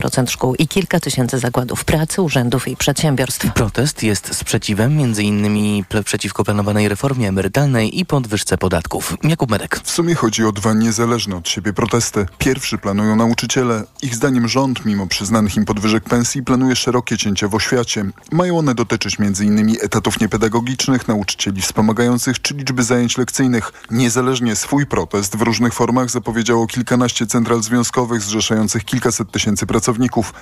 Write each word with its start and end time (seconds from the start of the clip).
procent 0.00 0.30
szkół 0.30 0.54
i 0.54 0.68
kilka 0.68 1.00
tysięcy 1.00 1.38
zakładów 1.38 1.84
pracy, 1.84 2.22
urzędów 2.22 2.68
i 2.68 2.76
przedsiębiorstw. 2.76 3.52
Protest 3.52 4.02
jest 4.02 4.34
sprzeciwem 4.34 4.96
między 4.96 5.22
innymi 5.22 5.84
przeciwko 6.04 6.44
planowanej 6.44 6.88
reformie 6.88 7.28
emerytalnej 7.28 8.00
i 8.00 8.06
podwyżce 8.06 8.58
podatków. 8.58 9.16
Jakub 9.22 9.50
Medek. 9.50 9.80
W 9.84 9.90
sumie 9.90 10.14
chodzi 10.14 10.44
o 10.44 10.52
dwa 10.52 10.74
niezależne 10.74 11.36
od 11.36 11.48
siebie 11.48 11.72
protesty. 11.72 12.26
Pierwszy 12.38 12.78
planują 12.78 13.16
nauczyciele. 13.16 13.84
Ich 14.02 14.14
zdaniem 14.14 14.48
rząd, 14.48 14.84
mimo 14.84 15.06
przyznanych 15.06 15.56
im 15.56 15.64
podwyżek 15.64 16.04
pensji, 16.04 16.42
planuje 16.42 16.76
szerokie 16.76 17.18
cięcia 17.18 17.48
w 17.48 17.54
oświacie. 17.54 18.04
Mają 18.32 18.58
one 18.58 18.74
dotyczyć 18.74 19.16
m.in. 19.20 19.76
etatów 19.82 20.20
niepedagogicznych, 20.20 21.08
nauczycieli 21.08 21.62
wspomagających 21.62 22.40
czy 22.40 22.54
liczby 22.54 22.82
zajęć 22.82 23.18
lekcyjnych. 23.18 23.72
Niezależnie 23.90 24.56
swój 24.56 24.86
protest 24.86 25.36
w 25.36 25.42
różnych 25.42 25.74
formach 25.74 26.10
zapowiedziało 26.10 26.66
kilkanaście 26.66 27.26
central 27.26 27.62
związkowych 27.62 28.22
zrzeszających 28.22 28.84
kilkaset 28.84 29.30
tysięcy 29.32 29.66
pracowników. 29.66 29.89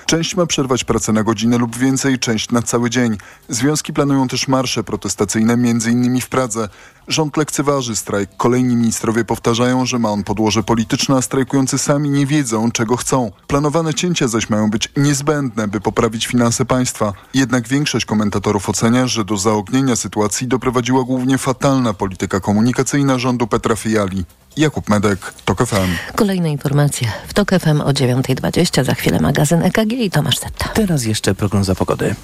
Część 0.07 0.37
ma 0.37 0.47
przerwać 0.47 0.85
pracę 0.85 1.13
na 1.13 1.23
godzinę 1.23 1.59
lub 1.59 1.77
więcej, 1.77 2.19
część 2.19 2.51
na 2.51 2.63
cały 2.63 2.91
dzień. 2.91 3.17
Związki 3.49 3.93
planują 3.93 4.29
też 4.29 4.49
marsze 4.49 4.85
protestacyjne, 4.85 5.53
m.in. 5.53 6.21
w 6.21 6.29
Pradze. 6.29 6.69
Rząd 7.09 7.37
lekceważy 7.37 7.97
strajk. 7.97 8.31
Kolejni 8.37 8.77
ministrowie 8.77 9.25
powtarzają, 9.25 9.87
że 9.87 9.99
ma 9.99 10.11
on 10.11 10.25
podłoże 10.25 10.63
polityczne, 10.63 11.17
a 11.17 11.23
strajkujący 11.23 11.79
sami 11.79 12.11
nie 12.11 12.27
wiedzą, 12.27 12.71
czego 12.71 12.97
chcą. 12.97 13.31
Planowane 13.47 13.95
cięcia 13.95 14.29
zaś 14.29 14.51
mają 14.51 14.71
być 14.71 14.89
niezbędne, 14.97 15.69
by 15.69 15.81
poprawić 15.81 16.27
finanse 16.27 16.65
państwa. 16.65 17.13
Jednak 17.35 17.69
większość 17.69 18.05
komentatorów 18.05 18.69
ocenia, 18.69 19.07
że 19.07 19.25
do 19.25 19.37
zaognienia 19.37 19.97
sytuacji 19.97 20.47
doprowadziła 20.47 21.05
głównie 21.05 21.39
fatalna 21.39 21.95
polityka 21.95 22.41
komunikacyjna 22.41 23.19
rządu 23.19 23.47
Petra 23.47 23.77
Fiali. 23.77 24.25
Jakub 24.57 24.89
Medek, 24.89 25.35
TOK 25.45 25.67
FM. 25.67 26.15
Kolejne 26.17 26.51
informacje 26.51 27.13
w 27.29 27.35
TOK 27.35 27.51
FM 27.51 27.81
o 27.81 27.91
9.20, 27.91 28.85
za 28.85 28.95
chwilę 28.95 29.21
magazyn 29.21 29.63
EKG 29.63 29.93
i 29.93 30.11
Tomasz 30.11 30.39
Setta. 30.39 30.69
Teraz 30.69 31.05
jeszcze 31.05 31.35
prognoza 31.35 31.75
pogody. 31.75 32.15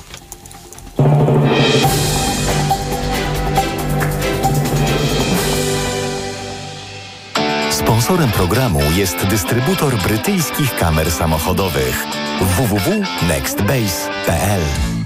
Sponsorem 8.05 8.33
programu 8.33 8.81
jest 8.97 9.27
dystrybutor 9.27 9.97
brytyjskich 9.97 10.77
kamer 10.77 11.11
samochodowych. 11.11 12.07
Www.nextbase.pl 12.41 15.04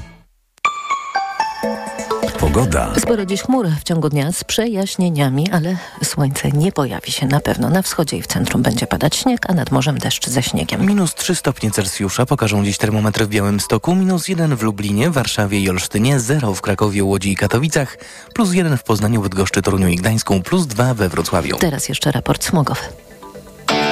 Pogoda. 2.41 2.95
Sporo 2.99 3.27
dziś 3.27 3.43
chmur 3.43 3.69
w 3.81 3.85
ciągu 3.85 4.09
dnia 4.09 4.33
z 4.33 4.45
przejaśnieniami, 4.45 5.51
ale 5.51 5.77
słońce 6.05 6.51
nie 6.51 6.73
pojawi 6.73 7.13
się 7.13 7.27
na 7.27 7.41
pewno. 7.41 7.71
Na 7.71 7.83
wschodzie 7.83 8.17
i 8.17 8.23
w 8.23 8.27
centrum 8.27 8.63
będzie 8.63 8.87
padać 8.87 9.17
śnieg, 9.17 9.51
a 9.51 9.55
nad 9.55 9.71
morzem 9.71 9.99
deszcz 9.99 10.29
ze 10.29 10.43
śniegiem. 10.43 10.87
Minus 10.87 11.15
3 11.15 11.35
stopnie 11.35 11.71
Celsjusza 11.71 12.27
pokażą 12.27 12.65
dziś 12.65 12.79
termometry 12.79 13.27
w 13.27 13.29
Białymstoku, 13.29 13.95
minus 13.95 14.29
1 14.29 14.57
w 14.57 14.63
Lublinie, 14.63 15.11
Warszawie 15.11 15.61
i 15.61 15.71
Olsztynie, 15.71 16.21
0 16.21 16.55
w 16.55 16.61
Krakowie, 16.61 17.05
Łodzi 17.05 17.33
i 17.33 17.37
Katowicach, 17.37 17.97
plus 18.35 18.53
1 18.53 18.77
w 18.77 18.83
Poznaniu, 18.83 19.23
Bydgoszczy, 19.23 19.63
Toruniu 19.63 19.89
i 19.89 19.97
Gdańsku, 19.97 20.41
plus 20.41 20.67
2 20.67 20.95
we 20.95 21.09
Wrocławiu. 21.09 21.57
Teraz 21.57 21.89
jeszcze 21.89 22.13
raport 22.13 22.45
smogowy. 22.45 22.81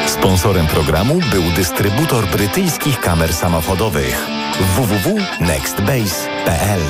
Sponsorem 0.06 0.66
programu 0.66 1.20
był 1.30 1.42
dystrybutor 1.56 2.26
brytyjskich 2.26 3.00
kamer 3.00 3.34
samochodowych 3.34 4.26
www.nextbase.pl 4.76 6.80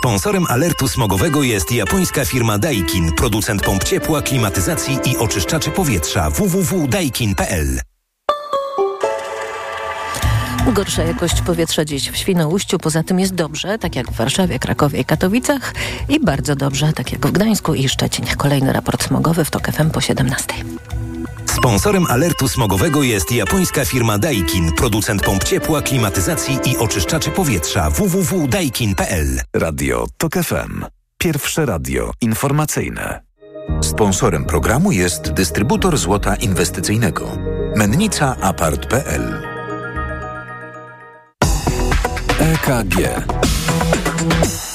Sponsorem 0.00 0.46
alertu 0.48 0.88
smogowego 0.88 1.42
jest 1.42 1.72
japońska 1.72 2.24
firma 2.24 2.58
Daikin, 2.58 3.12
producent 3.12 3.62
pomp 3.62 3.84
ciepła, 3.84 4.22
klimatyzacji 4.22 4.98
i 5.04 5.16
oczyszczaczy 5.16 5.70
powietrza 5.70 6.30
www.daikin.pl. 6.30 7.80
Gorsza 10.72 11.02
jakość 11.02 11.42
powietrza 11.42 11.84
dziś 11.84 12.10
w 12.10 12.16
Świnoujściu, 12.16 12.78
poza 12.78 13.02
tym 13.02 13.20
jest 13.20 13.34
dobrze, 13.34 13.78
tak 13.78 13.96
jak 13.96 14.10
w 14.10 14.16
Warszawie, 14.16 14.58
Krakowie 14.58 15.00
i 15.00 15.04
Katowicach 15.04 15.74
i 16.08 16.20
bardzo 16.20 16.56
dobrze, 16.56 16.92
tak 16.92 17.12
jak 17.12 17.26
w 17.26 17.32
Gdańsku 17.32 17.74
i 17.74 17.88
Szczecinie. 17.88 18.36
Kolejny 18.36 18.72
raport 18.72 19.04
smogowy 19.04 19.44
w 19.44 19.50
TOK 19.50 19.72
FM 19.72 19.90
po 19.90 20.00
17. 20.00 20.54
Sponsorem 21.60 22.06
alertu 22.06 22.48
smogowego 22.48 23.02
jest 23.02 23.32
japońska 23.32 23.84
firma 23.84 24.18
Daikin, 24.18 24.72
producent 24.72 25.22
pomp 25.22 25.44
ciepła, 25.44 25.82
klimatyzacji 25.82 26.58
i 26.64 26.76
oczyszczaczy 26.76 27.30
powietrza 27.30 27.90
www.daikin.pl. 27.90 29.40
Radio 29.56 30.06
TOK 30.16 30.32
FM. 30.34 30.84
Pierwsze 31.18 31.66
radio 31.66 32.12
informacyjne. 32.20 33.20
Sponsorem 33.82 34.44
programu 34.44 34.92
jest 34.92 35.32
dystrybutor 35.32 35.98
złota 35.98 36.36
inwestycyjnego. 36.36 37.38
Mennica 37.76 38.36
Apart.pl 38.40 39.42
EKG 42.38 42.96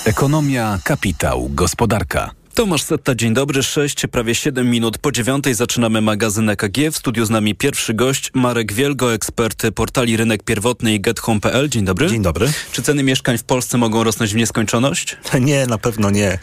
Ekonomia, 0.06 0.80
kapitał, 0.84 1.50
gospodarka. 1.50 2.45
Tomasz 2.56 2.84
Setta, 2.84 3.16
dzień 3.16 3.34
dobry. 3.34 3.64
6, 3.64 4.08
prawie 4.12 4.36
7 4.36 4.70
minut 4.70 4.98
po 4.98 5.12
dziewiątej 5.12 5.54
zaczynamy 5.54 6.02
magazyn 6.02 6.50
EKG. 6.50 6.92
W 6.92 6.98
studiu 6.98 7.26
z 7.26 7.30
nami 7.30 7.56
pierwszy 7.56 7.94
gość, 7.94 8.32
Marek 8.34 8.74
Wielgo, 8.74 9.14
ekspert 9.14 9.64
portali 9.76 10.18
Rynek 10.18 10.44
Pierwotny 10.44 10.94
i 10.94 11.00
GetHome.pl. 11.00 11.70
Dzień 11.70 11.86
dobry. 11.86 12.10
Dzień 12.10 12.22
dobry. 12.22 12.52
Czy 12.72 12.82
ceny 12.82 13.04
mieszkań 13.04 13.38
w 13.38 13.44
Polsce 13.44 13.78
mogą 13.78 14.04
rosnąć 14.04 14.34
w 14.34 14.36
nieskończoność? 14.36 15.18
Nie, 15.42 15.68
na 15.68 15.78
pewno 15.78 16.10
nie. 16.10 16.40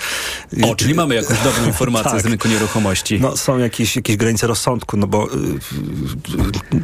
O, 0.62 0.74
czyli 0.74 0.94
mamy 0.94 1.14
jakąś 1.14 1.38
dobrą 1.38 1.66
informację 1.66 2.12
tak. 2.12 2.22
z 2.22 2.26
rynku 2.26 2.48
nieruchomości. 2.48 3.20
No, 3.20 3.36
są 3.36 3.58
jakieś, 3.58 3.96
jakieś 3.96 4.16
granice 4.16 4.46
rozsądku, 4.46 4.96
no 4.96 5.06
bo 5.06 5.28
y, 5.34 5.36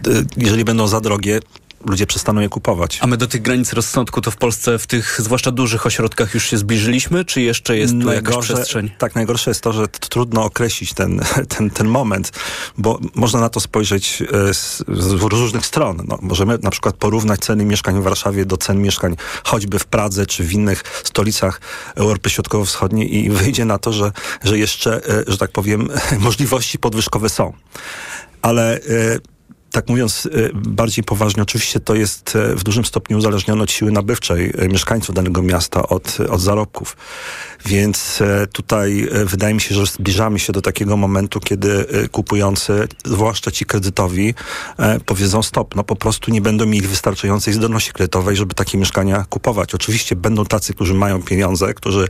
y, 0.08 0.18
y, 0.18 0.26
jeżeli 0.36 0.64
będą 0.64 0.88
za 0.88 1.00
drogie, 1.00 1.40
ludzie 1.86 2.06
przestaną 2.06 2.40
je 2.40 2.48
kupować. 2.48 2.98
A 3.02 3.06
my 3.06 3.16
do 3.16 3.26
tych 3.26 3.42
granic 3.42 3.72
rozsądku 3.72 4.20
to 4.20 4.30
w 4.30 4.36
Polsce, 4.36 4.78
w 4.78 4.86
tych 4.86 5.20
zwłaszcza 5.20 5.50
dużych 5.50 5.86
ośrodkach 5.86 6.34
już 6.34 6.50
się 6.50 6.58
zbliżyliśmy, 6.58 7.24
czy 7.24 7.42
jeszcze 7.42 7.76
jest 7.76 7.92
tu 7.92 7.98
najgorsze, 7.98 8.52
jakaś 8.52 8.56
przestrzeń? 8.56 8.90
Tak, 8.98 9.14
najgorsze 9.14 9.50
jest 9.50 9.60
to, 9.60 9.72
że 9.72 9.88
trudno 9.88 10.44
określić 10.44 10.94
ten, 10.94 11.20
ten, 11.56 11.70
ten 11.70 11.88
moment, 11.88 12.32
bo 12.78 12.98
można 13.14 13.40
na 13.40 13.48
to 13.48 13.60
spojrzeć 13.60 14.22
e, 14.22 14.54
z, 14.54 14.84
z 14.88 15.12
różnych 15.12 15.66
stron. 15.66 16.04
No, 16.08 16.18
możemy 16.22 16.58
na 16.62 16.70
przykład 16.70 16.96
porównać 16.96 17.40
ceny 17.40 17.64
mieszkań 17.64 18.00
w 18.00 18.02
Warszawie 18.02 18.44
do 18.44 18.56
cen 18.56 18.82
mieszkań 18.82 19.16
choćby 19.44 19.78
w 19.78 19.86
Pradze 19.86 20.26
czy 20.26 20.44
w 20.44 20.52
innych 20.52 20.82
stolicach 21.04 21.60
Europy 21.94 22.30
Środkowo-Wschodniej 22.30 23.16
i 23.16 23.30
wyjdzie 23.40 23.64
na 23.64 23.78
to, 23.78 23.92
że, 23.92 24.12
że 24.44 24.58
jeszcze, 24.58 25.08
e, 25.08 25.24
że 25.26 25.38
tak 25.38 25.50
powiem, 25.50 25.88
możliwości 26.18 26.78
podwyżkowe 26.78 27.28
są. 27.28 27.52
Ale 28.42 28.76
e, 28.76 28.80
tak 29.72 29.88
mówiąc 29.88 30.26
y, 30.26 30.50
bardziej 30.54 31.04
poważnie, 31.04 31.42
oczywiście 31.42 31.80
to 31.80 31.94
jest 31.94 32.36
y, 32.36 32.56
w 32.56 32.64
dużym 32.64 32.84
stopniu 32.84 33.18
uzależnione 33.18 33.62
od 33.62 33.70
siły 33.70 33.92
nabywczej 33.92 34.52
y, 34.62 34.68
mieszkańców 34.68 35.14
danego 35.14 35.42
miasta, 35.42 35.88
od, 35.88 36.18
od 36.30 36.40
zarobków. 36.40 36.96
Więc 37.66 38.22
tutaj 38.52 39.08
wydaje 39.24 39.54
mi 39.54 39.60
się, 39.60 39.74
że 39.74 39.86
zbliżamy 39.86 40.38
się 40.38 40.52
do 40.52 40.62
takiego 40.62 40.96
momentu, 40.96 41.40
kiedy 41.40 41.86
kupujący, 42.12 42.88
zwłaszcza 43.04 43.50
ci 43.50 43.66
kredytowi, 43.66 44.34
powiedzą 45.06 45.42
stop, 45.42 45.74
no 45.74 45.84
po 45.84 45.96
prostu 45.96 46.30
nie 46.30 46.40
będą 46.40 46.66
mieli 46.66 46.88
wystarczającej 46.88 47.54
zdolności 47.54 47.92
kredytowej, 47.92 48.36
żeby 48.36 48.54
takie 48.54 48.78
mieszkania 48.78 49.24
kupować. 49.28 49.74
Oczywiście 49.74 50.16
będą 50.16 50.44
tacy, 50.44 50.74
którzy 50.74 50.94
mają 50.94 51.22
pieniądze, 51.22 51.74
którzy 51.74 52.08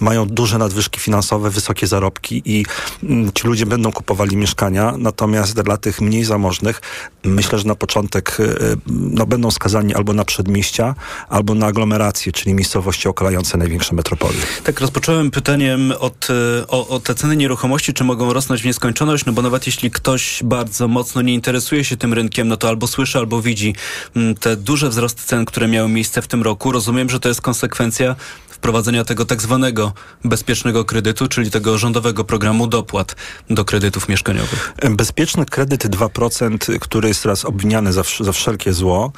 mają 0.00 0.26
duże 0.26 0.58
nadwyżki 0.58 1.00
finansowe, 1.00 1.50
wysokie 1.50 1.86
zarobki 1.86 2.42
i 2.44 2.64
mm, 3.02 3.32
ci 3.32 3.46
ludzie 3.46 3.66
będą 3.66 3.92
kupowali 3.92 4.36
mieszkania, 4.36 4.94
natomiast 4.98 5.60
dla 5.60 5.76
tych 5.76 6.00
mniej 6.00 6.24
zamożnych 6.24 6.80
myślę, 7.24 7.58
że 7.58 7.64
na 7.64 7.74
początek 7.74 8.40
y, 8.40 8.42
y, 8.42 8.76
no, 8.86 9.26
będą 9.26 9.50
skazani 9.50 9.94
albo 9.94 10.12
na 10.12 10.24
przedmieścia, 10.24 10.94
albo 11.28 11.54
na 11.54 11.66
aglomeracje, 11.66 12.32
czyli 12.32 12.54
miejscowości 12.54 13.08
okalające 13.08 13.58
największe 13.58 13.94
metropolie. 13.94 14.38
Tak, 14.64 14.80
rozpocząłem 14.80 15.30
pytaniem 15.30 15.92
od, 15.98 16.30
y, 16.30 16.66
o, 16.68 16.88
o 16.88 17.00
te 17.00 17.14
ceny 17.14 17.36
nieruchomości, 17.36 17.94
czy 17.94 18.04
mogą 18.04 18.32
rosnąć 18.32 18.62
w 18.62 18.64
nieskończoność, 18.64 19.24
no 19.24 19.32
bo 19.32 19.42
nawet 19.42 19.66
jeśli 19.66 19.90
ktoś 19.90 20.40
bardzo 20.44 20.88
mocno 20.88 21.22
nie 21.22 21.34
interesuje 21.34 21.84
się 21.84 21.96
tym 21.96 22.12
rynkiem, 22.14 22.48
no 22.48 22.56
to 22.56 22.68
albo 22.68 22.86
słyszy, 22.86 23.18
albo 23.18 23.42
widzi 23.42 23.74
mm, 24.16 24.34
te 24.34 24.56
duże 24.56 24.88
wzrosty 24.88 25.22
cen, 25.24 25.44
które 25.44 25.68
miały 25.68 25.88
miejsce 25.88 26.22
w 26.22 26.26
tym 26.26 26.42
roku. 26.42 26.72
Rozumiem, 26.72 27.10
że 27.10 27.20
to 27.20 27.28
jest 27.28 27.40
konsekwencja 27.40 28.16
wprowadzenia 28.58 29.04
tego 29.04 29.24
tak 29.24 29.42
zwanego 29.42 29.92
bezpiecznego 30.24 30.84
kredytu, 30.84 31.28
czyli 31.28 31.50
tego 31.50 31.78
rządowego 31.78 32.24
programu 32.24 32.66
dopłat 32.66 33.16
do 33.50 33.64
kredytów 33.64 34.08
mieszkaniowych. 34.08 34.72
Bezpieczny 34.90 35.46
kredyt 35.46 35.86
2%, 35.86 36.78
który 36.78 37.08
jest 37.08 37.22
teraz 37.22 37.44
obwiniany 37.44 37.92
za, 37.92 38.02
za 38.20 38.32
wszelkie 38.32 38.72
zło, 38.72 39.12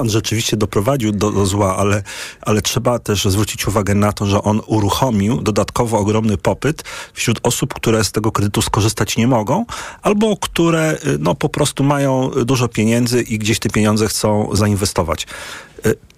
on 0.00 0.10
rzeczywiście 0.10 0.56
doprowadził 0.56 1.12
do, 1.12 1.30
do 1.30 1.46
zła, 1.46 1.76
ale, 1.76 2.02
ale 2.40 2.62
trzeba 2.62 2.98
też 2.98 3.24
zwrócić 3.24 3.68
uwagę 3.68 3.94
na 3.94 4.12
to, 4.12 4.26
że 4.26 4.42
on 4.42 4.60
uruchomił 4.66 5.42
dodatkowo 5.42 5.98
ogromny 5.98 6.36
popyt 6.36 6.84
wśród 7.14 7.40
osób, 7.42 7.74
które 7.74 8.04
z 8.04 8.12
tego 8.12 8.32
kredytu 8.32 8.62
skorzystać 8.62 9.16
nie 9.16 9.26
mogą, 9.26 9.64
albo 10.02 10.36
które 10.36 10.98
no, 11.18 11.34
po 11.34 11.48
prostu 11.48 11.84
mają 11.84 12.30
dużo 12.44 12.68
pieniędzy 12.68 13.22
i 13.22 13.38
gdzieś 13.38 13.58
te 13.58 13.70
pieniądze 13.70 14.08
chcą 14.08 14.48
zainwestować 14.52 15.26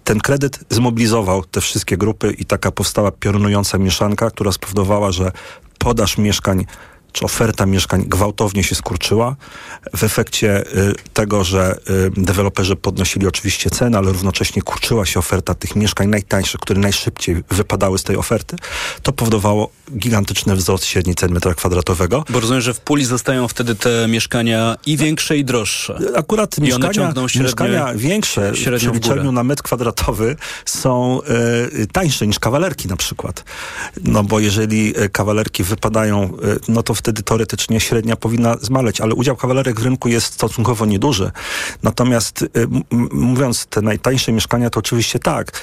ten 0.05 0.21
kredyt 0.21 0.59
zmobilizował 0.71 1.45
te 1.45 1.61
wszystkie 1.61 1.97
grupy 1.97 2.33
i 2.39 2.45
taka 2.45 2.71
powstała 2.71 3.11
piorunująca 3.11 3.79
mieszanka, 3.79 4.31
która 4.31 4.53
spowodowała, 4.53 5.13
że 5.13 5.33
podaż 5.79 6.19
mieszkań 6.19 6.67
czy 7.15 7.25
oferta 7.25 7.67
mieszkań 7.67 8.05
gwałtownie 8.07 8.65
się 8.65 8.75
skurczyła 8.75 9.37
w 9.97 10.05
efekcie 10.05 10.65
tego, 11.13 11.45
że 11.45 11.77
deweloperzy 12.17 12.77
podnosili 12.77 13.27
oczywiście 13.27 13.71
ceny, 13.71 13.99
ale 13.99 14.13
równocześnie 14.13 14.63
kurczyła 14.63 15.07
się 15.07 15.19
oferta 15.19 15.55
tych 15.55 15.77
mieszkań 15.77 16.09
najtańszych, 16.09 16.61
które 16.61 16.81
najszybciej 16.81 17.43
wypadały 17.51 17.99
z 17.99 18.03
tej 18.03 18.17
oferty, 18.17 18.57
to 19.03 19.13
powodowało 19.13 19.71
gigantyczny 19.99 20.57
wzrost 20.57 20.85
średniej 20.85 21.15
cen 21.15 21.33
metra 21.33 21.55
kwadratowego. 21.55 22.25
Bo 22.31 22.41
rozumiem, 22.41 22.61
że 22.61 22.75
w 22.75 22.81
puli 22.81 23.05
zostają 23.05 23.49
wtedy 23.49 23.75
te 23.75 24.09
mieszkania 24.09 24.77
i 24.87 24.97
większe, 24.97 25.37
i 25.37 25.45
droższe. 25.45 25.99
Akurat 26.17 26.59
mieszkania, 26.59 27.13
mieszkania 27.41 27.95
większe 27.95 28.53
w 28.53 28.55
przeliczeniu 28.55 29.33
na 29.33 29.45
metr 29.45 29.63
kwadratowy 29.63 30.37
są 30.65 31.21
y, 31.81 31.87
tańsze 31.87 32.27
niż 32.27 32.39
kawalerki 32.39 32.89
na 32.89 32.97
przykład. 32.97 33.45
No 34.05 34.23
bo 34.23 34.41
jeżeli 34.41 34.95
kawalerki 35.13 35.65
wypadają, 35.65 36.25
y, 36.25 36.59
no 36.69 36.83
to 36.83 36.95
wtedy 37.05 37.23
teoretycznie 37.23 37.81
średnia 37.81 38.17
powinna 38.17 38.57
zmaleć, 38.61 39.01
ale 39.01 39.15
udział 39.15 39.37
kawalerek 39.37 39.81
w 39.81 39.85
rynku 39.85 40.09
jest 40.09 40.35
stosunkowo 40.35 40.87
nieduży. 40.87 41.31
Natomiast 41.83 42.43
y, 42.43 42.49
mówiąc 43.13 43.67
te 43.67 43.83
najtańsze 43.83 44.33
mieszkania, 44.33 44.71
to 44.71 44.81
oczywiście 44.81 45.19
tak. 45.19 45.61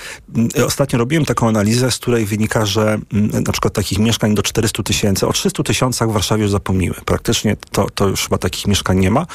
Ostatnio 0.66 1.00
robiłem 1.00 1.26
taką 1.26 1.48
analizę, 1.48 1.92
z 1.92 1.98
której 1.98 2.26
wynika, 2.26 2.66
że 2.66 3.00
na 3.46 3.52
przykład 3.52 3.74
takich 3.74 4.00
mieszkań 4.00 4.36
do 4.36 4.44
400 4.44 4.84
tysięcy, 4.84 5.28
o 5.28 5.34
300 5.34 5.64
tysiącach 5.64 6.10
w 6.10 6.14
Warszawie 6.14 6.44
już 6.44 6.52
zapomniły. 6.52 6.96
Praktycznie 7.06 7.56
to, 7.72 7.88
to 7.96 8.08
już 8.08 8.24
chyba 8.24 8.38
takich 8.38 8.68
mieszkań 8.68 9.00
nie 9.00 9.12
ma. 9.12 9.26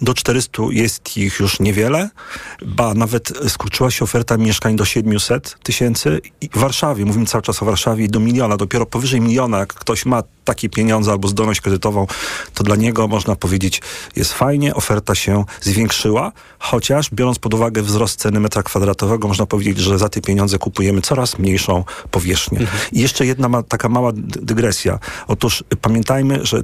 Do 0.00 0.14
400 0.14 0.62
jest 0.70 1.16
ich 1.16 1.40
już 1.40 1.60
niewiele, 1.60 2.10
ba 2.66 2.94
nawet 2.94 3.32
skurczyła 3.48 3.90
się 3.90 4.04
oferta 4.04 4.36
mieszkań 4.36 4.76
do 4.76 4.84
700 4.84 5.56
tysięcy 5.62 6.20
w 6.54 6.58
Warszawie, 6.58 7.04
mówimy 7.04 7.26
cały 7.26 7.42
czas 7.42 7.62
o 7.62 7.66
Warszawie, 7.66 8.08
do 8.08 8.20
miliona, 8.20 8.56
dopiero 8.56 8.86
powyżej 8.86 9.20
miliona, 9.20 9.58
jak 9.58 9.74
ktoś 9.74 10.06
ma 10.06 10.22
takie 10.44 10.68
pieniądze 10.68 11.12
albo 11.12 11.28
zdolność 11.28 11.51
kredytową, 11.60 12.06
to 12.54 12.64
dla 12.64 12.76
niego 12.76 13.08
można 13.08 13.36
powiedzieć 13.36 13.82
jest 14.16 14.32
fajnie, 14.32 14.74
oferta 14.74 15.14
się 15.14 15.44
zwiększyła, 15.60 16.32
chociaż 16.58 17.10
biorąc 17.10 17.38
pod 17.38 17.54
uwagę 17.54 17.82
wzrost 17.82 18.20
ceny 18.20 18.40
metra 18.40 18.62
kwadratowego, 18.62 19.28
można 19.28 19.46
powiedzieć, 19.46 19.78
że 19.78 19.98
za 19.98 20.08
te 20.08 20.20
pieniądze 20.20 20.58
kupujemy 20.58 21.00
coraz 21.00 21.38
mniejszą 21.38 21.84
powierzchnię. 22.10 22.58
Mhm. 22.58 22.78
I 22.92 23.00
jeszcze 23.00 23.26
jedna 23.26 23.48
ma, 23.48 23.62
taka 23.62 23.88
mała 23.88 24.12
dygresja. 24.14 24.98
Otóż 25.28 25.64
pamiętajmy, 25.80 26.46
że 26.46 26.62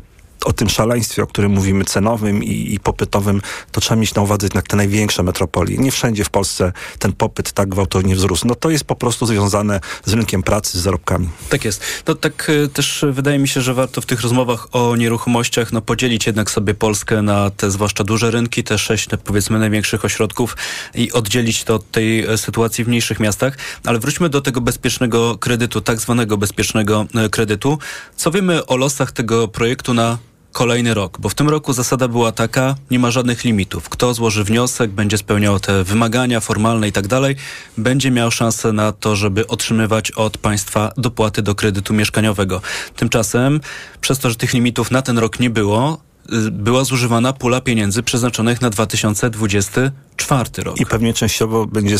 o 0.48 0.52
tym 0.52 0.68
szaleństwie, 0.68 1.22
o 1.22 1.26
którym 1.26 1.52
mówimy, 1.52 1.84
cenowym 1.84 2.44
i, 2.44 2.74
i, 2.74 2.80
popytowym, 2.80 3.42
to 3.72 3.80
trzeba 3.80 4.00
mieć 4.00 4.14
na 4.14 4.22
uwadze 4.22 4.46
jednak 4.46 4.68
te 4.68 4.76
największe 4.76 5.22
metropolie. 5.22 5.78
Nie 5.78 5.90
wszędzie 5.90 6.24
w 6.24 6.30
Polsce 6.30 6.72
ten 6.98 7.12
popyt 7.12 7.52
tak 7.52 7.68
gwałtownie 7.68 8.16
wzrósł. 8.16 8.46
No 8.46 8.54
to 8.54 8.70
jest 8.70 8.84
po 8.84 8.96
prostu 8.96 9.26
związane 9.26 9.80
z 10.04 10.12
rynkiem 10.12 10.42
pracy, 10.42 10.78
z 10.78 10.82
zarobkami. 10.82 11.28
Tak 11.48 11.64
jest. 11.64 11.82
To 12.04 12.14
tak 12.14 12.50
y, 12.50 12.68
też 12.68 13.04
wydaje 13.10 13.38
mi 13.38 13.48
się, 13.48 13.60
że 13.60 13.74
warto 13.74 14.00
w 14.00 14.06
tych 14.06 14.20
rozmowach 14.20 14.66
o 14.72 14.96
nieruchomościach 14.96 15.72
no, 15.72 15.80
podzielić 15.80 16.26
jednak 16.26 16.50
sobie 16.50 16.74
Polskę 16.74 17.22
na 17.22 17.50
te 17.50 17.70
zwłaszcza 17.70 18.04
duże 18.04 18.30
rynki, 18.30 18.64
te 18.64 18.78
sześć 18.78 19.08
powiedzmy 19.24 19.58
największych 19.58 20.04
ośrodków 20.04 20.56
i 20.94 21.12
oddzielić 21.12 21.64
to 21.64 21.74
od 21.74 21.90
tej 21.90 22.24
e, 22.24 22.38
sytuacji 22.38 22.84
w 22.84 22.88
mniejszych 22.88 23.20
miastach. 23.20 23.58
Ale 23.84 23.98
wróćmy 23.98 24.28
do 24.28 24.40
tego 24.40 24.60
bezpiecznego 24.60 25.38
kredytu, 25.38 25.80
tak 25.80 26.00
zwanego 26.00 26.36
bezpiecznego 26.36 27.06
e, 27.14 27.28
kredytu. 27.28 27.78
Co 28.16 28.30
wiemy 28.30 28.66
o 28.66 28.76
losach 28.76 29.12
tego 29.12 29.48
projektu 29.48 29.94
na 29.94 30.18
kolejny 30.52 30.94
rok, 30.94 31.18
bo 31.20 31.28
w 31.28 31.34
tym 31.34 31.48
roku 31.48 31.72
zasada 31.72 32.08
była 32.08 32.32
taka, 32.32 32.74
nie 32.90 32.98
ma 32.98 33.10
żadnych 33.10 33.44
limitów. 33.44 33.88
Kto 33.88 34.14
złoży 34.14 34.44
wniosek, 34.44 34.90
będzie 34.90 35.18
spełniał 35.18 35.60
te 35.60 35.84
wymagania 35.84 36.40
formalne 36.40 36.88
i 36.88 36.92
tak 36.92 37.06
dalej, 37.06 37.36
będzie 37.78 38.10
miał 38.10 38.30
szansę 38.30 38.72
na 38.72 38.92
to, 38.92 39.16
żeby 39.16 39.46
otrzymywać 39.46 40.10
od 40.10 40.38
państwa 40.38 40.92
dopłaty 40.96 41.42
do 41.42 41.54
kredytu 41.54 41.94
mieszkaniowego. 41.94 42.60
Tymczasem, 42.96 43.60
przez 44.00 44.18
to, 44.18 44.30
że 44.30 44.36
tych 44.36 44.52
limitów 44.52 44.90
na 44.90 45.02
ten 45.02 45.18
rok 45.18 45.40
nie 45.40 45.50
było, 45.50 46.00
y, 46.32 46.50
była 46.50 46.84
zużywana 46.84 47.32
pula 47.32 47.60
pieniędzy 47.60 48.02
przeznaczonych 48.02 48.60
na 48.60 48.70
2024 48.70 50.62
rok. 50.62 50.80
I 50.80 50.86
pewnie 50.86 51.14
częściowo 51.14 51.66
będzie 51.66 51.96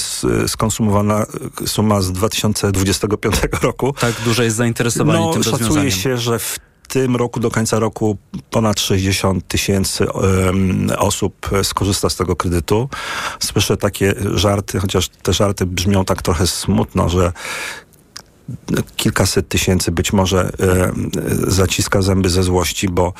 skonsumowana 0.46 1.26
suma 1.66 2.00
z 2.00 2.12
2025 2.12 3.36
roku. 3.62 3.94
Tak 4.00 4.14
duże 4.24 4.44
jest 4.44 4.56
zainteresowanie 4.56 5.24
no, 5.24 5.32
tym 5.32 5.42
rozwiązaniem. 5.42 5.90
Szacuje 5.90 5.90
się, 5.90 6.18
że 6.18 6.38
w 6.38 6.58
tym 6.88 7.16
roku 7.16 7.40
do 7.40 7.50
końca 7.50 7.78
roku 7.78 8.16
ponad 8.50 8.80
60 8.80 9.48
tysięcy 9.48 10.06
osób 10.98 11.50
skorzysta 11.62 12.10
z 12.10 12.16
tego 12.16 12.36
kredytu. 12.36 12.88
Słyszę 13.40 13.76
takie 13.76 14.14
żarty, 14.34 14.80
chociaż 14.80 15.08
te 15.08 15.32
żarty 15.32 15.66
brzmią 15.66 16.04
tak 16.04 16.22
trochę 16.22 16.46
smutno, 16.46 17.08
że 17.08 17.32
kilkaset 18.96 19.48
tysięcy 19.48 19.92
być 19.92 20.12
może 20.12 20.52
e, 20.60 20.92
zaciska 21.50 22.02
zęby 22.02 22.30
ze 22.30 22.42
złości, 22.42 22.88
bo 22.88 23.12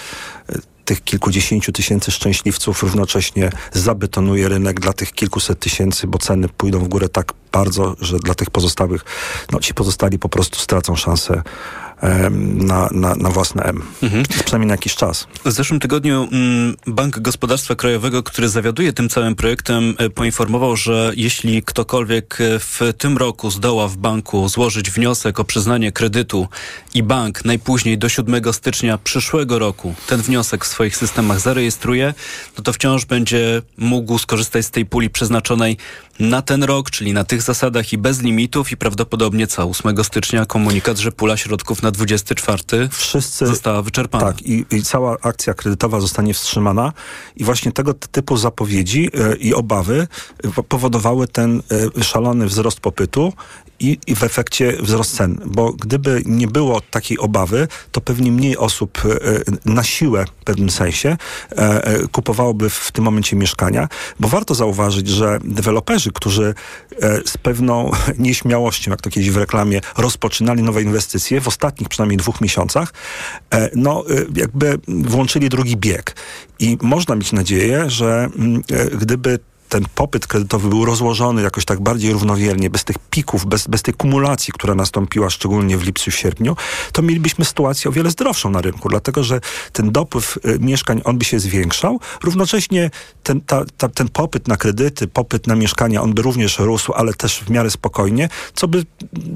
tych 0.88 1.04
kilkudziesięciu 1.04 1.72
tysięcy 1.72 2.10
szczęśliwców 2.10 2.82
równocześnie 2.82 3.50
zabetonuje 3.72 4.48
rynek 4.48 4.80
dla 4.80 4.92
tych 4.92 5.12
kilkuset 5.12 5.60
tysięcy, 5.60 6.06
bo 6.06 6.18
ceny 6.18 6.48
pójdą 6.48 6.78
w 6.78 6.88
górę 6.88 7.08
tak 7.08 7.32
bardzo, 7.52 7.96
że 8.00 8.18
dla 8.18 8.34
tych 8.34 8.50
pozostałych, 8.50 9.04
no 9.52 9.60
ci 9.60 9.74
pozostali 9.74 10.18
po 10.18 10.28
prostu 10.28 10.58
stracą 10.58 10.96
szansę 10.96 11.42
na, 12.54 12.88
na, 12.92 13.14
na 13.14 13.30
własne 13.30 13.62
M. 13.62 13.82
Mhm. 14.02 14.24
Przynajmniej 14.44 14.66
na 14.68 14.74
jakiś 14.74 14.94
czas. 14.94 15.26
W 15.44 15.52
zeszłym 15.52 15.80
tygodniu 15.80 16.28
mm, 16.32 16.76
Bank 16.86 17.18
Gospodarstwa 17.18 17.74
Krajowego, 17.74 18.22
który 18.22 18.48
zawiaduje 18.48 18.92
tym 18.92 19.08
całym 19.08 19.34
projektem, 19.34 19.94
e, 19.98 20.10
poinformował, 20.10 20.76
że 20.76 21.12
jeśli 21.16 21.62
ktokolwiek 21.62 22.40
e, 22.40 22.58
w 22.58 22.80
tym 22.98 23.16
roku 23.16 23.50
zdoła 23.50 23.88
w 23.88 23.96
banku 23.96 24.48
złożyć 24.48 24.90
wniosek 24.90 25.40
o 25.40 25.44
przyznanie 25.44 25.92
kredytu 25.92 26.48
i 26.94 27.02
bank 27.02 27.44
najpóźniej 27.44 27.98
do 27.98 28.08
7 28.08 28.52
stycznia 28.52 28.98
przyszłego 28.98 29.58
roku 29.58 29.94
ten 30.06 30.22
wniosek 30.22 30.64
w 30.64 30.68
swoich 30.68 30.96
systemach 30.96 31.40
zarejestruje, 31.40 32.14
no 32.58 32.64
to 32.64 32.72
wciąż 32.72 33.04
będzie 33.04 33.62
mógł 33.78 34.18
skorzystać 34.18 34.66
z 34.66 34.70
tej 34.70 34.86
puli 34.86 35.10
przeznaczonej 35.10 35.76
na 36.20 36.42
ten 36.42 36.62
rok, 36.62 36.90
czyli 36.90 37.12
na 37.12 37.24
tych 37.24 37.42
zasadach 37.42 37.92
i 37.92 37.98
bez 37.98 38.22
limitów 38.22 38.72
i 38.72 38.76
prawdopodobnie 38.76 39.46
co 39.46 39.62
8 39.62 40.04
stycznia 40.04 40.46
komunikat, 40.46 40.98
że 40.98 41.12
pula 41.12 41.36
środków 41.36 41.82
na 41.82 41.87
24 41.90 42.88
Wszyscy, 42.90 43.46
została 43.46 43.82
wyczerpana. 43.82 44.24
Tak 44.24 44.42
i, 44.42 44.64
i 44.70 44.82
cała 44.82 45.16
akcja 45.22 45.54
kredytowa 45.54 46.00
zostanie 46.00 46.34
wstrzymana 46.34 46.92
i 47.36 47.44
właśnie 47.44 47.72
tego 47.72 47.94
typu 47.94 48.36
zapowiedzi 48.36 49.10
e, 49.14 49.36
i 49.36 49.54
obawy 49.54 50.08
e, 50.58 50.62
powodowały 50.62 51.28
ten 51.28 51.62
e, 51.98 52.04
szalony 52.04 52.46
wzrost 52.46 52.80
popytu 52.80 53.32
i, 53.80 53.98
i 54.06 54.14
w 54.14 54.22
efekcie 54.22 54.76
wzrost 54.80 55.16
cen. 55.16 55.40
Bo 55.46 55.72
gdyby 55.72 56.22
nie 56.26 56.48
było 56.48 56.80
takiej 56.80 57.18
obawy, 57.18 57.68
to 57.92 58.00
pewnie 58.00 58.32
mniej 58.32 58.56
osób 58.56 59.02
na 59.64 59.84
siłę 59.84 60.24
w 60.40 60.44
pewnym 60.44 60.70
sensie 60.70 61.16
kupowałoby 62.12 62.70
w 62.70 62.92
tym 62.92 63.04
momencie 63.04 63.36
mieszkania. 63.36 63.88
Bo 64.20 64.28
warto 64.28 64.54
zauważyć, 64.54 65.08
że 65.08 65.38
deweloperzy, 65.44 66.10
którzy 66.12 66.54
z 67.24 67.38
pewną 67.38 67.90
nieśmiałością, 68.18 68.90
jak 68.90 69.00
to 69.00 69.10
kiedyś 69.10 69.30
w 69.30 69.36
reklamie, 69.36 69.80
rozpoczynali 69.96 70.62
nowe 70.62 70.82
inwestycje 70.82 71.40
w 71.40 71.48
ostatnich 71.78 71.88
przynajmniej 71.88 72.18
dwóch 72.18 72.40
miesiącach, 72.40 72.92
no 73.74 74.04
jakby 74.34 74.78
włączyli 74.88 75.48
drugi 75.48 75.76
bieg. 75.76 76.14
I 76.58 76.78
można 76.82 77.14
mieć 77.14 77.32
nadzieję, 77.32 77.90
że 77.90 78.28
mm, 78.38 78.62
gdyby 78.98 79.38
ten 79.68 79.84
popyt 79.94 80.26
kredytowy 80.26 80.68
był 80.68 80.84
rozłożony 80.84 81.42
jakoś 81.42 81.64
tak 81.64 81.80
bardziej 81.80 82.12
równowiernie, 82.12 82.70
bez 82.70 82.84
tych 82.84 82.96
pików, 82.98 83.46
bez, 83.46 83.66
bez 83.66 83.82
tej 83.82 83.94
kumulacji, 83.94 84.52
która 84.52 84.74
nastąpiła 84.74 85.30
szczególnie 85.30 85.78
w 85.78 85.82
lipcu, 85.82 86.10
w 86.10 86.14
sierpniu, 86.14 86.56
to 86.92 87.02
mielibyśmy 87.02 87.44
sytuację 87.44 87.88
o 87.88 87.92
wiele 87.92 88.10
zdrowszą 88.10 88.50
na 88.50 88.60
rynku, 88.60 88.88
dlatego 88.88 89.24
że 89.24 89.40
ten 89.72 89.92
dopływ 89.92 90.36
y, 90.36 90.58
mieszkań, 90.60 91.00
on 91.04 91.18
by 91.18 91.24
się 91.24 91.40
zwiększał, 91.40 92.00
równocześnie 92.22 92.90
ten, 93.22 93.40
ta, 93.40 93.64
ta, 93.76 93.88
ten 93.88 94.08
popyt 94.08 94.48
na 94.48 94.56
kredyty, 94.56 95.08
popyt 95.08 95.46
na 95.46 95.56
mieszkania, 95.56 96.02
on 96.02 96.14
by 96.14 96.22
również 96.22 96.58
rósł, 96.58 96.92
ale 96.92 97.14
też 97.14 97.38
w 97.38 97.50
miarę 97.50 97.70
spokojnie, 97.70 98.28
co 98.54 98.68
by 98.68 98.84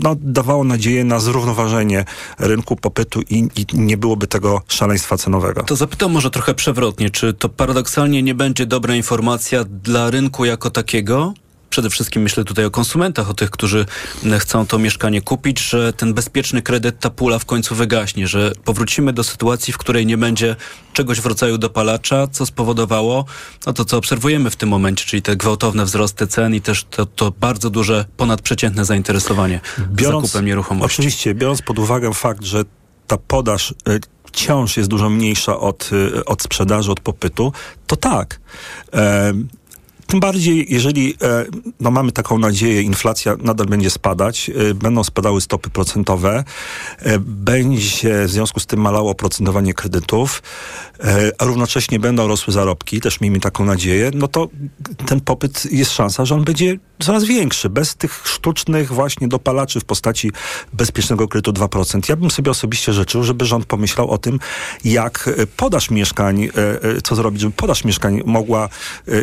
no, 0.03 0.17
dawało 0.21 0.65
nadzieję 0.65 1.05
na 1.05 1.21
zrównoważenie 1.21 2.05
rynku 2.39 2.77
popytu 2.77 3.21
i, 3.21 3.49
i 3.57 3.67
nie 3.73 3.97
byłoby 3.97 4.27
tego 4.27 4.62
szaleństwa 4.69 5.17
cenowego. 5.17 5.62
To 5.62 5.77
zapytam 5.77 6.12
może 6.12 6.31
trochę 6.31 6.55
przewrotnie, 6.55 7.11
czy 7.11 7.35
to 7.35 7.49
paradoksalnie 7.49 8.23
nie 8.23 8.35
będzie 8.35 8.67
dobra 8.67 8.95
informacja 8.95 9.65
dla 9.65 10.11
rynku, 10.11 10.22
rynku 10.23 10.45
jako 10.45 10.71
takiego, 10.71 11.35
przede 11.71 11.91
wszystkim 11.91 12.23
myślę 12.23 12.45
tutaj 12.45 12.64
o 12.64 12.71
konsumentach, 12.71 13.31
o 13.31 13.35
tych, 13.35 13.50
którzy 13.50 13.87
chcą 14.38 14.67
to 14.67 14.79
mieszkanie 14.79 15.23
kupić, 15.23 15.61
że 15.61 15.93
ten 15.93 16.14
bezpieczny 16.14 16.62
kredyt, 16.62 16.99
ta 17.00 17.11
pula 17.11 17.38
w 17.38 17.45
końcu 17.45 17.75
wygaśnie, 17.75 18.26
że 18.26 18.52
powrócimy 18.64 19.12
do 19.12 19.25
sytuacji, 19.25 19.73
w 19.73 19.79
której 19.79 20.07
nie 20.07 20.17
będzie 20.17 20.57
czegoś 20.93 21.21
w 21.21 21.26
rodzaju 21.26 21.59
dopalacza, 21.59 22.26
co 22.26 22.47
spowodowało 22.47 23.25
no 23.67 23.73
to, 23.73 23.85
co 23.85 23.97
obserwujemy 23.97 24.50
w 24.50 24.57
tym 24.57 24.69
momencie, 24.69 25.05
czyli 25.05 25.23
te 25.23 25.37
gwałtowne 25.37 25.85
wzrosty 25.85 26.26
cen 26.26 26.55
i 26.55 26.61
też 26.61 26.85
to, 26.85 27.07
to 27.07 27.33
bardzo 27.41 27.71
duże, 27.71 28.05
ponadprzeciętne 28.17 28.85
zainteresowanie 28.85 29.61
biorąc, 29.88 30.26
zakupem 30.26 30.47
nieruchomości. 30.47 30.95
Oczywiście, 30.95 31.35
biorąc 31.35 31.62
pod 31.62 31.79
uwagę 31.79 32.14
fakt, 32.14 32.45
że 32.45 32.64
ta 33.07 33.17
podaż 33.17 33.71
y, 33.71 34.00
wciąż 34.25 34.76
jest 34.76 34.88
dużo 34.88 35.11
mniejsza 35.11 35.59
od, 35.59 35.91
y, 35.93 36.25
od 36.25 36.43
sprzedaży, 36.43 36.93
od 36.93 37.00
popytu, 37.00 37.52
to 37.87 37.97
tak 37.97 38.41
Tym 40.12 40.21
bardziej, 40.21 40.66
jeżeli 40.69 41.14
e, 41.23 41.45
no 41.81 41.90
mamy 41.90 42.12
taką 42.12 42.38
nadzieję, 42.38 42.83
inflacja 42.83 43.37
nadal 43.42 43.66
będzie 43.66 43.90
spadać, 43.90 44.50
e, 44.71 44.75
będą 44.75 45.04
spadały 45.04 45.40
stopy 45.40 45.71
procentowe, 45.71 46.45
e, 46.99 47.19
będzie 47.19 48.26
w 48.26 48.31
związku 48.31 48.61
z 48.61 48.66
tym 48.66 48.81
malało 48.81 49.11
oprocentowanie 49.11 49.75
kredytów, 49.75 50.42
a 51.38 51.45
równocześnie 51.45 51.99
będą 51.99 52.28
rosły 52.28 52.52
zarobki, 52.52 53.00
też 53.00 53.21
miejmy 53.21 53.40
taką 53.40 53.64
nadzieję, 53.64 54.11
no 54.14 54.28
to 54.28 54.49
ten 55.07 55.21
popyt 55.21 55.73
jest 55.73 55.92
szansa, 55.92 56.25
że 56.25 56.35
on 56.35 56.45
będzie 56.45 56.78
coraz 57.03 57.25
większy, 57.25 57.69
bez 57.69 57.95
tych 57.95 58.23
sztucznych 58.25 58.93
właśnie 58.93 59.29
dopalaczy 59.29 59.81
w 59.81 59.85
postaci 59.85 60.33
bezpiecznego 60.73 61.29
kredytu 61.29 61.53
2%. 61.53 62.09
Ja 62.09 62.17
bym 62.17 62.31
sobie 62.31 62.51
osobiście 62.51 62.93
życzył, 62.93 63.23
żeby 63.23 63.45
rząd 63.45 63.67
pomyślał 63.67 64.11
o 64.11 64.19
tym, 64.19 64.39
jak 64.85 65.29
e, 65.29 65.47
podaż 65.47 65.91
mieszkań, 65.91 66.45
e, 66.45 66.49
e, 66.49 67.01
co 67.03 67.15
zrobić, 67.15 67.41
żeby 67.41 67.55
podaż 67.57 67.85
mieszkań 67.85 68.23
mogła 68.25 68.69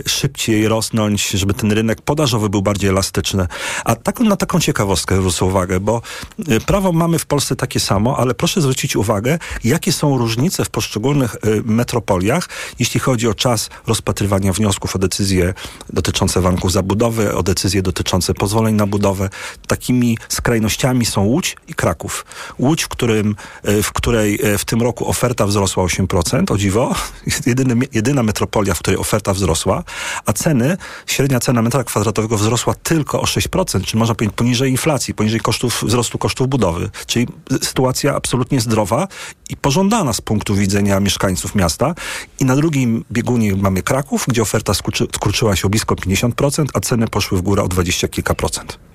szybciej 0.06 0.68
rosnąć, 0.68 1.30
żeby 1.30 1.54
ten 1.54 1.72
rynek 1.72 2.02
podażowy 2.02 2.50
był 2.50 2.62
bardziej 2.62 2.90
elastyczny. 2.90 3.48
A 3.86 3.96
tak, 3.96 4.20
na 4.20 4.36
taką 4.36 4.60
ciekawostkę 4.60 5.18
zwrócę 5.18 5.46
uwagę, 5.46 5.80
bo 5.80 6.02
prawo 6.66 6.92
mamy 6.92 7.20
w 7.20 7.26
Polsce 7.26 7.56
takie 7.56 7.80
samo, 7.80 8.18
ale 8.18 8.34
proszę 8.34 8.62
zwrócić 8.62 8.96
uwagę, 8.96 9.40
jakie 9.64 9.92
są 9.92 10.18
różnice 10.18 10.66
w 10.66 10.70
poszczególnych 10.70 11.36
metropoliach, 11.66 12.50
jeśli 12.80 13.00
chodzi 13.00 13.28
o 13.28 13.34
czas 13.34 13.70
rozpatrywania 13.88 14.54
wniosków 14.54 14.96
o 14.96 15.00
decyzje 15.00 15.54
dotyczące 15.94 16.42
warunków 16.42 16.72
zabudowy, 16.72 17.36
o 17.36 17.44
decyzje 17.44 17.69
dotyczące 17.82 18.34
pozwoleń 18.34 18.76
na 18.76 18.88
budowę. 18.88 19.30
Takimi 19.68 20.18
skrajnościami 20.30 21.06
są 21.06 21.24
Łódź 21.24 21.56
i 21.68 21.74
Kraków. 21.74 22.26
Łódź, 22.60 22.84
w, 22.84 22.88
którym, 22.88 23.36
w 23.64 23.92
której 23.92 24.40
w 24.58 24.66
tym 24.66 24.82
roku 24.82 25.10
oferta 25.10 25.46
wzrosła 25.46 25.84
8%, 25.84 26.52
o 26.54 26.58
dziwo, 26.58 26.96
jedyny, 27.46 27.76
jedyna 27.94 28.24
metropolia, 28.24 28.74
w 28.74 28.80
której 28.80 29.00
oferta 29.00 29.34
wzrosła, 29.34 29.84
a 30.26 30.34
ceny, 30.34 30.78
średnia 31.06 31.40
cena 31.40 31.62
metra 31.62 31.84
kwadratowego 31.84 32.38
wzrosła 32.38 32.74
tylko 32.84 33.22
o 33.22 33.26
6%, 33.26 33.84
czyli 33.84 34.00
można 34.00 34.16
powiedzieć 34.16 34.36
poniżej 34.36 34.72
inflacji, 34.72 35.14
poniżej 35.14 35.40
kosztów, 35.40 35.84
wzrostu 35.84 36.18
kosztów 36.18 36.48
budowy. 36.48 36.90
Czyli 37.06 37.28
sytuacja 37.62 38.16
absolutnie 38.16 38.62
zdrowa 38.62 39.08
i 39.50 39.58
pożądana 39.58 40.14
z 40.14 40.22
punktu 40.22 40.56
widzenia 40.56 41.00
mieszkańców 41.00 41.56
miasta. 41.56 41.96
I 42.40 42.46
na 42.46 42.56
drugim 42.56 43.06
biegunie 43.12 43.56
mamy 43.56 43.84
Kraków, 43.84 44.26
gdzie 44.28 44.42
oferta 44.42 44.74
skurczy, 44.74 45.08
skurczyła 45.16 45.56
się 45.56 45.68
o 45.68 45.70
blisko 45.70 45.96
50%, 45.96 46.66
a 46.74 46.80
ceny 46.80 47.08
poszły 47.08 47.38
w 47.38 47.42
górę 47.42 47.49
o 47.58 47.68
20 47.68 48.08
kilka 48.08 48.34
procent. 48.34 48.89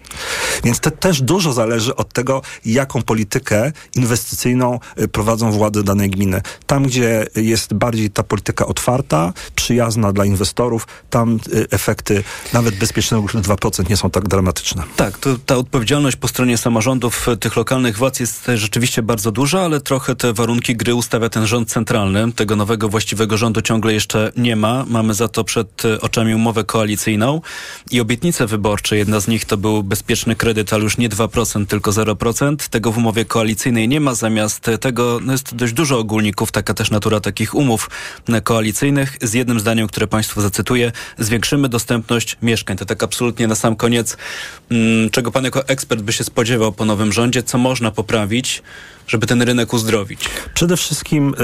Więc 0.65 0.81
to 0.81 0.91
też 0.91 1.23
dużo 1.23 1.53
zależy 1.53 1.97
od 1.97 2.13
tego, 2.13 2.43
jaką 2.65 3.03
politykę 3.03 3.73
inwestycyjną 3.97 4.81
y, 5.01 5.09
prowadzą 5.09 5.53
władze 5.53 5.83
danej 5.83 6.11
gminy. 6.11 6.41
Tam, 6.67 6.83
gdzie 6.83 7.27
jest 7.37 7.75
bardziej 7.75 8.11
ta 8.11 8.23
polityka 8.23 8.67
otwarta, 8.67 9.33
przyjazna 9.55 10.13
dla 10.13 10.25
inwestorów, 10.25 10.87
tam 11.11 11.39
y, 11.55 11.67
efekty 11.71 12.25
nawet 12.53 12.79
bezpiecznego 12.79 13.27
2% 13.27 13.91
nie 13.91 13.97
są 13.97 14.11
tak 14.11 14.29
dramatyczne. 14.29 14.83
Tak, 14.97 15.19
to 15.19 15.37
ta 15.47 15.57
odpowiedzialność 15.57 16.17
po 16.17 16.29
stronie 16.29 16.59
samorządów 16.59 17.29
y, 17.29 17.37
tych 17.37 17.57
lokalnych 17.57 17.97
władz 17.97 18.21
jest 18.21 18.47
rzeczywiście 18.55 19.03
bardzo 19.03 19.33
duża, 19.33 19.61
ale 19.61 19.81
trochę 19.81 20.17
te 20.17 20.33
warunki 20.33 20.77
gry 20.77 20.95
ustawia 20.95 21.29
ten 21.29 21.47
rząd 21.47 21.69
centralny. 21.71 22.33
Tego 22.33 22.57
nowego 22.57 22.89
właściwego 22.89 23.37
rządu 23.37 23.63
ciągle 23.63 23.93
jeszcze 23.93 24.33
nie 24.37 24.57
ma. 24.57 24.85
Mamy 24.89 25.15
za 25.15 25.29
to 25.29 25.45
przed 25.45 25.83
oczami 26.01 26.35
umowę 26.35 26.65
koalicyjną 26.65 27.41
i 27.91 28.01
obietnice 28.01 28.47
wyborcze. 28.47 28.97
Jedna 28.97 29.21
z 29.21 29.29
nich 29.29 29.45
to 29.45 29.57
był 29.57 29.83
bezpieczny 29.83 30.04
bezpieczny 30.05 30.37
kredyt, 30.37 30.73
ale 30.73 30.83
już 30.83 30.99
nie 30.99 31.09
2%, 31.09 31.67
tylko 31.67 31.91
0%. 31.91 32.69
Tego 32.69 32.93
w 32.93 32.99
umowie 32.99 33.25
koalicyjnej 33.25 33.89
nie 33.89 34.01
ma. 34.01 34.15
Zamiast 34.15 34.71
tego 34.81 35.21
no 35.23 35.33
jest 35.33 35.55
dość 35.55 35.73
dużo 35.73 35.99
ogólników, 35.99 36.53
taka 36.53 36.75
też 36.75 36.91
natura 36.91 37.21
takich 37.21 37.55
umów 37.55 37.91
koalicyjnych. 38.45 39.17
Z 39.23 39.35
jednym 39.35 39.61
zdaniem, 39.61 39.87
które 39.87 40.07
Państwu 40.07 40.41
zacytuję, 40.41 40.93
zwiększymy 41.19 41.69
dostępność 41.69 42.37
mieszkań. 42.43 42.77
To 42.77 42.85
tak 42.85 43.03
absolutnie 43.03 43.47
na 43.47 43.55
sam 43.55 43.77
koniec, 43.77 44.17
mm, 44.71 45.11
czego 45.11 45.31
Pan 45.31 45.45
jako 45.45 45.69
ekspert 45.69 46.03
by 46.03 46.13
się 46.13 46.25
spodziewał 46.25 46.73
po 46.73 46.85
nowym 46.85 47.13
rządzie, 47.13 47.43
co 47.43 47.59
można 47.59 47.91
poprawić, 47.91 48.63
żeby 49.07 49.27
ten 49.27 49.43
rynek 49.43 49.73
uzdrowić? 49.73 50.21
Przede 50.55 50.77
wszystkim 50.77 51.35
y, 51.35 51.43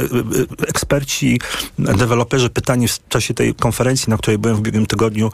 y, 0.65 0.69
eksperci, 0.69 1.41
deweloperzy 1.79 2.51
pytani 2.51 2.89
w 2.89 3.09
czasie 3.09 3.35
tej 3.35 3.55
konferencji, 3.55 4.11
na 4.11 4.17
której 4.17 4.39
byłem 4.39 4.57
w 4.57 4.61
ubiegłym 4.61 4.87
tygodniu, 4.87 5.33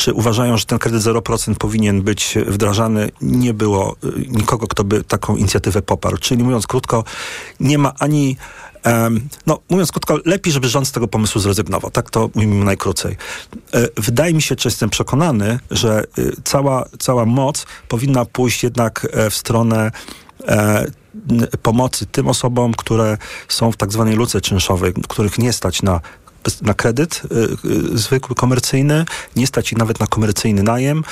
czy 0.00 0.14
uważają, 0.14 0.56
że 0.56 0.64
ten 0.64 0.78
kredyt 0.78 1.02
0% 1.02 1.54
powinien 1.54 2.02
być 2.02 2.38
wdrażany? 2.46 3.10
Nie 3.20 3.54
było 3.54 3.96
y, 4.04 4.26
nikogo, 4.28 4.66
kto 4.66 4.84
by 4.84 5.04
taką 5.04 5.36
inicjatywę 5.36 5.82
poparł. 5.82 6.16
Czyli 6.16 6.44
mówiąc 6.44 6.66
krótko, 6.66 7.04
nie 7.60 7.78
ma 7.78 7.92
ani 7.98 8.36
no, 9.46 9.58
mówiąc 9.70 9.92
krótko, 9.92 10.18
lepiej, 10.24 10.52
żeby 10.52 10.68
rząd 10.68 10.88
z 10.88 10.92
tego 10.92 11.08
pomysłu 11.08 11.40
zrezygnował. 11.40 11.90
Tak 11.90 12.10
to 12.10 12.30
mówimy 12.34 12.64
najkrócej. 12.64 13.16
E, 13.74 13.88
wydaje 13.96 14.34
mi 14.34 14.42
się, 14.42 14.56
czy 14.56 14.68
jestem 14.68 14.90
przekonany, 14.90 15.58
że 15.70 16.04
y, 16.18 16.32
cała, 16.44 16.84
cała 16.98 17.26
moc 17.26 17.66
powinna 17.88 18.24
pójść 18.24 18.62
jednak 18.62 19.06
e, 19.12 19.30
w 19.30 19.34
stronę 19.34 19.90
e, 20.48 20.86
pomocy 21.62 22.06
tym 22.06 22.28
osobom, 22.28 22.74
które 22.74 23.18
są 23.48 23.72
w 23.72 23.76
tak 23.76 23.92
zwanej 23.92 24.16
luce 24.16 24.40
czynszowej, 24.40 24.92
których 25.08 25.38
nie 25.38 25.52
stać 25.52 25.82
na 25.82 26.00
na 26.62 26.74
kredyt 26.74 27.22
y, 27.24 27.68
y, 27.94 27.98
zwykły, 27.98 28.34
komercyjny, 28.34 29.04
nie 29.36 29.46
stać 29.46 29.72
ich 29.72 29.78
nawet 29.78 30.00
na 30.00 30.06
komercyjny 30.06 30.62
najem 30.62 31.02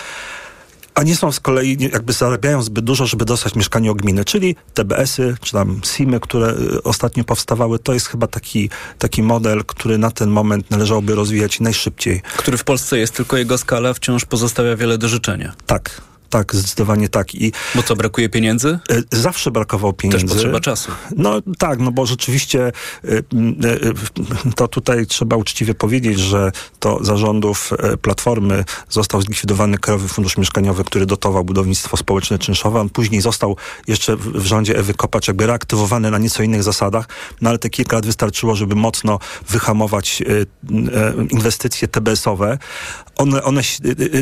a 0.98 1.02
nie 1.02 1.16
są 1.16 1.32
z 1.32 1.40
kolei, 1.40 1.76
jakby 1.92 2.12
zarabiają 2.12 2.62
zbyt 2.62 2.84
dużo, 2.84 3.06
żeby 3.06 3.24
dostać 3.24 3.54
mieszkanie 3.54 3.90
o 3.90 3.94
gminy, 3.94 4.24
czyli 4.24 4.56
TBS-y, 4.74 5.36
czy 5.40 5.52
tam 5.52 5.80
SIM-y, 5.84 6.20
które 6.20 6.50
y, 6.50 6.82
ostatnio 6.82 7.24
powstawały, 7.24 7.78
to 7.78 7.94
jest 7.94 8.06
chyba 8.06 8.26
taki, 8.26 8.70
taki 8.98 9.22
model, 9.22 9.64
który 9.64 9.98
na 9.98 10.10
ten 10.10 10.30
moment 10.30 10.70
należałoby 10.70 11.14
rozwijać 11.14 11.60
najszybciej. 11.60 12.22
Który 12.36 12.58
w 12.58 12.64
Polsce 12.64 12.98
jest, 12.98 13.14
tylko 13.14 13.36
jego 13.36 13.58
skala 13.58 13.94
wciąż 13.94 14.24
pozostawia 14.24 14.76
wiele 14.76 14.98
do 14.98 15.08
życzenia. 15.08 15.52
Tak, 15.66 16.00
tak, 16.30 16.54
zdecydowanie 16.54 17.08
tak. 17.08 17.34
I 17.34 17.52
bo 17.74 17.82
co, 17.82 17.96
brakuje 17.96 18.28
pieniędzy? 18.28 18.78
E, 18.90 19.18
zawsze 19.18 19.50
brakowało 19.50 19.92
pieniędzy. 19.92 20.26
Też 20.26 20.34
potrzeba 20.34 20.60
czasu. 20.60 20.92
No 21.16 21.42
tak, 21.58 21.78
no 21.78 21.92
bo 21.92 22.06
rzeczywiście 22.06 22.66
e, 22.66 23.08
e, 23.08 23.22
to 24.56 24.68
tutaj 24.68 25.06
trzeba 25.06 25.36
uczciwie 25.36 25.74
powiedzieć, 25.74 26.18
że 26.18 26.52
to 26.78 27.04
zarządów 27.04 27.70
Platformy 28.02 28.64
został 28.88 29.22
zlikwidowany 29.22 29.78
Krajowy 29.78 30.08
Fundusz 30.08 30.36
Mieszkaniowy, 30.36 30.84
który 30.84 31.06
dotował 31.06 31.44
budownictwo 31.44 31.96
społeczne 31.96 32.38
czynszowe. 32.38 32.80
On 32.80 32.90
później 32.90 33.20
został 33.20 33.56
jeszcze 33.86 34.16
w 34.16 34.46
rządzie 34.46 34.78
Ewy 34.78 34.94
Kopacz 34.94 35.28
jakby 35.28 35.46
reaktywowany 35.46 36.10
na 36.10 36.18
nieco 36.18 36.42
innych 36.42 36.62
zasadach, 36.62 37.08
no 37.40 37.50
ale 37.50 37.58
te 37.58 37.70
kilka 37.70 37.96
lat 37.96 38.06
wystarczyło, 38.06 38.54
żeby 38.54 38.74
mocno 38.74 39.18
wyhamować 39.48 40.22
inwestycje 41.30 41.88
TBS-owe. 41.88 42.58
One, 43.16 43.42
one, 43.42 43.62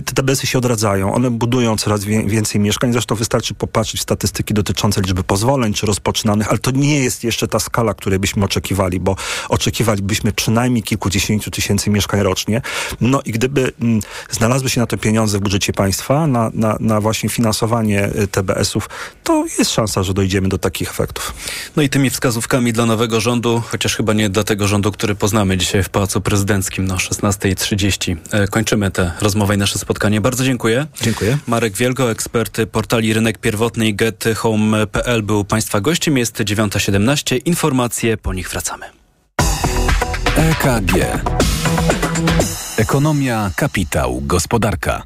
te 0.05 0.15
TBS-y 0.15 0.47
się 0.47 0.59
odradzają, 0.59 1.15
one 1.15 1.31
budują 1.31 1.77
coraz 1.77 1.96
coraz 1.99 2.31
więcej 2.31 2.61
mieszkań. 2.61 2.93
Zresztą 2.93 3.15
wystarczy 3.15 3.55
popatrzeć 3.55 4.01
w 4.01 4.03
statystyki 4.03 4.55
dotyczące 4.55 5.01
liczby 5.01 5.23
pozwoleń 5.25 5.75
czy 5.75 5.87
rozpoczynanych, 5.87 6.49
ale 6.49 6.59
to 6.59 6.71
nie 6.71 6.99
jest 6.99 7.25
jeszcze 7.25 7.49
ta 7.49 7.59
skala, 7.59 7.95
której 7.95 8.19
byśmy 8.19 8.45
oczekiwali, 8.45 9.01
bo 9.01 9.17
oczekiwalibyśmy 9.49 10.33
przynajmniej 10.33 10.83
kilkudziesięciu 10.83 11.51
tysięcy 11.51 11.91
mieszkań 11.91 12.21
rocznie. 12.21 12.63
No 13.01 13.23
i 13.25 13.33
gdyby 13.33 13.73
mm, 13.81 14.01
znalazły 14.31 14.71
się 14.71 14.81
na 14.81 14.87
to 14.87 14.99
pieniądze 14.99 15.39
w 15.39 15.41
budżecie 15.41 15.73
państwa, 15.73 16.27
na, 16.27 16.51
na, 16.55 16.77
na 16.81 17.01
właśnie 17.01 17.29
finansowanie 17.29 18.11
y, 18.23 18.29
TBS-ów, 18.29 18.89
to 19.25 19.45
jest 19.59 19.71
szansa, 19.71 20.03
że 20.03 20.15
dojdziemy 20.15 20.49
do 20.49 20.59
takich 20.59 20.91
efektów. 20.91 21.35
No 21.77 21.83
i 21.83 21.89
tymi 21.89 22.11
wskazówkami 22.11 22.73
dla 22.73 22.87
nowego 22.87 23.21
rządu, 23.21 23.63
chociaż 23.67 23.97
chyba 23.97 24.13
nie 24.13 24.31
dla 24.31 24.45
tego 24.45 24.69
rządu, 24.69 24.93
który 24.93 25.15
poznamy 25.15 25.57
dzisiaj 25.57 25.83
w 25.83 25.89
Pałacu 25.89 26.21
Prezydenckim, 26.21 26.87
no 26.87 26.97
16.30. 26.97 28.17
E, 28.31 28.49
kończymy 28.49 28.91
tę 28.91 29.13
rozmowę 29.21 29.55
i 29.55 29.59
nasze 29.59 29.79
spotkanie. 29.79 30.21
Bardzo 30.21 30.45
dziękuję. 30.45 30.87
Dziękuję. 31.03 31.39
Marek 31.47 31.77
Wielgo, 31.87 32.11
ekspert 32.11 32.61
portali 32.73 33.15
Rynek 33.15 33.39
Pierwotny 33.39 33.89
i 33.89 33.95
gethome.pl 33.95 35.23
był 35.23 35.45
Państwa 35.45 35.81
gościem. 35.81 36.19
Jest 36.19 36.37
9.17. 36.39 37.41
Informacje, 37.45 38.17
po 38.17 38.35
nich 38.35 38.51
wracamy. 38.51 38.87
EKG. 40.37 41.23
Ekonomia, 42.77 43.51
kapitał, 43.57 44.21
gospodarka. 44.23 45.03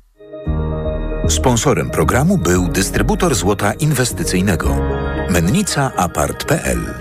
Sponsorem 1.28 1.90
programu 1.90 2.38
był 2.38 2.68
dystrybutor 2.68 3.34
złota 3.34 3.72
inwestycyjnego. 3.72 4.76
Mennica 5.30 5.92
Apart.pl 5.96 6.94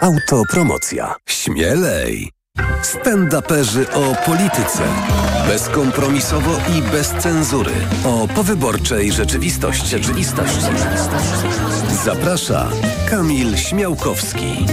Autopromocja. 0.00 1.14
Śmielej! 1.28 2.30
Stand-uperzy 2.84 3.86
o 3.92 4.14
polityce. 4.26 4.82
Bezkompromisowo 5.48 6.50
i 6.78 6.82
bez 6.82 7.08
cenzury. 7.08 7.72
O 8.04 8.28
powyborczej 8.28 9.12
rzeczywistości. 9.12 9.88
Rzeczywistość. 9.88 10.58
Zaprasza 12.04 12.68
Kamil 13.10 13.56
Śmiałkowski. 13.56 14.66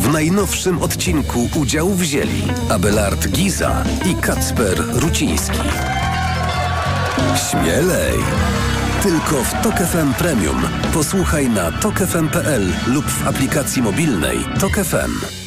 W 0.00 0.12
najnowszym 0.12 0.82
odcinku 0.82 1.48
udział 1.54 1.88
wzięli 1.90 2.42
Abelard 2.70 3.28
Giza 3.28 3.84
i 4.10 4.14
Kacper 4.14 4.84
Ruciński. 4.88 5.58
Śmielej! 7.50 8.18
Tylko 9.02 9.44
w 9.44 9.62
Tok 9.62 9.74
FM 9.74 10.14
Premium. 10.14 10.62
Posłuchaj 10.94 11.50
na 11.50 11.72
tokefm.pl 11.72 12.72
lub 12.86 13.04
w 13.04 13.26
aplikacji 13.28 13.82
mobilnej 13.82 14.38
Tok 14.60 14.72
FM. 14.72 15.41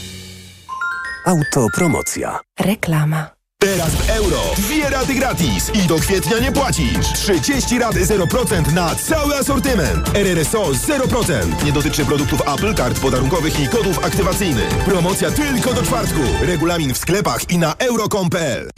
Autopromocja. 1.26 2.40
Reklama. 2.60 3.30
Teraz 3.60 3.90
w 3.96 4.10
euro. 4.10 4.42
Dwie 4.58 4.90
raty 4.90 5.14
gratis 5.14 5.72
i 5.74 5.88
do 5.88 5.96
kwietnia 5.96 6.40
nie 6.40 6.52
płacisz. 6.52 7.14
30 7.14 7.80
rat 7.80 7.96
0% 7.96 8.74
na 8.74 8.96
cały 8.96 9.36
asortyment. 9.36 10.10
RRSO 10.16 10.64
0%. 10.64 11.64
Nie 11.66 11.72
dotyczy 11.72 12.06
produktów 12.06 12.42
Apple, 12.42 12.76
kart 12.76 13.00
podarunkowych 13.00 13.60
i 13.60 13.68
kodów 13.68 14.06
aktywacyjnych. 14.06 14.70
Promocja 14.70 15.32
tylko 15.32 15.74
do 15.74 15.84
czwartku. 15.84 16.22
Regulamin 16.42 16.94
w 16.94 16.98
sklepach 16.98 17.50
i 17.50 17.58
na 17.58 17.76
euro.com.pl 17.76 18.70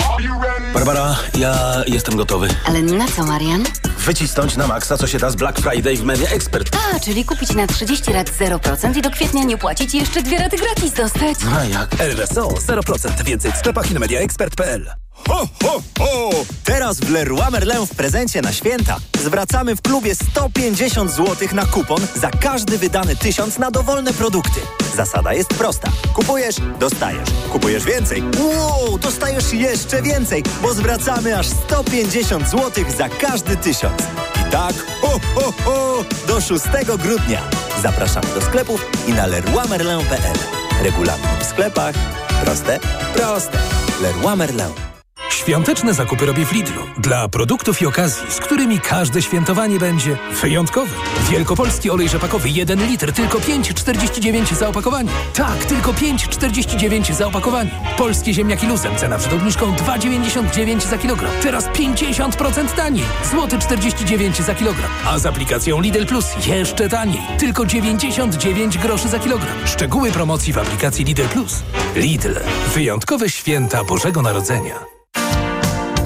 Barbara, 0.74 1.15
ja 1.38 1.83
jestem 1.88 2.17
gotowy. 2.17 2.47
Ale 2.65 2.81
na 2.81 3.07
co, 3.07 3.24
Marian? 3.24 3.63
Wycisnąć 3.97 4.57
na 4.57 4.67
maksa, 4.67 4.97
co 4.97 5.07
się 5.07 5.17
da 5.19 5.29
z 5.29 5.36
Black 5.36 5.59
Friday 5.59 5.97
w 5.97 6.03
Media 6.03 6.29
Expert. 6.29 6.77
A, 6.95 7.00
czyli 7.00 7.25
kupić 7.25 7.55
na 7.55 7.67
30 7.67 8.13
lat 8.13 8.29
0% 8.29 8.97
i 8.97 9.01
do 9.01 9.12
kwietnia 9.12 9.43
nie 9.43 9.57
płacić 9.57 9.93
i 9.93 9.97
jeszcze 9.97 10.24
dwie 10.24 10.38
raty 10.38 10.57
gratis 10.57 10.93
dostać. 10.93 11.38
A 11.59 11.63
jak? 11.63 12.01
RSO 12.01 12.47
0%. 12.47 13.24
Więcej 13.24 13.51
w 13.51 13.57
sklepach 13.57 13.91
i 13.91 13.93
na 13.93 14.00
mediaexpert.pl. 14.00 14.91
Ho, 15.27 15.47
ho, 15.63 15.81
ho! 16.00 16.29
Teraz 16.63 17.00
w 17.00 17.09
Leroy 17.09 17.51
Merlin 17.51 17.86
w 17.86 17.95
prezencie 17.95 18.41
na 18.41 18.53
święta 18.53 18.97
zwracamy 19.19 19.75
w 19.75 19.81
klubie 19.81 20.15
150 20.15 21.12
zł 21.12 21.47
na 21.53 21.65
kupon 21.65 22.01
za 22.15 22.29
każdy 22.29 22.77
wydany 22.77 23.15
tysiąc 23.15 23.57
na 23.57 23.71
dowolne 23.71 24.13
produkty. 24.13 24.59
Zasada 24.95 25.33
jest 25.33 25.50
prosta. 25.50 25.91
Kupujesz, 26.13 26.55
dostajesz. 26.79 27.29
Kupujesz 27.51 27.86
więcej. 27.86 28.24
Wow, 28.39 28.97
dostajesz 28.97 29.53
jeszcze 29.53 30.01
więcej, 30.01 30.43
bo 30.62 30.74
zwracamy 30.74 31.39
aż 31.39 31.47
150 31.47 32.50
zł 32.50 32.83
za 32.97 33.09
każdy 33.09 33.57
tysiąc. 33.57 34.01
I 34.47 34.51
tak, 34.51 34.75
ho, 35.01 35.19
ho, 35.36 35.53
ho, 35.65 36.05
do 36.27 36.41
6 36.41 36.65
grudnia. 36.97 37.41
Zapraszamy 37.83 38.27
do 38.36 38.41
sklepów 38.41 38.86
i 39.07 39.13
na 39.13 39.25
leroymerlin.pl. 39.25 40.38
Regulamin 40.83 41.39
w 41.39 41.43
sklepach. 41.43 41.95
Proste? 42.43 42.79
Proste. 43.13 43.57
Leroy 44.01 44.36
Merlin. 44.36 44.96
Świąteczne 45.29 45.93
zakupy 45.93 46.25
robię 46.25 46.46
w 46.46 46.51
Lidlu. 46.51 46.81
Dla 46.98 47.27
produktów 47.27 47.81
i 47.81 47.86
okazji, 47.86 48.31
z 48.31 48.39
którymi 48.39 48.79
każde 48.79 49.22
świętowanie 49.22 49.79
będzie 49.79 50.17
wyjątkowe. 50.41 50.91
Wielkopolski 51.31 51.89
olej 51.89 52.10
rzepakowy 52.10 52.50
1 52.50 52.88
litr, 52.88 53.13
tylko 53.13 53.39
5,49 53.39 54.55
za 54.55 54.67
opakowanie. 54.67 55.10
Tak, 55.34 55.65
tylko 55.65 55.93
5,49 55.93 57.13
za 57.13 57.27
opakowanie. 57.27 57.69
Polskie 57.98 58.34
ziemniaki 58.34 58.67
luzem, 58.67 58.96
cena 58.96 59.17
przed 59.17 59.34
obniżką 59.34 59.75
2,99 59.75 60.89
za 60.89 60.98
kilogram. 60.98 61.31
Teraz 61.41 61.65
50% 61.65 62.75
taniej. 62.75 63.03
Złoty 63.31 63.60
49 63.60 64.38
za 64.38 64.55
kilogram. 64.55 64.89
A 65.05 65.19
z 65.19 65.25
aplikacją 65.25 65.81
Lidl 65.81 66.05
Plus 66.05 66.25
jeszcze 66.48 66.89
taniej. 66.89 67.22
Tylko 67.39 67.65
99 67.65 68.77
groszy 68.77 69.10
za 69.10 69.19
kilogram. 69.19 69.57
Szczegóły 69.65 70.12
promocji 70.12 70.53
w 70.53 70.57
aplikacji 70.57 71.05
Lidl 71.05 71.27
Plus. 71.27 71.63
Lidl. 71.96 72.36
Wyjątkowe 72.74 73.29
święta 73.29 73.84
Bożego 73.84 74.22
Narodzenia. 74.22 74.96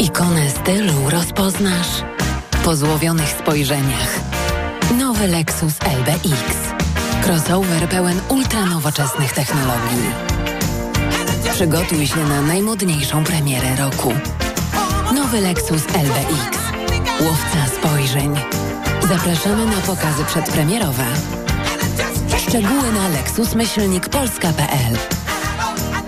Ikonę 0.02 0.50
stylu 0.50 1.10
rozpoznasz 1.10 2.04
po 2.64 2.76
złowionych 2.76 3.30
spojrzeniach. 3.30 4.20
Nowy 4.98 5.28
Lexus 5.28 5.74
LBX. 5.82 6.58
Crossover 7.24 7.90
pełen 7.90 8.20
ultranowoczesnych 8.30 9.34
technologii. 9.34 10.10
Przygotuj 11.54 12.08
się 12.08 12.24
na 12.24 12.42
najmodniejszą 12.42 13.24
premierę 13.24 13.76
roku. 13.76 14.14
Nowy 15.16 15.42
Lexus 15.42 15.84
LBX. 15.86 16.58
Łowca 17.22 17.76
spojrzeń. 17.78 18.36
Zapraszamy 19.10 19.66
na 19.66 19.82
pokazy 19.82 20.26
przedpremierowe. 20.26 21.06
Szczegóły 22.48 22.92
na 22.94 23.08
lexusmyślnikpolska.pl 23.10 24.98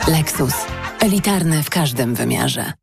Lexus. 0.07 0.53
Elitarny 1.00 1.63
w 1.63 1.69
każdym 1.69 2.15
wymiarze. 2.15 2.82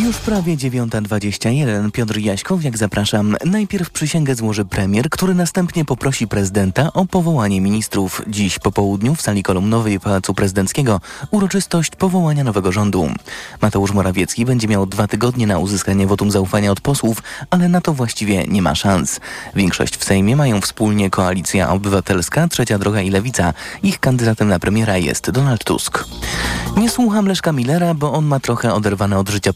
Już 0.00 0.16
prawie 0.16 0.56
9.21. 0.56 1.90
Piotr 1.90 2.18
Jaśkowiak, 2.18 2.78
zapraszam. 2.78 3.36
Najpierw 3.44 3.90
przysięgę 3.90 4.34
złoży 4.34 4.64
premier, 4.64 5.10
który 5.10 5.34
następnie 5.34 5.84
poprosi 5.84 6.28
prezydenta 6.28 6.92
o 6.92 7.04
powołanie 7.04 7.60
ministrów. 7.60 8.22
Dziś 8.26 8.58
po 8.58 8.72
południu 8.72 9.14
w 9.14 9.22
sali 9.22 9.42
kolumnowej 9.42 10.00
Pałacu 10.00 10.34
Prezydenckiego 10.34 11.00
uroczystość 11.30 11.96
powołania 11.96 12.44
nowego 12.44 12.72
rządu. 12.72 13.08
Mateusz 13.62 13.92
Morawiecki 13.92 14.44
będzie 14.44 14.68
miał 14.68 14.86
dwa 14.86 15.08
tygodnie 15.08 15.46
na 15.46 15.58
uzyskanie 15.58 16.06
wotum 16.06 16.30
zaufania 16.30 16.70
od 16.70 16.80
posłów, 16.80 17.22
ale 17.50 17.68
na 17.68 17.80
to 17.80 17.92
właściwie 17.92 18.44
nie 18.44 18.62
ma 18.62 18.74
szans. 18.74 19.20
Większość 19.54 19.96
w 19.96 20.04
Sejmie 20.04 20.36
mają 20.36 20.60
wspólnie 20.60 21.10
Koalicja 21.10 21.70
Obywatelska, 21.70 22.48
Trzecia 22.48 22.78
Droga 22.78 23.00
i 23.00 23.10
Lewica. 23.10 23.54
Ich 23.82 24.00
kandydatem 24.00 24.48
na 24.48 24.58
premiera 24.58 24.96
jest 24.96 25.30
Donald 25.30 25.64
Tusk. 25.64 26.04
Nie 26.76 26.90
słucham 26.90 27.26
Leszka 27.26 27.52
Millera, 27.52 27.94
bo 27.94 28.12
on 28.12 28.24
ma 28.24 28.40
trochę 28.40 28.74
oderwane 28.74 29.18
od 29.18 29.28
życia 29.28 29.52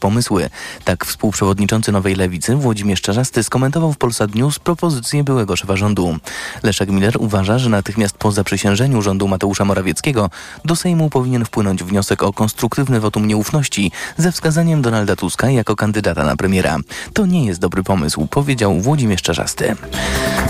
Tak 0.83 1.05
współprzewodniczący 1.05 1.91
Nowej 1.91 2.15
Lewicy 2.15 2.55
Włodzimierz 2.55 3.01
Czarzasty 3.01 3.43
skomentował 3.43 3.93
w 3.93 3.97
Polsat 3.97 4.35
News 4.35 4.59
propozycję 4.59 5.23
byłego 5.23 5.55
szefa 5.55 5.75
rządu. 5.75 6.17
Leszek 6.63 6.89
Miller 6.89 7.15
uważa, 7.19 7.59
że 7.59 7.69
natychmiast 7.69 8.17
po 8.17 8.31
zaprzysiężeniu 8.31 9.01
rządu 9.01 9.27
Mateusza 9.27 9.65
Morawieckiego 9.65 10.29
do 10.65 10.75
Sejmu 10.75 11.09
powinien 11.09 11.45
wpłynąć 11.45 11.83
wniosek 11.83 12.23
o 12.23 12.33
konstruktywny 12.33 12.99
wotum 12.99 13.27
nieufności 13.27 13.91
ze 14.17 14.31
wskazaniem 14.31 14.81
Donalda 14.81 15.15
Tuska 15.15 15.49
jako 15.49 15.75
kandydata 15.75 16.23
na 16.23 16.35
premiera. 16.35 16.77
To 17.13 17.25
nie 17.25 17.45
jest 17.45 17.59
dobry 17.59 17.83
pomysł, 17.83 18.27
powiedział 18.27 18.81
Włodzimierz 18.81 19.21
Czarzasty. 19.21 19.75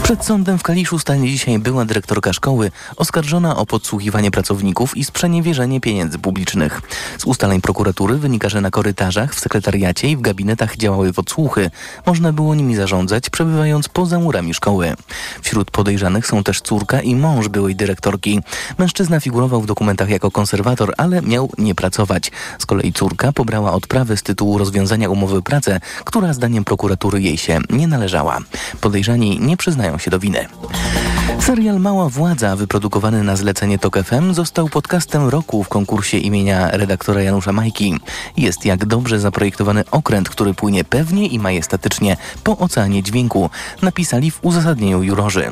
Przed 0.03 0.25
sądem 0.25 0.57
w 0.57 0.63
Kaliszu 0.63 0.99
stanie 0.99 1.29
dzisiaj 1.29 1.59
była 1.59 1.85
dyrektorka 1.85 2.33
szkoły 2.33 2.71
oskarżona 2.95 3.55
o 3.55 3.65
podsłuchiwanie 3.65 4.31
pracowników 4.31 4.97
i 4.97 5.03
sprzeniewierzenie 5.03 5.81
pieniędzy 5.81 6.19
publicznych. 6.19 6.81
Z 7.17 7.25
ustaleń 7.25 7.61
prokuratury 7.61 8.17
wynika, 8.17 8.49
że 8.49 8.61
na 8.61 8.71
korytarzach 8.71 9.35
w 9.35 9.39
sekretariacie 9.39 9.66
i 10.03 10.17
w 10.17 10.21
gabinetach 10.21 10.77
działały 10.77 11.13
podsłuchy. 11.13 11.71
Można 12.05 12.33
było 12.33 12.55
nimi 12.55 12.75
zarządzać, 12.75 13.29
przebywając 13.29 13.89
poza 13.89 14.19
murami 14.19 14.53
szkoły. 14.53 14.93
Wśród 15.41 15.71
podejrzanych 15.71 16.27
są 16.27 16.43
też 16.43 16.61
córka 16.61 17.01
i 17.01 17.15
mąż 17.15 17.47
byłej 17.47 17.75
dyrektorki. 17.75 18.39
Mężczyzna 18.77 19.19
figurował 19.19 19.61
w 19.61 19.65
dokumentach 19.65 20.09
jako 20.09 20.31
konserwator, 20.31 20.93
ale 20.97 21.21
miał 21.21 21.49
nie 21.57 21.75
pracować. 21.75 22.31
Z 22.59 22.65
kolei 22.65 22.93
córka 22.93 23.31
pobrała 23.31 23.73
odprawę 23.73 24.17
z 24.17 24.23
tytułu 24.23 24.57
rozwiązania 24.57 25.09
umowy 25.09 25.41
pracy, 25.41 25.79
która 26.05 26.33
zdaniem 26.33 26.63
prokuratury 26.63 27.21
jej 27.21 27.37
się 27.37 27.59
nie 27.69 27.87
należała. 27.87 28.39
Podejrzani 28.81 29.39
nie 29.39 29.57
przyznają 29.57 29.97
się 29.97 30.11
do 30.11 30.19
winy. 30.19 30.47
Serial 31.39 31.79
Mała 31.79 32.09
Władza, 32.09 32.55
wyprodukowany 32.55 33.23
na 33.23 33.35
zlecenie 33.35 33.79
TOK 33.79 33.97
FM, 34.03 34.33
został 34.33 34.69
podcastem 34.69 35.27
roku 35.29 35.63
w 35.63 35.69
konkursie 35.69 36.17
imienia 36.17 36.71
redaktora 36.71 37.21
Janusza 37.21 37.53
Majki. 37.53 37.99
Jest 38.37 38.65
jak 38.65 38.85
dobrze 38.85 39.19
zaprojektowany 39.19 39.56
okręt, 39.91 40.29
który 40.29 40.53
płynie 40.53 40.83
pewnie 40.83 41.27
i 41.27 41.39
majestatycznie 41.39 42.17
po 42.43 42.57
oceanie 42.57 43.03
dźwięku, 43.03 43.49
napisali 43.81 44.31
w 44.31 44.39
uzasadnieniu 44.41 45.03
jurorzy. 45.03 45.51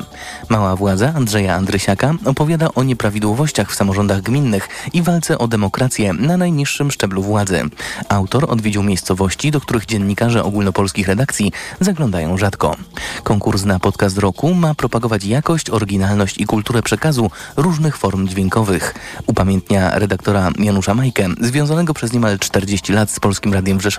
Mała 0.49 0.75
Władza 0.75 1.13
Andrzeja 1.15 1.55
Andrysiaka 1.55 2.13
opowiada 2.25 2.67
o 2.75 2.83
nieprawidłowościach 2.83 3.71
w 3.71 3.75
samorządach 3.75 4.21
gminnych 4.21 4.69
i 4.93 5.01
walce 5.01 5.37
o 5.37 5.47
demokrację 5.47 6.13
na 6.13 6.37
najniższym 6.37 6.91
szczeblu 6.91 7.23
władzy. 7.23 7.61
Autor 8.09 8.45
odwiedził 8.51 8.83
miejscowości, 8.83 9.51
do 9.51 9.61
których 9.61 9.85
dziennikarze 9.85 10.43
ogólnopolskich 10.43 11.07
redakcji 11.07 11.51
zaglądają 11.79 12.37
rzadko. 12.37 12.75
Konkurs 13.23 13.65
na 13.65 13.79
podcast 13.79 14.17
roku 14.17 14.53
ma 14.53 14.75
propagować 14.75 15.25
jakość, 15.25 15.69
oryginalność 15.69 16.37
i 16.37 16.45
kulturę 16.45 16.81
przekazu 16.81 17.31
różnych 17.57 17.97
form 17.97 18.27
dźwiękowych. 18.27 18.93
Upamiętnia 19.27 19.99
redaktora 19.99 20.49
Janusza 20.59 20.93
Majkę, 20.93 21.27
związanego 21.41 21.93
przez 21.93 22.13
niemal 22.13 22.39
40 22.39 22.93
lat 22.93 23.11
z 23.11 23.19
Polskim 23.19 23.53
Radiem 23.53 23.77
w 23.77 23.81
Rzeszowie, 23.81 23.94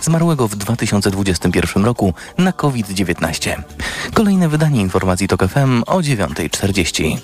zmarłego 0.00 0.48
w 0.48 0.56
2021 0.56 1.84
roku 1.84 2.14
na 2.38 2.52
COVID-19. 2.52 3.62
Kolejne 4.14 4.48
wydanie 4.48 4.80
informacji 4.80 5.28
TOK 5.28 5.48
FM 5.48 5.82
o 5.86 5.98
9.40. 5.98 7.18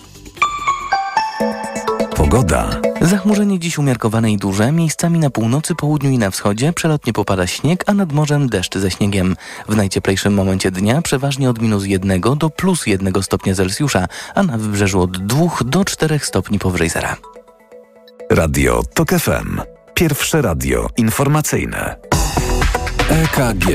Pogoda. 2.17 2.81
Zachmurzenie 3.01 3.59
dziś 3.59 3.79
umiarkowane 3.79 4.33
i 4.33 4.37
duże, 4.37 4.73
miejscami 4.73 5.19
na 5.19 5.31
północy, 5.31 5.75
południu 5.75 6.11
i 6.11 6.19
na 6.19 6.31
wschodzie 6.31 6.73
przelotnie 6.73 7.13
popada 7.13 7.47
śnieg, 7.47 7.85
a 7.87 7.95
nad 7.95 8.13
morzem 8.13 8.49
deszcz 8.49 8.79
ze 8.79 8.91
śniegiem. 8.91 9.37
W 9.69 9.77
najcieplejszym 9.77 10.35
momencie 10.35 10.71
dnia 10.71 11.03
przeważnie 11.03 11.51
od 11.51 11.63
minus 11.63 11.85
1 11.85 12.21
do 12.21 12.51
plus 12.51 12.87
1 12.87 13.23
stopnia 13.23 13.55
Celsjusza, 13.55 14.07
a 14.35 14.43
na 14.43 14.59
wybrzeżu 14.59 15.01
od 15.01 15.27
2 15.27 15.47
do 15.65 15.85
4 15.85 16.19
stopni 16.19 16.59
powyżej 16.59 16.89
zera. 16.89 17.17
Radio 18.31 18.83
TOK 18.95 19.11
FM. 19.11 19.74
Pierwsze 19.95 20.43
radio 20.43 20.89
informacyjne. 20.97 21.97
EKG. 23.11 23.67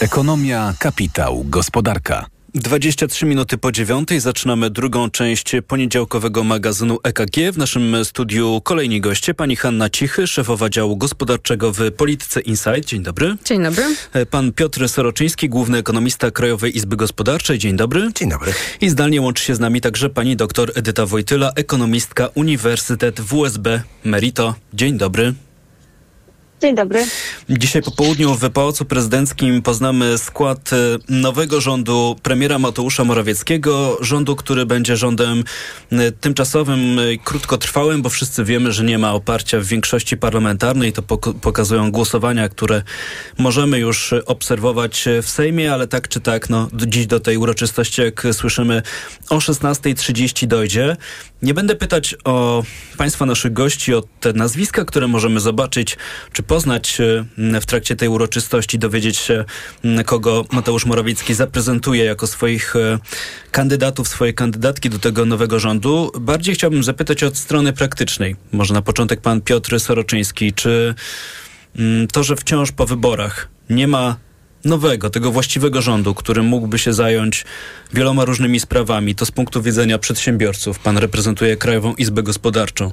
Ekonomia, 0.00 0.74
kapitał, 0.78 1.44
gospodarka. 1.44 2.33
23 2.54 3.26
minuty 3.26 3.58
po 3.58 3.72
dziewiątej 3.72 4.20
zaczynamy 4.20 4.70
drugą 4.70 5.10
część 5.10 5.52
poniedziałkowego 5.68 6.44
magazynu 6.44 6.98
EKG. 7.02 7.52
W 7.52 7.58
naszym 7.58 8.04
studiu 8.04 8.60
kolejni 8.64 9.00
goście. 9.00 9.34
Pani 9.34 9.56
Hanna 9.56 9.90
Cichy, 9.90 10.26
szefowa 10.26 10.68
działu 10.68 10.96
gospodarczego 10.96 11.72
w 11.72 11.92
Polityce 11.92 12.40
Insight. 12.40 12.84
Dzień 12.84 13.02
dobry. 13.02 13.36
Dzień 13.44 13.62
dobry. 13.62 13.82
Pan 14.30 14.52
Piotr 14.52 14.88
Soroczyński, 14.88 15.48
główny 15.48 15.78
ekonomista 15.78 16.30
Krajowej 16.30 16.76
Izby 16.76 16.96
Gospodarczej. 16.96 17.58
Dzień 17.58 17.76
dobry. 17.76 18.10
Dzień 18.14 18.30
dobry. 18.30 18.52
I 18.80 18.88
zdalnie 18.88 19.20
łączy 19.20 19.44
się 19.44 19.54
z 19.54 19.60
nami 19.60 19.80
także 19.80 20.10
pani 20.10 20.36
doktor 20.36 20.72
Edyta 20.74 21.06
Wojtyla, 21.06 21.52
ekonomistka 21.56 22.28
Uniwersytet 22.34 23.20
WSB 23.20 23.82
Merito. 24.04 24.54
Dzień 24.74 24.98
dobry. 24.98 25.34
Dzień 26.64 26.74
dobry. 26.74 27.06
Dzisiaj 27.48 27.82
po 27.82 27.90
południu 27.90 28.34
w 28.34 28.50
Pałacu 28.50 28.84
Prezydenckim 28.84 29.62
poznamy 29.62 30.18
skład 30.18 30.70
e, 30.72 30.76
nowego 31.08 31.60
rządu 31.60 32.16
premiera 32.22 32.58
Mateusza 32.58 33.04
Morawieckiego. 33.04 33.98
Rządu, 34.00 34.36
który 34.36 34.66
będzie 34.66 34.96
rządem 34.96 35.44
e, 35.92 36.12
tymczasowym, 36.12 36.98
e, 36.98 37.02
krótkotrwałym, 37.24 38.02
bo 38.02 38.08
wszyscy 38.08 38.44
wiemy, 38.44 38.72
że 38.72 38.84
nie 38.84 38.98
ma 38.98 39.12
oparcia 39.12 39.60
w 39.60 39.64
większości 39.64 40.16
parlamentarnej. 40.16 40.92
To 40.92 41.02
pokazują 41.42 41.90
głosowania, 41.90 42.48
które 42.48 42.82
możemy 43.38 43.78
już 43.78 44.14
obserwować 44.26 45.04
w 45.22 45.28
Sejmie, 45.28 45.72
ale 45.72 45.86
tak 45.86 46.08
czy 46.08 46.20
tak, 46.20 46.50
no, 46.50 46.68
dziś 46.86 47.06
do 47.06 47.20
tej 47.20 47.36
uroczystości, 47.36 48.02
jak 48.02 48.26
słyszymy, 48.32 48.82
o 49.30 49.38
16.30 49.38 50.46
dojdzie. 50.46 50.96
Nie 51.44 51.54
będę 51.54 51.76
pytać 51.76 52.16
o 52.24 52.62
Państwa 52.96 53.26
naszych 53.26 53.52
gości, 53.52 53.94
o 53.94 54.02
te 54.20 54.32
nazwiska, 54.32 54.84
które 54.84 55.08
możemy 55.08 55.40
zobaczyć, 55.40 55.96
czy 56.32 56.42
poznać 56.42 57.00
e, 57.00 57.60
w 57.60 57.66
trakcie 57.66 57.96
tej 57.96 58.08
uroczystości, 58.08 58.78
dowiedzieć 58.78 59.16
się, 59.16 59.44
kogo 60.06 60.44
Mateusz 60.52 60.86
Morawiecki 60.86 61.34
zaprezentuje 61.34 62.04
jako 62.04 62.26
swoich 62.26 62.76
e, 62.76 62.98
kandydatów, 63.50 64.08
swoje 64.08 64.32
kandydatki 64.32 64.90
do 64.90 64.98
tego 64.98 65.24
nowego 65.24 65.60
rządu. 65.60 66.12
Bardziej 66.20 66.54
chciałbym 66.54 66.84
zapytać 66.84 67.22
od 67.22 67.36
strony 67.36 67.72
praktycznej. 67.72 68.36
Może 68.52 68.74
na 68.74 68.82
początek 68.82 69.20
pan 69.20 69.40
Piotr 69.40 69.80
Soroczyński, 69.80 70.52
czy 70.52 70.94
to, 72.12 72.22
że 72.22 72.36
wciąż 72.36 72.72
po 72.72 72.86
wyborach 72.86 73.48
nie 73.70 73.88
ma 73.88 74.16
nowego, 74.64 75.10
tego 75.10 75.30
właściwego 75.32 75.82
rządu, 75.82 76.14
który 76.14 76.42
mógłby 76.42 76.78
się 76.78 76.92
zająć 76.92 77.44
wieloma 77.92 78.24
różnymi 78.24 78.60
sprawami. 78.60 79.14
To 79.14 79.26
z 79.26 79.30
punktu 79.30 79.62
widzenia 79.62 79.98
przedsiębiorców. 79.98 80.78
Pan 80.78 80.98
reprezentuje 80.98 81.56
Krajową 81.56 81.94
Izbę 81.94 82.22
Gospodarczą. 82.22 82.92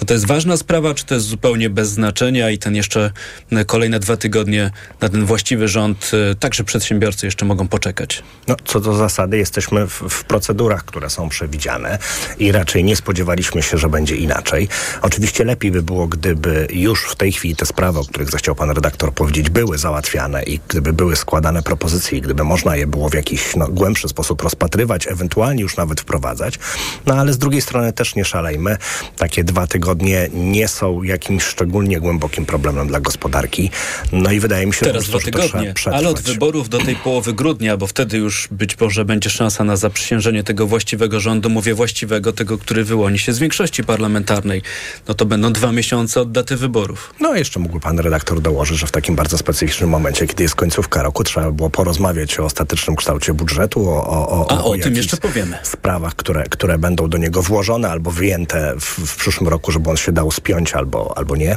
To 0.00 0.06
to 0.06 0.14
jest 0.14 0.26
ważna 0.26 0.56
sprawa, 0.56 0.94
czy 0.94 1.04
to 1.04 1.14
jest 1.14 1.26
zupełnie 1.26 1.70
bez 1.70 1.90
znaczenia 1.90 2.50
i 2.50 2.58
ten 2.58 2.76
jeszcze 2.76 3.12
e, 3.52 3.64
kolejne 3.64 4.00
dwa 4.00 4.16
tygodnie 4.16 4.70
na 5.00 5.08
ten 5.08 5.24
właściwy 5.24 5.68
rząd, 5.68 6.10
e, 6.30 6.34
także 6.34 6.64
przedsiębiorcy 6.64 7.26
jeszcze 7.26 7.44
mogą 7.44 7.68
poczekać? 7.68 8.22
No, 8.48 8.56
co 8.64 8.80
do 8.80 8.94
zasady 8.94 9.38
jesteśmy 9.38 9.86
w, 9.86 9.92
w 9.92 10.24
procedurach, 10.24 10.84
które 10.84 11.10
są 11.10 11.28
przewidziane 11.28 11.98
i 12.38 12.52
raczej 12.52 12.84
nie 12.84 12.96
spodziewaliśmy 12.96 13.62
się, 13.62 13.78
że 13.78 13.88
będzie 13.88 14.16
inaczej. 14.16 14.68
Oczywiście 15.02 15.44
lepiej 15.44 15.70
by 15.70 15.82
było, 15.82 16.06
gdyby 16.06 16.66
już 16.72 17.10
w 17.10 17.16
tej 17.16 17.32
chwili 17.32 17.56
te 17.56 17.66
sprawy, 17.66 17.98
o 17.98 18.04
których 18.04 18.30
zechciał 18.30 18.54
pan 18.54 18.70
redaktor 18.70 19.14
powiedzieć, 19.14 19.50
były 19.50 19.78
załatwiane 19.78 20.42
i 20.42 20.60
gdyby 20.68 20.92
były 20.92 21.16
składane 21.16 21.62
propozycje 21.62 22.18
i 22.18 22.20
gdyby 22.20 22.44
można 22.44 22.76
je 22.76 22.86
było 22.86 23.08
w 23.08 23.14
jakiś 23.14 23.56
no, 23.56 23.68
głębszy 23.68 24.08
sposób 24.08 24.42
rozpatrywać, 24.42 25.06
ewentualnie 25.08 25.62
już 25.62 25.76
nawet 25.76 26.00
wprowadzać. 26.00 26.58
No 27.06 27.14
ale 27.14 27.32
z 27.32 27.38
drugiej 27.38 27.62
strony 27.62 27.92
też 27.92 28.14
nie 28.14 28.24
szalejmy. 28.24 28.76
Takie 29.16 29.44
dwa 29.44 29.66
tygodnie 29.66 29.89
tygodnie 29.90 30.28
nie 30.34 30.68
są 30.68 31.02
jakimś 31.02 31.42
szczególnie 31.42 32.00
głębokim 32.00 32.46
problemem 32.46 32.88
dla 32.88 33.00
gospodarki. 33.00 33.70
No 34.12 34.30
i 34.30 34.40
wydaje 34.40 34.66
mi 34.66 34.74
się, 34.74 34.86
Teraz 34.86 35.04
że, 35.04 35.10
dwa 35.10 35.18
tygodnie, 35.20 35.74
ale 35.92 36.08
od 36.08 36.20
wyborów 36.20 36.68
do 36.68 36.78
tej 36.78 36.96
połowy 36.96 37.32
grudnia, 37.32 37.76
bo 37.76 37.86
wtedy 37.86 38.18
już 38.18 38.48
być 38.50 38.80
może 38.80 39.04
będzie 39.04 39.30
szansa 39.30 39.64
na 39.64 39.76
zaprzysiężenie 39.76 40.42
tego 40.44 40.66
właściwego 40.66 41.20
rządu, 41.20 41.50
mówię 41.50 41.74
właściwego, 41.74 42.32
tego, 42.32 42.58
który 42.58 42.84
wyłoni 42.84 43.18
się 43.18 43.32
z 43.32 43.38
większości 43.38 43.84
parlamentarnej, 43.84 44.62
no 45.08 45.14
to 45.14 45.26
będą 45.26 45.52
dwa 45.52 45.72
miesiące 45.72 46.20
od 46.20 46.32
daty 46.32 46.56
wyborów. 46.56 47.14
No 47.20 47.34
jeszcze 47.34 47.60
mógłby 47.60 47.80
pan 47.80 47.98
redaktor 47.98 48.40
dołożyć, 48.40 48.78
że 48.78 48.86
w 48.86 48.90
takim 48.92 49.16
bardzo 49.16 49.38
specyficznym 49.38 49.90
momencie, 49.90 50.26
kiedy 50.26 50.42
jest 50.42 50.54
końcówka 50.54 51.02
roku, 51.02 51.24
trzeba 51.24 51.50
było 51.50 51.70
porozmawiać 51.70 52.40
o 52.40 52.44
ostatecznym 52.44 52.96
kształcie 52.96 53.34
budżetu, 53.34 53.88
o, 53.90 54.06
o, 54.06 54.28
o, 54.28 54.50
A 54.50 54.64
o, 54.64 54.70
o 54.70 54.78
tym 54.78 54.96
jeszcze 54.96 55.16
powiemy. 55.16 55.58
sprawach, 55.62 56.14
które, 56.14 56.44
które 56.44 56.78
będą 56.78 57.08
do 57.08 57.18
niego 57.18 57.42
włożone 57.42 57.90
albo 57.90 58.10
wyjęte 58.10 58.74
w, 58.80 58.84
w 59.06 59.16
przyszłym 59.16 59.48
roku, 59.48 59.72
żeby 59.72 59.79
on 59.88 59.96
się 59.96 60.12
dał 60.12 60.30
spiąć 60.30 60.74
albo, 60.74 61.18
albo 61.18 61.36
nie? 61.36 61.56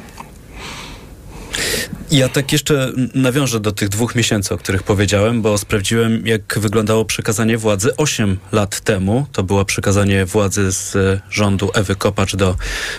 Ja 2.14 2.30
tak 2.30 2.52
jeszcze 2.52 2.92
nawiążę 3.16 3.60
do 3.60 3.72
tych 3.72 3.90
dwóch 3.90 4.16
miesięcy, 4.16 4.54
o 4.54 4.58
których 4.58 4.84
powiedziałem, 4.84 5.42
bo 5.42 5.58
sprawdziłem, 5.58 6.28
jak 6.28 6.60
wyglądało 6.60 7.06
przekazanie 7.06 7.58
władzy 7.58 7.96
8 7.98 8.38
lat 8.52 8.80
temu. 8.80 9.28
To 9.32 9.44
było 9.44 9.66
przekazanie 9.66 10.26
władzy 10.26 10.72
z 10.72 10.98
rządu 11.30 11.72
Ewy 11.74 11.96
Kopacz 11.96 12.36
do 12.36 12.56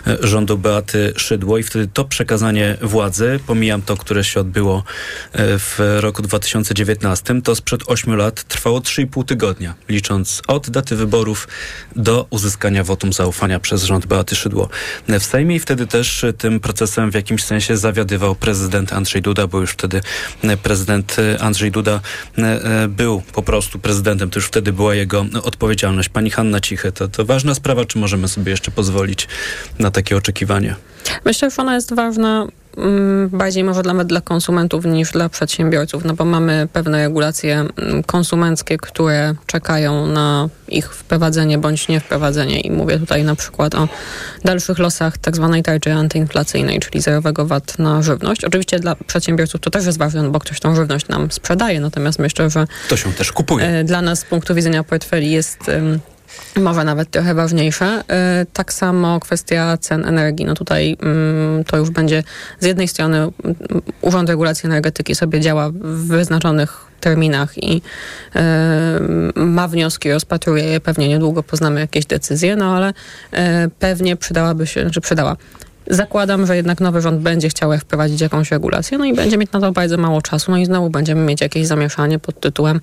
e, 0.07 0.17
rządu 0.21 0.59
Beaty 0.59 1.13
Szydło 1.17 1.59
i 1.59 1.63
wtedy 1.63 1.89
to 1.93 2.05
przekazanie 2.05 2.77
władzy, 2.83 3.41
pomijam 3.47 3.83
to, 3.83 3.97
które 3.97 4.25
się 4.25 4.41
odbyło 4.41 4.85
e, 5.33 5.59
w 5.59 5.79
roku 6.01 6.23
2019, 6.23 7.43
to 7.43 7.55
sprzed 7.55 7.81
8 7.87 8.17
lat 8.17 8.45
trwało 8.45 8.81
3,5 8.81 9.25
tygodnia, 9.25 9.75
licząc 9.89 10.43
od 10.47 10.71
daty 10.71 10.97
wyborów 10.97 11.49
do 11.97 12.27
uzyskania 12.31 12.85
wotum 12.85 13.13
zaufania 13.13 13.61
przez 13.61 13.85
rząd 13.85 14.07
Beaty 14.07 14.37
Szydło 14.37 14.69
w 15.09 15.25
Sejmie 15.25 15.57
i 15.57 15.61
wtedy 15.61 15.87
też 15.87 16.25
tym 16.39 16.61
procesem 16.61 17.11
w 17.11 17.15
jakimś 17.15 17.45
sensie 17.45 17.77
zawiadywał 17.77 18.35
prezydent 18.45 18.93
Andrzej 18.93 19.23
Duda, 19.23 19.47
bo 19.47 19.61
już 19.61 19.71
wtedy 19.71 20.01
e, 20.43 20.57
prezydent 20.57 21.17
e, 21.19 21.43
Andrzej 21.43 21.71
Duda 21.71 22.01
e, 22.39 22.89
był 22.89 23.23
po 23.33 23.43
prostu 23.43 23.79
prezydentem. 23.79 24.31
To 24.31 24.39
już 24.39 24.47
wtedy 24.47 24.73
była 24.73 24.95
jego 24.95 25.27
odpowiedzialność. 25.43 26.09
Pani 26.09 26.31
Hanna 26.31 26.61
Cichy, 26.61 26.93
to, 26.93 27.09
to 27.09 27.25
ważna 27.25 27.55
sprawa, 27.55 27.85
czy 27.85 27.99
możemy 27.99 28.29
sobie 28.29 28.51
jeszcze 28.51 28.71
pozwolić 28.71 29.29
na 29.79 29.91
takie 29.91 30.17
oczekiwanie? 30.17 30.77
Myślę, 31.25 31.51
że 31.51 31.63
ona 31.63 31.75
jest 31.75 31.95
ważna 31.95 32.47
Mm, 32.77 33.29
bardziej 33.29 33.65
może 33.65 33.83
dla, 33.83 34.05
dla 34.05 34.21
konsumentów 34.21 34.85
niż 34.85 35.13
dla 35.13 35.29
przedsiębiorców, 35.29 36.05
no 36.05 36.15
bo 36.15 36.25
mamy 36.25 36.69
pewne 36.73 36.99
regulacje 36.99 37.65
mm, 37.77 38.03
konsumenckie, 38.03 38.79
które 38.79 39.35
czekają 39.47 40.07
na 40.07 40.49
ich 40.69 40.95
wprowadzenie 40.95 41.59
bądź 41.59 41.89
nie 41.89 42.01
wprowadzenie 42.01 42.61
i 42.61 42.71
mówię 42.71 42.99
tutaj 42.99 43.25
na 43.25 43.37
przykład 43.37 43.75
o 43.75 43.89
dalszych 44.45 44.79
losach 44.79 45.19
tak 45.19 45.37
zwanej 45.37 45.63
tarczy 45.63 45.93
antyinflacyjnej, 45.93 46.81
czyli 46.81 47.01
zerowego 47.01 47.47
VAT 47.47 47.79
na 47.79 48.03
żywność. 48.03 48.45
Oczywiście 48.45 48.81
dla 48.81 48.97
przedsiębiorców 48.97 49.61
to 49.61 49.71
też 49.71 49.87
jest 49.87 49.99
ważne, 49.99 50.23
no 50.23 50.31
bo 50.31 50.41
ktoś 50.41 50.61
tą 50.61 50.75
żywność 50.75 51.09
nam 51.09 51.31
sprzedaje, 51.31 51.81
natomiast 51.81 52.19
myślę, 52.19 52.51
że 52.51 52.67
to 52.89 52.97
się 52.97 53.13
też 53.13 53.33
kupuje. 53.33 53.67
E, 53.67 53.85
dla 53.85 54.03
nas 54.03 54.19
z 54.19 54.25
punktu 54.25 54.55
widzenia 54.55 54.85
portfeli 54.85 55.31
jest 55.31 55.71
może 56.57 56.85
nawet 56.85 57.11
trochę 57.11 57.35
ważniejsze. 57.35 58.03
Tak 58.53 58.73
samo 58.73 59.21
kwestia 59.21 59.77
cen 59.77 60.05
energii. 60.05 60.47
No 60.47 60.55
tutaj 60.55 60.97
mm, 61.03 61.65
to 61.65 61.77
już 61.77 61.91
będzie 61.91 62.23
z 62.61 62.65
jednej 62.67 62.89
strony 62.89 63.19
mm, 63.19 63.33
Urząd 64.01 64.29
Regulacji 64.29 64.67
Energetyki 64.67 65.15
sobie 65.15 65.41
działa 65.41 65.71
w 65.71 66.07
wyznaczonych 66.07 66.95
terminach 67.01 67.59
i 67.59 67.83
e, 68.37 69.01
ma 69.35 69.69
wnioski, 69.69 70.13
rozpatruje 70.13 70.65
je. 70.65 70.81
Pewnie 70.81 71.09
niedługo 71.09 71.43
poznamy 71.43 71.81
jakieś 71.81 72.07
decyzje, 72.07 72.57
no 72.57 72.77
ale 72.77 72.93
e, 73.33 73.69
pewnie 73.79 74.17
przydałaby 74.17 74.67
się, 74.67 74.91
czy 74.91 75.01
przydała 75.01 75.37
Zakładam, 75.91 76.47
że 76.47 76.57
jednak 76.57 76.81
nowy 76.81 77.01
rząd 77.01 77.21
będzie 77.21 77.49
chciał 77.49 77.79
wprowadzić 77.79 78.21
jakąś 78.21 78.51
regulację, 78.51 78.99
no 78.99 79.05
i 79.05 79.15
będzie 79.15 79.39
mieć 79.39 79.53
na 79.53 79.61
to 79.61 79.73
bardzo 79.73 79.97
mało 79.97 80.23
czasu, 80.23 80.51
no 80.51 80.57
i 80.57 80.67
znowu 80.67 80.91
będziemy 80.91 81.25
mieć 81.25 81.41
jakieś 81.41 81.67
zamieszanie 81.67 82.19
pod 82.19 82.41
tytułem, 82.41 82.81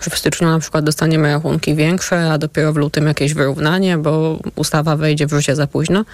że 0.00 0.10
w 0.10 0.18
styczniu 0.18 0.48
na 0.48 0.58
przykład 0.58 0.84
dostaniemy 0.84 1.32
rachunki 1.32 1.74
większe, 1.74 2.32
a 2.32 2.38
dopiero 2.38 2.72
w 2.72 2.76
lutym 2.76 3.06
jakieś 3.06 3.34
wyrównanie, 3.34 3.98
bo 3.98 4.38
ustawa 4.56 4.96
wejdzie 4.96 5.26
w 5.26 5.30
życie 5.30 5.56
za 5.56 5.66
późno. 5.66 6.04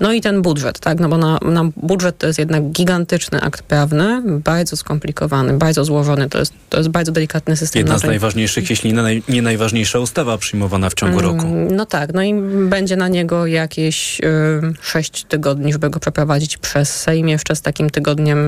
No 0.00 0.12
i 0.12 0.20
ten 0.20 0.42
budżet, 0.42 0.78
tak? 0.78 1.00
No 1.00 1.08
bo 1.08 1.18
na, 1.18 1.38
na, 1.42 1.64
budżet 1.76 2.18
to 2.18 2.26
jest 2.26 2.38
jednak 2.38 2.70
gigantyczny 2.70 3.40
akt 3.40 3.62
prawny, 3.62 4.22
bardzo 4.26 4.76
skomplikowany, 4.76 5.52
bardzo 5.52 5.84
złożony. 5.84 6.28
To 6.28 6.38
jest, 6.38 6.52
to 6.68 6.78
jest 6.78 6.90
bardzo 6.90 7.12
delikatny 7.12 7.56
system. 7.56 7.80
Jedna 7.80 7.98
z 7.98 8.04
najważniejszych, 8.04 8.70
jeśli 8.70 8.92
nie, 8.92 9.02
naj, 9.02 9.22
nie 9.28 9.42
najważniejsza 9.42 9.98
ustawa 9.98 10.38
przyjmowana 10.38 10.90
w 10.90 10.94
ciągu 10.94 11.20
roku. 11.20 11.46
Mm, 11.46 11.76
no 11.76 11.86
tak, 11.86 12.14
no 12.14 12.22
i 12.22 12.34
będzie 12.68 12.96
na 12.96 13.08
niego 13.08 13.46
jakieś 13.46 14.20
y, 14.20 14.24
sześć 14.82 15.24
tygodni, 15.24 15.72
żeby 15.72 15.90
go 15.90 16.00
przeprowadzić 16.00 16.56
przez 16.56 17.00
Sejm 17.00 17.28
jeszcze 17.28 17.56
z 17.56 17.62
takim 17.62 17.90
tygodniem 17.90 18.38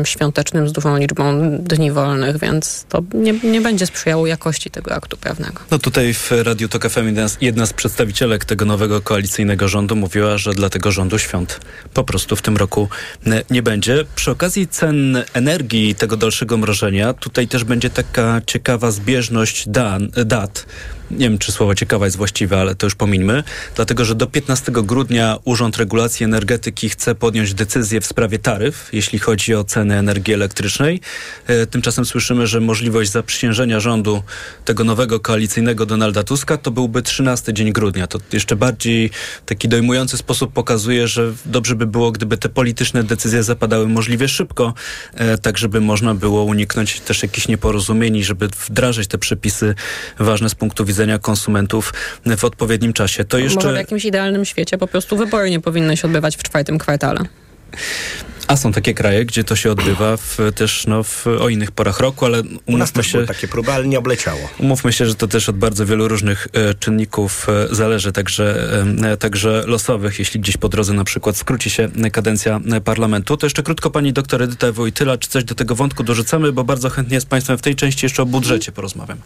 y, 0.00 0.02
świątecznym 0.04 0.68
z 0.68 0.72
dużą 0.72 0.96
liczbą 0.96 1.50
dni 1.58 1.92
wolnych, 1.92 2.38
więc 2.38 2.84
to 2.88 3.02
nie, 3.14 3.32
nie 3.32 3.60
będzie 3.60 3.86
sprzyjało 3.86 4.26
jakości 4.26 4.70
tego 4.70 4.94
aktu 4.94 5.16
prawnego. 5.16 5.60
No 5.70 5.78
tutaj 5.78 6.14
w 6.14 6.30
Radiu 6.42 6.68
Tok 6.68 6.88
FM 6.88 7.06
jedna 7.06 7.28
z, 7.28 7.36
jedna 7.40 7.66
z 7.66 7.72
przedstawicielek 7.72 8.44
tego 8.44 8.64
nowego 8.64 9.00
koalicyjnego 9.00 9.68
rządu 9.68 9.96
mówiła, 9.96 10.38
że 10.38 10.54
dlatego 10.54 10.89
rządu 10.90 11.18
świąt 11.18 11.60
po 11.94 12.04
prostu 12.04 12.36
w 12.36 12.42
tym 12.42 12.56
roku 12.56 12.88
e, 13.26 13.42
nie 13.50 13.62
będzie. 13.62 14.04
Przy 14.14 14.30
okazji 14.30 14.68
cen 14.68 15.24
energii 15.32 15.94
tego 15.94 16.16
dalszego 16.16 16.56
mrożenia, 16.56 17.12
tutaj 17.14 17.48
też 17.48 17.64
będzie 17.64 17.90
taka 17.90 18.40
ciekawa 18.46 18.90
zbieżność 18.90 19.68
dan, 19.68 20.10
dat 20.26 20.66
nie 21.10 21.28
wiem 21.28 21.38
czy 21.38 21.52
słowo 21.52 21.74
ciekawa 21.74 22.04
jest 22.04 22.16
właściwe, 22.16 22.60
ale 22.60 22.74
to 22.74 22.86
już 22.86 22.94
pomińmy, 22.94 23.42
dlatego 23.76 24.04
że 24.04 24.14
do 24.14 24.26
15 24.26 24.72
grudnia 24.72 25.38
Urząd 25.44 25.76
Regulacji 25.76 26.24
Energetyki 26.24 26.88
chce 26.88 27.14
podjąć 27.14 27.54
decyzję 27.54 28.00
w 28.00 28.06
sprawie 28.06 28.38
taryf, 28.38 28.88
jeśli 28.92 29.18
chodzi 29.18 29.54
o 29.54 29.64
ceny 29.64 29.96
energii 29.96 30.34
elektrycznej. 30.34 31.00
E, 31.46 31.66
tymczasem 31.66 32.04
słyszymy, 32.04 32.46
że 32.46 32.60
możliwość 32.60 33.10
zaprzysiężenia 33.10 33.80
rządu 33.80 34.22
tego 34.64 34.84
nowego 34.84 35.20
koalicyjnego 35.20 35.86
Donalda 35.86 36.22
Tuska 36.22 36.56
to 36.56 36.70
byłby 36.70 37.02
13 37.02 37.52
dzień 37.52 37.72
grudnia. 37.72 38.06
To 38.06 38.18
jeszcze 38.32 38.56
bardziej 38.56 39.10
taki 39.46 39.68
dojmujący 39.68 40.16
sposób 40.16 40.52
pokazuje, 40.52 41.08
że 41.08 41.32
dobrze 41.46 41.74
by 41.74 41.86
było, 41.86 42.12
gdyby 42.12 42.36
te 42.36 42.48
polityczne 42.48 43.04
decyzje 43.04 43.42
zapadały 43.42 43.88
możliwie 43.88 44.28
szybko, 44.28 44.74
e, 45.14 45.38
tak 45.38 45.58
żeby 45.58 45.80
można 45.80 46.14
było 46.14 46.44
uniknąć 46.44 47.00
też 47.00 47.22
jakichś 47.22 47.48
nieporozumień 47.48 48.16
i 48.16 48.24
żeby 48.24 48.48
wdrażać 48.66 49.06
te 49.06 49.18
przepisy 49.18 49.74
ważne 50.18 50.48
z 50.48 50.54
punktu 50.54 50.84
widzenia 50.84 50.99
konsumentów 51.18 51.94
w 52.36 52.44
odpowiednim 52.44 52.92
czasie. 52.92 53.24
To 53.24 53.38
jeszcze... 53.38 53.56
Może 53.56 53.72
w 53.72 53.76
jakimś 53.76 54.04
idealnym 54.04 54.44
świecie 54.44 54.78
po 54.78 54.86
prostu 54.86 55.16
wybory 55.16 55.50
nie 55.50 55.60
powinny 55.60 55.96
się 55.96 56.08
odbywać 56.08 56.36
w 56.36 56.42
czwartym 56.42 56.78
kwartale. 56.78 57.20
A 58.46 58.56
są 58.56 58.72
takie 58.72 58.94
kraje, 58.94 59.24
gdzie 59.24 59.44
to 59.44 59.56
się 59.56 59.72
odbywa 59.72 60.16
w, 60.16 60.38
też 60.54 60.86
no, 60.86 61.02
w, 61.02 61.26
o 61.26 61.48
innych 61.48 61.70
porach 61.70 62.00
roku, 62.00 62.26
ale 62.26 62.42
umówmy 62.66 63.04
się... 63.04 63.26
takie 63.26 63.48
próby, 63.48 63.72
ale 63.72 63.88
nie 63.88 63.98
obleciało. 63.98 64.40
Umówmy 64.58 64.92
się, 64.92 65.06
że 65.06 65.14
to 65.14 65.28
też 65.28 65.48
od 65.48 65.56
bardzo 65.56 65.86
wielu 65.86 66.08
różnych 66.08 66.48
e, 66.52 66.74
czynników 66.74 67.46
e, 67.48 67.74
zależy, 67.74 68.12
także, 68.12 68.68
e, 69.04 69.16
także 69.16 69.64
losowych. 69.66 70.18
Jeśli 70.18 70.40
gdzieś 70.40 70.56
po 70.56 70.68
drodze 70.68 70.92
na 70.92 71.04
przykład 71.04 71.36
skróci 71.36 71.70
się 71.70 71.88
kadencja 72.12 72.60
parlamentu, 72.84 73.36
to 73.36 73.46
jeszcze 73.46 73.62
krótko 73.62 73.90
pani 73.90 74.12
doktor 74.12 74.42
Edyta 74.42 74.72
Wojtyla, 74.72 75.18
czy 75.18 75.28
coś 75.28 75.44
do 75.44 75.54
tego 75.54 75.74
wątku 75.74 76.02
dorzucamy, 76.02 76.52
bo 76.52 76.64
bardzo 76.64 76.90
chętnie 76.90 77.20
z 77.20 77.24
państwem 77.24 77.58
w 77.58 77.62
tej 77.62 77.76
części 77.76 78.06
jeszcze 78.06 78.22
o 78.22 78.26
budżecie 78.26 78.72
porozmawiam. 78.72 79.18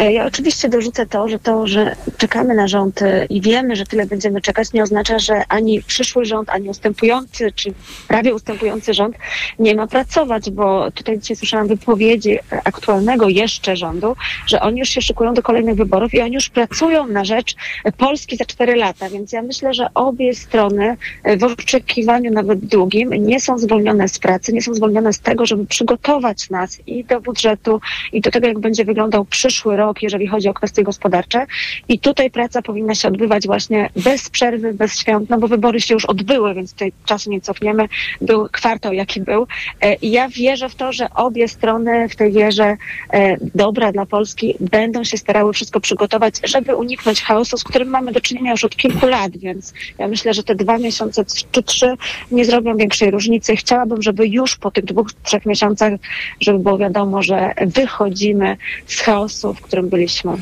E, 0.00 0.12
ja 0.12 0.26
oczywiście 0.26 0.68
dorzucę 0.68 1.06
to, 1.06 1.28
że 1.28 1.38
to, 1.38 1.66
że 1.66 1.96
czekamy 2.16 2.54
na 2.54 2.68
rząd 2.68 3.02
e, 3.02 3.24
i 3.24 3.40
wiemy, 3.40 3.76
że 3.76 3.86
tyle 3.86 4.06
będziemy 4.06 4.40
czekać, 4.40 4.72
nie 4.72 4.82
oznacza, 4.82 5.18
że 5.18 5.42
ani 5.48 5.82
przyszły 5.82 6.24
rząd, 6.24 6.50
ani 6.50 6.68
ustępujący, 6.68 7.52
czy 7.52 7.74
prawie 8.08 8.34
ustępujący 8.34 8.94
rząd 8.94 9.16
nie 9.58 9.74
ma 9.74 9.86
pracować, 9.86 10.50
bo 10.50 10.90
tutaj 10.90 11.18
dzisiaj 11.18 11.36
słyszałam 11.36 11.68
wypowiedzi 11.68 12.38
aktualnego 12.64 13.28
jeszcze 13.28 13.76
rządu, 13.76 14.16
że 14.46 14.60
oni 14.60 14.78
już 14.78 14.88
się 14.88 15.02
szykują 15.02 15.34
do 15.34 15.42
kolejnych 15.42 15.76
wyborów 15.76 16.14
i 16.14 16.20
oni 16.20 16.34
już 16.34 16.48
pracują 16.48 17.06
na 17.06 17.24
rzecz 17.24 17.54
Polski 17.96 18.36
za 18.36 18.44
cztery 18.44 18.76
lata, 18.76 19.10
więc 19.10 19.32
ja 19.32 19.42
myślę, 19.42 19.74
że 19.74 19.86
obie 19.94 20.34
strony 20.34 20.96
e, 21.24 21.36
w 21.36 21.44
oczekiwaniu 21.44 22.30
nawet 22.30 22.58
długim 22.58 23.10
nie 23.10 23.40
są 23.40 23.58
zwolnione 23.58 24.08
z 24.08 24.18
pracy, 24.18 24.52
nie 24.52 24.62
są 24.62 24.74
zwolnione 24.74 25.12
z 25.12 25.20
tego, 25.20 25.46
żeby 25.46 25.66
przygotować 25.66 26.50
nas 26.50 26.78
i 26.86 27.04
do 27.04 27.20
budżetu, 27.20 27.80
i 28.12 28.20
do 28.20 28.30
tego, 28.30 28.46
jak 28.46 28.58
będzie 28.58 28.84
wyglądał 28.84 29.24
przyszły 29.24 29.76
rok, 29.76 29.89
jeżeli 30.02 30.26
chodzi 30.26 30.48
o 30.48 30.54
kwestie 30.54 30.82
gospodarcze. 30.82 31.46
I 31.88 31.98
tutaj 31.98 32.30
praca 32.30 32.62
powinna 32.62 32.94
się 32.94 33.08
odbywać 33.08 33.46
właśnie 33.46 33.90
bez 33.96 34.30
przerwy, 34.30 34.74
bez 34.74 34.98
świąt, 34.98 35.30
no 35.30 35.38
bo 35.38 35.48
wybory 35.48 35.80
się 35.80 35.94
już 35.94 36.04
odbyły, 36.04 36.54
więc 36.54 36.72
tutaj 36.72 36.92
czasu 37.04 37.30
nie 37.30 37.40
cofniemy. 37.40 37.88
Był 38.20 38.48
kwartał, 38.52 38.92
jaki 38.92 39.20
był. 39.20 39.46
E, 39.80 39.94
I 39.94 40.10
ja 40.10 40.28
wierzę 40.28 40.68
w 40.68 40.74
to, 40.74 40.92
że 40.92 41.10
obie 41.14 41.48
strony 41.48 42.08
w 42.08 42.16
tej 42.16 42.32
wierze 42.32 42.76
e, 43.12 43.36
dobra 43.54 43.92
dla 43.92 44.06
Polski 44.06 44.54
będą 44.60 45.04
się 45.04 45.16
starały 45.18 45.52
wszystko 45.52 45.80
przygotować, 45.80 46.34
żeby 46.44 46.76
uniknąć 46.76 47.22
chaosu, 47.22 47.58
z 47.58 47.64
którym 47.64 47.88
mamy 47.88 48.12
do 48.12 48.20
czynienia 48.20 48.50
już 48.50 48.64
od 48.64 48.76
kilku 48.76 49.06
lat, 49.06 49.36
więc 49.36 49.74
ja 49.98 50.08
myślę, 50.08 50.34
że 50.34 50.42
te 50.42 50.54
dwa 50.54 50.78
miesiące 50.78 51.24
czy 51.52 51.62
trzy 51.62 51.94
nie 52.30 52.44
zrobią 52.44 52.76
większej 52.76 53.10
różnicy. 53.10 53.56
Chciałabym, 53.56 54.02
żeby 54.02 54.28
już 54.28 54.56
po 54.56 54.70
tych 54.70 54.84
dwóch, 54.84 55.12
trzech 55.22 55.46
miesiącach, 55.46 55.92
żeby 56.40 56.58
było 56.58 56.78
wiadomo, 56.78 57.22
że 57.22 57.54
wychodzimy 57.66 58.56
z 58.86 59.00
chaosu, 59.00 59.54
w 59.54 59.60
którym 59.70 59.88
byliśmy. 59.88 60.32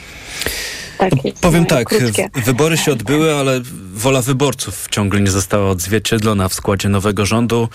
Tak 0.98 1.10
Powiem 1.40 1.66
tak, 1.66 1.88
krótkie. 1.88 2.28
wybory 2.44 2.76
się 2.76 2.92
odbyły, 2.92 3.34
ale 3.34 3.60
wola 3.94 4.22
wyborców 4.22 4.88
ciągle 4.90 5.20
nie 5.20 5.30
została 5.30 5.70
odzwierciedlona 5.70 6.48
w 6.48 6.54
składzie 6.54 6.88
nowego 6.88 7.26
rządu 7.26 7.68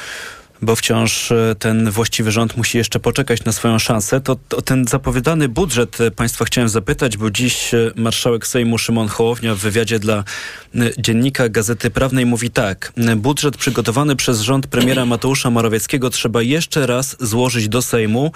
bo 0.64 0.76
wciąż 0.76 1.32
e, 1.32 1.56
ten 1.60 1.92
właściwy 1.92 2.32
rząd 2.32 2.58
musi 2.58 2.78
jeszcze 2.78 3.00
poczekać 3.00 3.44
na 3.44 3.52
swoją 3.52 3.80
szansę. 3.80 4.22
To, 4.22 4.36
to 4.50 4.62
ten 4.62 4.88
zapowiadany 4.88 5.50
budżet 5.50 6.02
e, 6.02 6.12
państwa 6.12 6.46
chciałem 6.46 6.70
zapytać, 6.70 7.18
bo 7.18 7.32
dziś 7.32 7.74
e, 7.74 7.92
marszałek 7.96 8.48
Sejmu 8.48 8.78
Szymon 8.78 9.08
Hołownia 9.08 9.56
w 9.56 9.58
wywiadzie 9.58 10.00
dla 10.00 10.24
dziennika 10.98 11.50
Gazety 11.50 11.90
Prawnej 11.90 12.26
mówi 12.26 12.52
tak. 12.52 12.94
Budżet 13.18 13.58
przygotowany 13.58 14.16
przez 14.16 14.42
rząd 14.42 14.68
premiera 14.68 15.06
Mateusza 15.06 15.50
Morawieckiego 15.50 16.10
trzeba 16.10 16.42
jeszcze 16.42 16.88
raz 16.88 17.16
złożyć 17.20 17.70
do 17.70 17.82
Sejmu, 17.82 18.32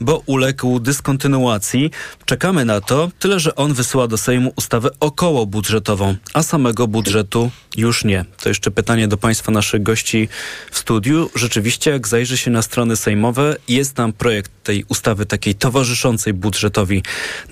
bo 0.00 0.22
uległ 0.26 0.80
dyskontynuacji. 0.80 1.90
Czekamy 2.24 2.64
na 2.64 2.80
to, 2.80 3.10
tyle 3.18 3.40
że 3.40 3.54
on 3.54 3.74
wysyła 3.74 4.08
do 4.08 4.18
Sejmu 4.18 4.52
ustawę 4.56 4.90
około 5.00 5.46
budżetową, 5.46 6.14
a 6.34 6.42
samego 6.42 6.86
budżetu 6.86 7.50
już 7.76 8.04
nie. 8.04 8.24
To 8.42 8.48
jeszcze 8.48 8.70
pytanie 8.70 9.08
do 9.08 9.16
państwa 9.16 9.52
naszych 9.52 9.82
gości 9.82 10.28
w 10.70 10.78
studiu. 10.78 11.30
Rzeczywiście 11.34 11.65
rzeczywiście, 11.66 11.90
jak 11.90 12.08
zajrzy 12.08 12.36
się 12.36 12.50
na 12.50 12.62
strony 12.62 12.96
sejmowe, 12.96 13.56
jest 13.68 13.94
tam 13.94 14.12
projekt 14.12 14.52
tej 14.62 14.84
ustawy 14.88 15.26
takiej 15.26 15.54
towarzyszącej 15.54 16.32
budżetowi, 16.32 17.02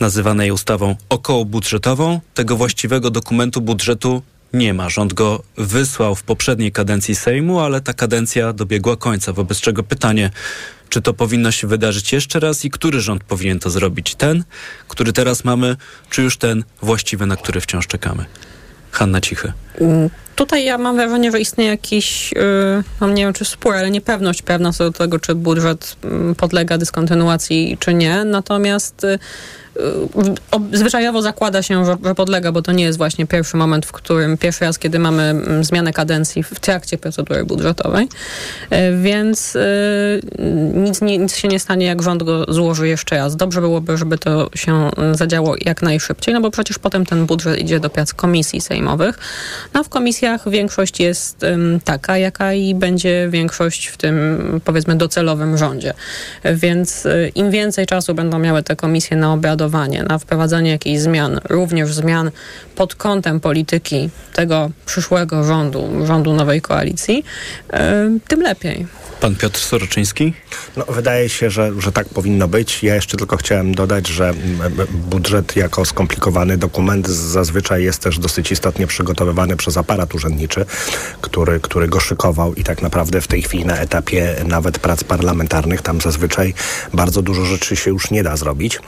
nazywanej 0.00 0.50
ustawą 0.50 0.96
okołobudżetową. 1.08 2.20
Tego 2.34 2.56
właściwego 2.56 3.10
dokumentu 3.10 3.60
budżetu 3.60 4.22
nie 4.52 4.74
ma. 4.74 4.88
Rząd 4.88 5.12
go 5.12 5.42
wysłał 5.56 6.14
w 6.14 6.22
poprzedniej 6.22 6.72
kadencji 6.72 7.14
Sejmu, 7.14 7.60
ale 7.60 7.80
ta 7.80 7.92
kadencja 7.92 8.52
dobiegła 8.52 8.96
końca, 8.96 9.32
wobec 9.32 9.60
czego 9.60 9.82
pytanie, 9.82 10.30
czy 10.88 11.02
to 11.02 11.14
powinno 11.14 11.50
się 11.50 11.66
wydarzyć 11.66 12.12
jeszcze 12.12 12.40
raz 12.40 12.64
i 12.64 12.70
który 12.70 13.00
rząd 13.00 13.24
powinien 13.24 13.58
to 13.58 13.70
zrobić? 13.70 14.14
Ten, 14.14 14.44
który 14.88 15.12
teraz 15.12 15.44
mamy, 15.44 15.76
czy 16.10 16.22
już 16.22 16.36
ten 16.36 16.64
właściwy, 16.82 17.26
na 17.26 17.36
który 17.36 17.60
wciąż 17.60 17.86
czekamy? 17.86 18.24
Hanna 18.90 19.20
Cichy. 19.20 19.52
Mm, 20.34 20.36
tutaj 20.36 20.64
ja 20.64 20.78
mam 20.78 20.96
wrażenie, 20.96 21.32
że 21.32 21.40
istnieje 21.40 21.70
jakiś, 21.70 22.34
mam 23.00 23.14
nie 23.14 23.24
wiem 23.24 23.32
czy 23.32 23.44
spór, 23.44 23.74
ale 23.74 23.90
niepewność 23.90 24.42
pewna 24.42 24.72
co 24.72 24.84
do 24.84 24.98
tego, 24.98 25.18
czy 25.18 25.34
budżet 25.34 25.96
yy, 26.04 26.34
podlega 26.34 26.78
dyskontynuacji, 26.78 27.76
czy 27.80 27.94
nie. 27.94 28.24
Natomiast 28.24 29.02
yy, 29.02 29.18
zwyczajowo 30.72 31.22
zakłada 31.22 31.62
się, 31.62 31.84
że, 31.84 31.96
że, 32.04 32.14
podlega, 32.14 32.52
bo 32.52 32.62
to 32.62 32.72
nie 32.72 32.84
jest 32.84 32.98
właśnie 32.98 33.26
pierwszy 33.26 33.56
moment, 33.56 33.86
w 33.86 33.92
którym, 33.92 34.38
pierwszy 34.38 34.64
raz, 34.64 34.78
kiedy 34.78 34.98
mamy 34.98 35.22
mm, 35.22 35.64
zmianę 35.64 35.92
kadencji 35.92 36.42
w 36.42 36.60
trakcie 36.60 36.98
procedury 36.98 37.44
budżetowej, 37.44 38.08
e, 38.70 38.96
więc 38.96 39.56
e, 39.56 39.60
nic, 40.74 41.00
nic 41.00 41.36
się 41.36 41.48
nie 41.48 41.58
stanie, 41.58 41.86
jak 41.86 42.02
rząd 42.02 42.22
go 42.22 42.44
złoży 42.48 42.88
jeszcze 42.88 43.16
raz. 43.16 43.36
Dobrze 43.36 43.60
byłoby, 43.60 43.98
żeby 43.98 44.18
to 44.18 44.50
się 44.54 44.90
zadziało 45.12 45.54
jak 45.60 45.82
najszybciej, 45.82 46.34
no 46.34 46.40
bo 46.40 46.50
przecież 46.50 46.78
potem 46.78 47.06
ten 47.06 47.26
budżet 47.26 47.58
idzie 47.58 47.80
do 47.80 47.90
prac 47.90 48.14
komisji 48.14 48.60
sejmowych. 48.60 49.18
No 49.74 49.84
w 49.84 49.88
komisjach 49.88 50.48
większość 50.48 51.00
jest 51.00 51.44
taka, 51.84 52.18
jaka 52.18 52.52
i 52.52 52.74
będzie 52.74 53.28
większość 53.30 53.86
w 53.86 53.96
tym, 53.96 54.14
powiedzmy, 54.64 54.96
docelowym 54.96 55.58
rządzie. 55.58 55.94
Więc 56.54 57.06
e, 57.06 57.28
im 57.28 57.50
więcej 57.50 57.86
czasu 57.86 58.14
będą 58.14 58.38
miały 58.38 58.62
te 58.62 58.76
komisje 58.76 59.16
na 59.16 59.32
obradowanie, 59.64 60.02
na 60.02 60.18
wprowadzanie 60.18 60.70
jakichś 60.70 61.00
zmian, 61.00 61.40
również 61.44 61.94
zmian 61.94 62.30
pod 62.76 62.94
kątem 62.94 63.40
polityki 63.40 64.10
tego 64.32 64.70
przyszłego 64.86 65.44
rządu, 65.44 66.06
rządu 66.06 66.32
nowej 66.32 66.60
koalicji, 66.60 67.24
e, 67.72 68.18
tym 68.28 68.42
lepiej. 68.42 68.86
Pan 69.20 69.36
Piotr 69.36 69.60
Soroczyński? 69.60 70.32
No, 70.76 70.84
wydaje 70.88 71.28
się, 71.28 71.50
że, 71.50 71.72
że 71.78 71.92
tak 71.92 72.08
powinno 72.08 72.48
być. 72.48 72.82
Ja 72.82 72.94
jeszcze 72.94 73.16
tylko 73.16 73.36
chciałem 73.36 73.74
dodać, 73.74 74.08
że 74.08 74.34
budżet 74.90 75.56
jako 75.56 75.84
skomplikowany 75.84 76.58
dokument 76.58 77.08
zazwyczaj 77.08 77.84
jest 77.84 78.02
też 78.02 78.18
dosyć 78.18 78.52
istotnie 78.52 78.86
przygotowywany 78.86 79.56
przez 79.56 79.76
aparat 79.76 80.14
urzędniczy, 80.14 80.66
który, 81.20 81.60
który 81.60 81.88
go 81.88 82.00
szykował 82.00 82.54
i 82.54 82.64
tak 82.64 82.82
naprawdę 82.82 83.20
w 83.20 83.26
tej 83.26 83.42
chwili 83.42 83.64
na 83.64 83.76
etapie 83.76 84.34
nawet 84.46 84.78
prac 84.78 85.04
parlamentarnych 85.04 85.82
tam 85.82 86.00
zazwyczaj 86.00 86.54
bardzo 86.92 87.22
dużo 87.22 87.44
rzeczy 87.44 87.76
się 87.76 87.90
już 87.90 88.10
nie 88.10 88.22
da 88.22 88.36
zrobić. 88.36 88.80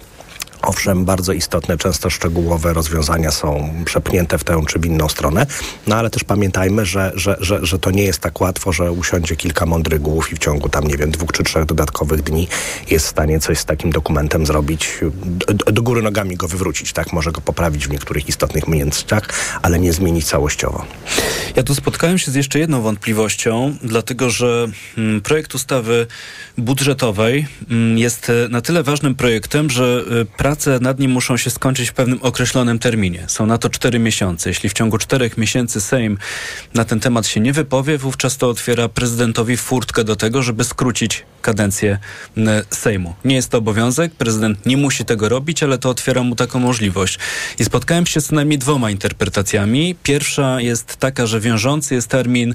Owszem, 0.67 1.05
bardzo 1.05 1.33
istotne, 1.33 1.79
często 1.79 2.11
szczegółowe 2.11 2.73
rozwiązania 2.73 3.31
są 3.31 3.71
przepchnięte 3.85 4.39
w 4.39 4.45
tę 4.45 4.63
czy 4.69 4.79
w 4.79 4.87
inną 4.87 5.09
stronę, 5.09 5.47
no 5.87 5.97
ale 5.97 6.11
też 6.11 6.25
pamiętajmy, 6.25 6.87
że, 6.87 7.13
że, 7.15 7.37
że, 7.41 7.67
że 7.67 7.79
to 7.79 7.91
nie 7.91 8.03
jest 8.03 8.19
tak 8.19 8.41
łatwo, 8.41 8.73
że 8.73 8.93
usiądzie 8.93 9.37
kilka 9.37 9.67
mądrych 9.67 10.01
głów 10.01 10.33
i 10.33 10.37
w 10.37 10.39
ciągu 10.39 10.69
tam, 10.69 10.85
nie 10.85 10.97
wiem, 10.97 11.11
dwóch 11.11 11.33
czy 11.33 11.45
trzech 11.45 11.65
dodatkowych 11.65 12.23
dni 12.23 12.49
jest 12.91 13.07
w 13.07 13.09
stanie 13.09 13.41
coś 13.41 13.59
z 13.59 13.65
takim 13.65 13.91
dokumentem 13.91 14.47
zrobić, 14.47 14.99
do, 15.47 15.73
do 15.73 15.83
góry 15.83 16.03
nogami 16.03 16.37
go 16.37 16.49
wywrócić, 16.49 16.93
tak? 16.93 17.13
Może 17.13 17.33
go 17.33 17.41
poprawić 17.41 17.89
w 17.89 17.91
niektórych 17.91 18.29
istotnych 18.29 18.69
miejscach, 18.69 19.29
ale 19.63 19.79
nie 19.79 19.93
zmienić 19.93 20.27
całościowo. 20.27 20.85
Ja 21.57 21.63
tu 21.63 21.75
spotkałem 21.75 22.19
się 22.19 22.31
z 22.31 22.35
jeszcze 22.35 22.59
jedną 22.59 22.81
wątpliwością, 22.81 23.77
dlatego 23.83 24.31
że 24.31 24.69
mm, 24.99 25.21
projekt 25.21 25.55
ustawy 25.55 26.07
budżetowej 26.59 27.47
mm, 27.71 27.99
jest 27.99 28.33
na 28.51 28.61
tyle 28.61 28.83
ważnym 28.83 29.15
projektem, 29.15 29.71
że 29.71 30.05
y, 30.23 30.25
praca 30.25 30.56
prace 30.57 30.81
nad 30.81 30.99
nim 30.99 31.11
muszą 31.11 31.37
się 31.37 31.51
skończyć 31.51 31.91
w 31.91 31.93
pewnym 31.93 32.19
określonym 32.23 32.79
terminie. 32.79 33.25
Są 33.29 33.47
na 33.47 33.59
to 33.59 33.71
cztery 33.71 33.99
miesiące. 33.99 34.51
Jeśli 34.51 34.69
w 34.69 34.73
ciągu 34.73 34.99
czterech 34.99 35.39
miesięcy 35.39 35.81
Sejm 35.81 36.19
na 36.75 36.85
ten 36.85 37.01
temat 37.01 37.27
się 37.27 37.41
nie 37.41 37.53
wypowie, 37.53 37.99
wówczas 37.99 38.37
to 38.37 38.49
otwiera 38.49 38.89
prezydentowi 38.89 39.57
furtkę 39.57 40.05
do 40.05 40.17
tego, 40.17 40.43
żeby 40.43 40.65
skrócić 40.65 41.25
kadencję 41.43 41.99
Sejmu. 42.71 43.15
Nie 43.25 43.35
jest 43.35 43.51
to 43.51 43.59
obowiązek, 43.59 44.15
prezydent 44.15 44.67
nie 44.67 44.77
musi 44.77 45.05
tego 45.05 45.29
robić, 45.29 45.63
ale 45.63 45.79
to 45.79 45.91
otwiera 45.91 46.23
mu 46.23 46.37
taką 46.37 46.59
możliwość. 46.59 47.19
I 47.59 47.65
spotkałem 47.65 48.07
się 48.07 48.21
z 48.21 48.27
co 48.27 48.35
najmniej 48.35 48.59
dwoma 48.59 48.91
interpretacjami. 48.91 49.95
Pierwsza 50.03 50.61
jest 50.61 50.97
taka, 50.97 51.27
że 51.27 51.41
wiążący 51.41 51.95
jest 51.95 52.09
termin, 52.09 52.55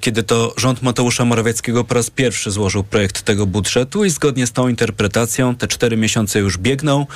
kiedy 0.00 0.22
to 0.22 0.54
rząd 0.56 0.82
Mateusza 0.82 1.24
Morawieckiego 1.24 1.84
po 1.84 1.94
raz 1.94 2.10
pierwszy 2.10 2.50
złożył 2.50 2.84
projekt 2.84 3.22
tego 3.22 3.46
budżetu 3.46 4.04
i 4.04 4.10
zgodnie 4.10 4.46
z 4.46 4.52
tą 4.52 4.68
interpretacją 4.68 5.54
te 5.54 5.68
cztery 5.68 5.96
miesiące 5.96 6.38
już 6.38 6.58
biegną. 6.58 7.06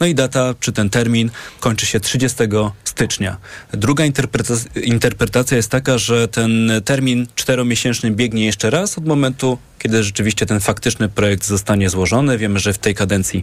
No 0.00 0.06
i 0.06 0.14
data, 0.14 0.54
czy 0.60 0.72
ten 0.72 0.90
termin 0.90 1.30
kończy 1.60 1.86
się 1.86 2.00
30 2.00 2.38
stycznia. 2.84 3.36
Druga 3.72 4.04
interpretacja, 4.84 5.56
jest 5.56 5.70
taka, 5.70 5.98
że 5.98 6.28
ten 6.28 6.70
termin 6.84 7.26
czteromiesięczny 7.34 8.10
biegnie 8.10 8.46
jeszcze 8.46 8.70
raz 8.70 8.98
od 8.98 9.06
momentu, 9.06 9.58
kiedy 9.78 10.02
rzeczywiście 10.02 10.46
ten 10.46 10.60
faktyczny 10.60 11.08
projekt 11.08 11.44
zostanie 11.44 11.90
złożony. 11.90 12.38
Wiemy, 12.38 12.58
że 12.58 12.72
w 12.72 12.78
tej 12.78 12.94
kadencji 12.94 13.42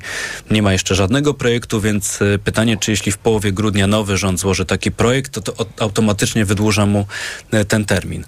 nie 0.52 0.62
ma 0.62 0.74
jeszcze 0.74 0.96
żadnego 0.96 1.34
projektu, 1.34 1.82
więc 1.82 2.22
e, 2.22 2.39
pytanie, 2.39 2.78
czy 2.78 2.91
jeśli 2.91 3.12
w 3.12 3.17
połowie 3.17 3.52
grudnia 3.52 3.88
nowy 3.88 4.17
rząd 4.17 4.39
złoży 4.39 4.65
taki 4.65 4.91
projekt, 4.91 5.32
to, 5.32 5.41
to 5.41 5.65
automatycznie 5.80 6.46
wydłuża 6.46 6.86
mu 6.86 7.06
e, 7.52 7.65
ten 7.65 7.86
termin. 7.86 8.24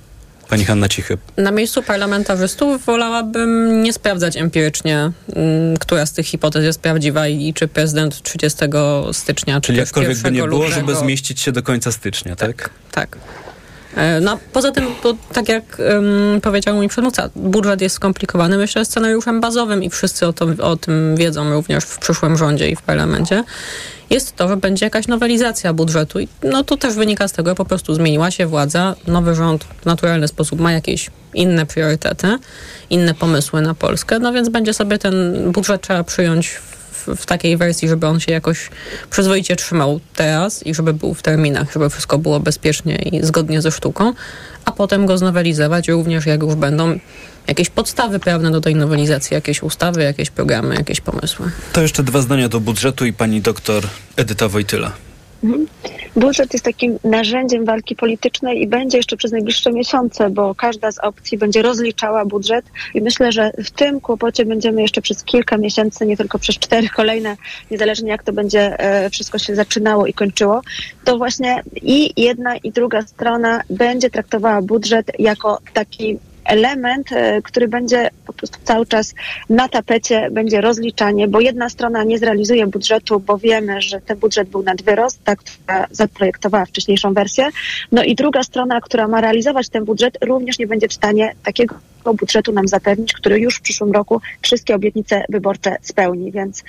Pani 0.50 0.66
Hanna 0.66 0.90
Cichy. 0.90 1.18
Na 1.38 1.52
miejscu 1.52 1.84
parlamentarzystów 1.84 2.86
wolałabym 2.86 3.84
nie 3.84 3.94
sprawdzać 3.94 4.38
empirycznie, 4.38 5.12
mm, 5.36 5.78
która 5.78 6.06
z 6.06 6.14
tych 6.14 6.26
hipotez 6.26 6.64
jest 6.64 6.82
prawdziwa 6.82 7.28
i, 7.28 7.54
czy 7.54 7.68
prezydent 7.68 8.22
30 8.22 8.60
stycznia, 9.12 9.62
Czyli 9.62 9.76
czy 9.76 9.80
jakkolwiek 9.80 10.18
by 10.18 10.32
nie 10.32 10.44
było, 10.44 10.48
lutego, 10.48 10.72
żeby 10.76 10.96
zmieścić 10.96 11.42
się 11.42 11.52
do 11.52 11.64
końca 11.64 11.92
stycznia, 11.92 12.36
tak? 12.36 12.58
Tak. 12.58 12.70
tak. 12.92 13.18
E, 13.96 14.22
no, 14.22 14.40
poza 14.54 14.72
tym, 14.72 14.86
to, 15.04 15.16
tak 15.34 15.50
jak 15.50 15.64
um, 15.94 16.42
powiedział 16.42 16.76
mój 16.76 16.88
przedmówca, 16.88 17.30
budżet 17.36 17.82
jest 17.82 17.96
skomplikowany, 17.96 18.58
myślę, 18.58 18.86
scenariuszem 18.86 19.42
bazowym 19.42 19.84
i 19.84 19.90
wszyscy 19.90 20.28
o, 20.28 20.34
to, 20.34 20.46
o 20.62 20.76
tym 20.76 21.16
wiedzą 21.16 21.54
również 21.54 21.84
w 21.84 22.00
przyszłym 22.00 22.38
rządzie 22.38 22.70
i 22.70 22.76
w 22.76 22.82
parlamencie 22.82 23.44
jest 24.10 24.36
to, 24.36 24.48
że 24.48 24.58
będzie 24.58 24.86
jakaś 24.86 25.08
nowelizacja 25.08 25.74
budżetu. 25.74 26.20
I 26.20 26.28
no 26.44 26.64
to 26.64 26.78
też 26.78 26.94
wynika 26.94 27.28
z 27.28 27.32
tego, 27.32 27.52
że 27.52 27.56
po 27.56 27.66
prostu 27.66 27.94
zmieniła 27.94 28.32
się 28.32 28.48
władza, 28.48 28.96
nowy 29.08 29.36
rząd 29.36 29.64
w 29.64 29.86
naturalny 29.86 30.28
sposób 30.28 30.60
ma 30.60 30.72
jakieś 30.72 31.10
inne 31.34 31.66
priorytety, 31.66 32.38
inne 32.90 33.14
pomysły 33.14 33.62
na 33.62 33.74
Polskę, 33.74 34.20
no 34.20 34.34
więc 34.34 34.50
będzie 34.50 34.74
sobie 34.74 34.98
ten 34.98 35.52
budżet 35.52 35.82
trzeba 35.82 36.04
przyjąć 36.04 36.50
w, 36.50 36.79
takiej 37.26 37.58
wersji, 37.58 37.90
żeby 37.90 38.08
on 38.08 38.20
się 38.20 38.32
jakoś 38.32 38.70
przyzwoicie 39.10 39.56
trzymał 39.56 40.00
teraz 40.16 40.68
i 40.68 40.74
żeby 40.76 40.94
był 40.94 41.14
w 41.14 41.22
terminach, 41.22 41.74
żeby 41.74 41.90
wszystko 41.90 42.18
było 42.18 42.40
bezpiecznie 42.40 42.96
i 42.96 43.26
zgodnie 43.26 43.62
ze 43.62 43.72
sztuką, 43.72 44.14
a 44.66 44.72
potem 44.72 45.06
go 45.06 45.18
znowelizować 45.18 45.88
również 45.88 46.26
jak 46.26 46.42
już 46.42 46.56
będą 46.56 47.00
jakieś 47.48 47.70
podstawy 47.70 48.20
prawne 48.20 48.52
do 48.52 48.62
tej 48.62 48.76
nowelizacji, 48.76 49.36
jakieś 49.36 49.64
ustawy, 49.64 50.04
jakieś 50.04 50.30
programy, 50.30 50.76
jakieś 50.76 51.02
pomysły. 51.02 51.52
To 51.74 51.82
jeszcze 51.82 52.04
dwa 52.04 52.22
zdania 52.22 52.50
do 52.50 52.60
budżetu 52.60 53.06
i 53.06 53.14
pani 53.14 53.42
doktor 53.42 53.84
Edyta 54.16 54.48
Wojtyla. 54.48 54.92
Mhm. 55.44 55.68
Budżet 56.16 56.54
jest 56.54 56.66
takim 56.66 57.00
narzędziem 57.04 57.66
walki 57.66 57.96
politycznej 57.96 58.62
i 58.62 58.68
będzie 58.68 58.98
jeszcze 58.98 59.18
przez 59.18 59.32
najbliższe 59.32 59.72
miesiące, 59.72 60.30
bo 60.30 60.56
każda 60.56 60.92
z 60.92 61.00
opcji 61.00 61.38
będzie 61.38 61.62
rozliczała 61.62 62.26
budżet 62.26 62.66
i 62.94 63.02
myślę, 63.02 63.32
że 63.32 63.52
w 63.58 63.72
tym 63.72 64.02
kłopocie 64.02 64.46
będziemy 64.46 64.82
jeszcze 64.82 65.02
przez 65.02 65.24
kilka 65.24 65.58
miesięcy, 65.58 66.06
nie 66.06 66.18
tylko 66.18 66.40
przez 66.40 66.56
cztery 66.56 66.90
kolejne, 66.90 67.38
niezależnie 67.72 68.10
jak 68.10 68.24
to 68.24 68.34
będzie 68.34 68.80
e, 68.80 69.10
wszystko 69.10 69.38
się 69.38 69.56
zaczynało 69.56 70.08
i 70.08 70.14
kończyło, 70.14 70.62
to 71.04 71.18
właśnie 71.18 71.64
i 71.82 72.22
jedna 72.22 72.58
i 72.58 72.72
druga 72.72 73.02
strona 73.02 73.62
będzie 73.70 74.10
traktowała 74.10 74.62
budżet 74.62 75.12
jako 75.20 75.60
taki 75.74 76.20
element, 76.50 77.12
e, 77.12 77.42
który 77.42 77.68
będzie 77.68 78.10
po 78.26 78.34
prostu 78.34 78.58
cały 78.64 78.86
czas 78.86 79.16
na 79.50 79.70
tapecie, 79.70 80.30
będzie 80.32 80.62
rozliczanie, 80.62 81.28
bo 81.28 81.40
jedna 81.40 81.70
strona 81.70 82.04
nie 82.04 82.18
zrealizuje 82.18 82.68
budżetu, 82.68 83.20
bo 83.20 83.38
wiemy, 83.38 83.82
że 83.82 84.02
ten 84.02 84.18
budżet 84.18 84.50
był 84.50 84.64
nad 84.64 84.82
wyrost, 84.82 85.24
ta, 85.24 85.36
która 85.36 85.88
zaprojektowała 85.92 86.66
wcześniejszą 86.66 87.14
wersję, 87.14 87.50
no 87.92 88.04
i 88.04 88.16
druga 88.16 88.44
strona, 88.44 88.82
która 88.82 89.08
ma 89.08 89.22
realizować 89.22 89.70
ten 89.70 89.86
budżet, 89.86 90.18
również 90.22 90.60
nie 90.60 90.68
będzie 90.68 90.88
w 90.88 90.94
stanie 90.94 91.36
takiego 91.44 91.76
budżetu 92.14 92.52
nam 92.52 92.68
zapewnić, 92.68 93.14
który 93.14 93.40
już 93.40 93.56
w 93.56 93.62
przyszłym 93.62 93.92
roku 93.92 94.22
wszystkie 94.42 94.76
obietnice 94.76 95.24
wyborcze 95.30 95.78
spełni. 95.82 96.32
Więc 96.32 96.64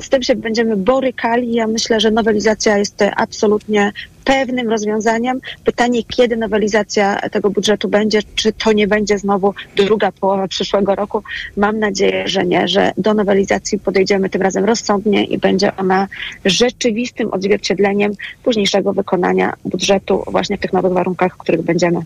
z 0.00 0.08
tym 0.08 0.22
się 0.22 0.34
będziemy 0.34 0.76
borykali. 0.76 1.54
Ja 1.54 1.66
myślę, 1.66 2.00
że 2.00 2.10
nowelizacja 2.10 2.78
jest 2.78 3.04
absolutnie 3.16 3.92
pewnym 4.24 4.68
rozwiązaniem. 4.68 5.40
Pytanie, 5.64 6.02
kiedy 6.04 6.36
nowelizacja 6.36 7.20
tego 7.30 7.50
budżetu 7.50 7.88
będzie, 7.88 8.20
czy 8.34 8.52
to 8.52 8.72
nie 8.72 8.86
będzie 8.86 9.18
znowu 9.18 9.54
druga 9.76 10.12
połowa 10.12 10.48
przyszłego 10.48 10.94
roku. 10.94 11.22
Mam 11.56 11.78
nadzieję, 11.78 12.28
że 12.28 12.44
nie, 12.44 12.68
że 12.68 12.92
do 12.98 13.14
nowelizacji 13.14 13.78
podejdziemy 13.78 14.30
tym 14.30 14.42
razem 14.42 14.64
rozsądnie 14.64 15.24
i 15.24 15.38
będzie 15.38 15.76
ona 15.76 16.08
rzeczywistym 16.44 17.32
odzwierciedleniem 17.32 18.12
późniejszego 18.42 18.92
wykonania 18.92 19.52
budżetu 19.64 20.24
właśnie 20.26 20.56
w 20.56 20.60
tych 20.60 20.72
nowych 20.72 20.92
warunkach, 20.92 21.34
w 21.34 21.38
których 21.38 21.62
będziemy. 21.62 22.00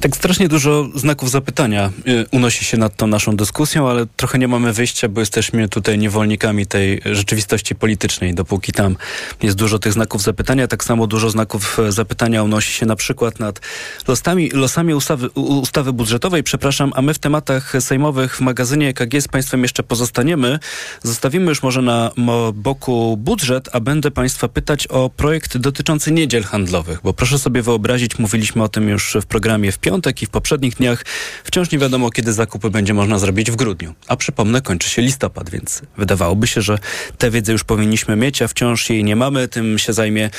Tak 0.00 0.16
strasznie 0.16 0.48
dużo 0.48 0.88
znaków 0.94 1.30
zapytania 1.30 1.92
y, 2.08 2.26
unosi 2.32 2.64
się 2.64 2.76
nad 2.76 2.96
tą 2.96 3.06
naszą 3.06 3.36
dyskusją, 3.36 3.90
ale 3.90 4.06
trochę 4.16 4.38
nie 4.38 4.48
mamy 4.48 4.72
wyjścia, 4.72 5.08
bo 5.08 5.20
jesteśmy 5.20 5.68
tutaj 5.68 5.98
niewolnikami 5.98 6.66
tej 6.66 7.00
rzeczywistości 7.04 7.74
politycznej. 7.74 8.34
Dopóki 8.34 8.72
tam 8.72 8.96
jest 9.42 9.56
dużo 9.56 9.78
tych 9.78 9.92
znaków 9.92 10.22
zapytania, 10.22 10.68
tak 10.68 10.84
samo 10.84 11.06
dużo 11.06 11.30
znaków 11.30 11.78
e, 11.78 11.92
zapytania 11.92 12.42
unosi 12.42 12.72
się 12.72 12.86
na 12.86 12.96
przykład 12.96 13.40
nad 13.40 13.60
losami, 14.08 14.50
losami 14.50 14.94
ustawy, 14.94 15.28
ustawy 15.34 15.92
budżetowej. 15.92 16.42
Przepraszam, 16.42 16.92
a 16.96 17.02
my 17.02 17.14
w 17.14 17.18
tematach 17.18 17.72
sejmowych 17.80 18.36
w 18.36 18.40
magazynie 18.40 18.88
EKG 18.88 19.20
z 19.20 19.28
Państwem 19.28 19.62
jeszcze 19.62 19.82
pozostaniemy. 19.82 20.58
Zostawimy 21.02 21.48
już 21.48 21.62
może 21.62 21.82
na 21.82 22.10
boku 22.54 23.16
budżet, 23.16 23.68
a 23.72 23.80
będę 23.80 24.10
Państwa 24.10 24.48
pytać 24.48 24.86
o 24.86 25.10
projekt 25.10 25.56
dotyczący 25.56 26.12
niedziel 26.12 26.42
handlowych, 26.42 27.00
bo 27.04 27.12
proszę 27.12 27.38
sobie 27.38 27.62
wyobrazić, 27.62 28.18
mówiliśmy 28.18 28.62
o 28.62 28.68
tym 28.68 28.88
już 28.88 29.16
w 29.22 29.26
programie 29.26 29.53
programie 29.54 29.72
w 29.72 29.78
piątek 29.78 30.22
i 30.22 30.26
w 30.26 30.30
poprzednich 30.30 30.74
dniach 30.74 31.04
wciąż 31.44 31.70
nie 31.70 31.78
wiadomo, 31.78 32.10
kiedy 32.10 32.32
zakupy 32.32 32.70
będzie 32.70 32.94
można 32.94 33.18
zrobić 33.18 33.50
w 33.50 33.56
grudniu. 33.56 33.94
A 34.08 34.16
przypomnę, 34.16 34.62
kończy 34.62 34.88
się 34.88 35.02
listopad, 35.02 35.50
więc 35.50 35.82
wydawałoby 35.96 36.46
się, 36.46 36.62
że 36.62 36.78
tę 37.18 37.30
wiedzę 37.30 37.52
już 37.52 37.64
powinniśmy 37.64 38.16
mieć, 38.16 38.42
a 38.42 38.48
wciąż 38.48 38.90
jej 38.90 39.04
nie 39.04 39.16
mamy. 39.16 39.48
Tym 39.48 39.78
się 39.78 39.92
zajmie 39.92 40.30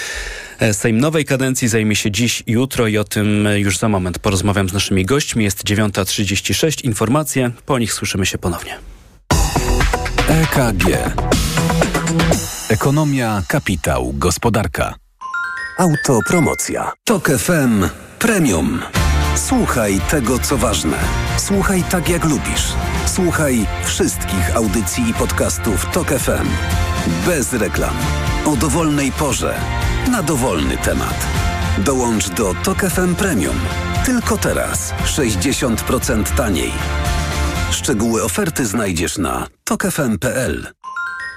e, 0.60 0.74
Sejm 0.74 0.98
nowej 0.98 1.26
kadencji, 1.26 1.68
zajmie 1.68 1.96
się 1.96 2.12
dziś 2.12 2.44
i 2.48 2.52
jutro 2.52 2.88
i 2.88 2.98
o 2.98 3.04
tym 3.04 3.48
już 3.56 3.78
za 3.78 3.90
moment 3.90 4.20
porozmawiam 4.20 4.70
z 4.70 4.74
naszymi 4.74 5.06
gośćmi. 5.06 5.44
Jest 5.44 5.64
9.36, 5.64 6.86
informacje, 6.86 7.52
po 7.66 7.80
nich 7.80 7.94
słyszymy 7.94 8.26
się 8.26 8.38
ponownie. 8.38 8.78
EKG. 10.28 10.84
Ekonomia, 12.70 13.44
kapitał, 13.48 14.14
gospodarka. 14.14 14.94
Autopromocja. 15.78 16.92
Tok 17.06 17.30
FM 17.30 17.90
Premium. 18.20 19.05
Słuchaj 19.36 20.02
tego, 20.10 20.40
co 20.40 20.58
ważne. 20.58 20.98
Słuchaj 21.38 21.84
tak, 21.84 22.10
jak 22.10 22.26
lubisz. 22.26 22.74
Słuchaj 23.06 23.66
wszystkich 23.84 24.56
audycji 24.56 25.10
i 25.10 25.14
podcastów 25.14 25.86
Tok 25.94 26.08
FM. 26.08 26.48
Bez 27.26 27.54
reklam. 27.54 27.96
O 28.46 28.56
dowolnej 28.56 29.12
porze. 29.12 29.56
Na 30.12 30.24
dowolny 30.24 30.78
temat. 30.78 31.28
Dołącz 31.78 32.30
do 32.30 32.54
Tok 32.64 32.78
FM 32.78 33.16
Premium. 33.16 33.56
Tylko 34.06 34.38
teraz. 34.38 34.94
60% 35.06 36.36
taniej. 36.38 36.72
Szczegóły 37.72 38.24
oferty 38.24 38.66
znajdziesz 38.66 39.18
na 39.18 39.48
tokefm.pl. 39.64 40.68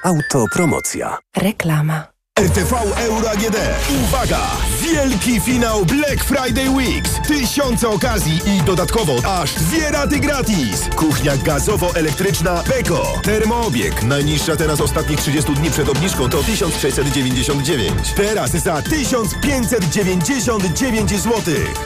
Autopromocja. 0.04 1.18
Reklama. 1.36 2.17
RTV 2.38 2.72
Euro 2.96 3.30
AGD. 3.30 3.56
Uwaga! 4.04 4.40
Wielki 4.80 5.40
finał 5.40 5.84
Black 5.84 6.24
Friday 6.24 6.70
Weeks. 6.70 7.10
Tysiące 7.28 7.88
okazji 7.88 8.40
i 8.46 8.62
dodatkowo 8.62 9.16
aż 9.40 9.54
dwie 9.54 9.90
raty 9.90 10.20
gratis. 10.20 10.88
Kuchnia 10.96 11.36
gazowo-elektryczna 11.36 12.62
Beko. 12.68 13.12
Termoobieg. 13.22 14.02
Najniższa 14.02 14.56
teraz 14.56 14.80
ostatnich 14.80 15.20
30 15.20 15.54
dni 15.54 15.70
przed 15.70 15.88
obniżką 15.88 16.28
to 16.28 16.42
1699. 16.42 18.12
Teraz 18.16 18.50
za 18.50 18.82
1599 18.82 21.10
zł. 21.10 21.34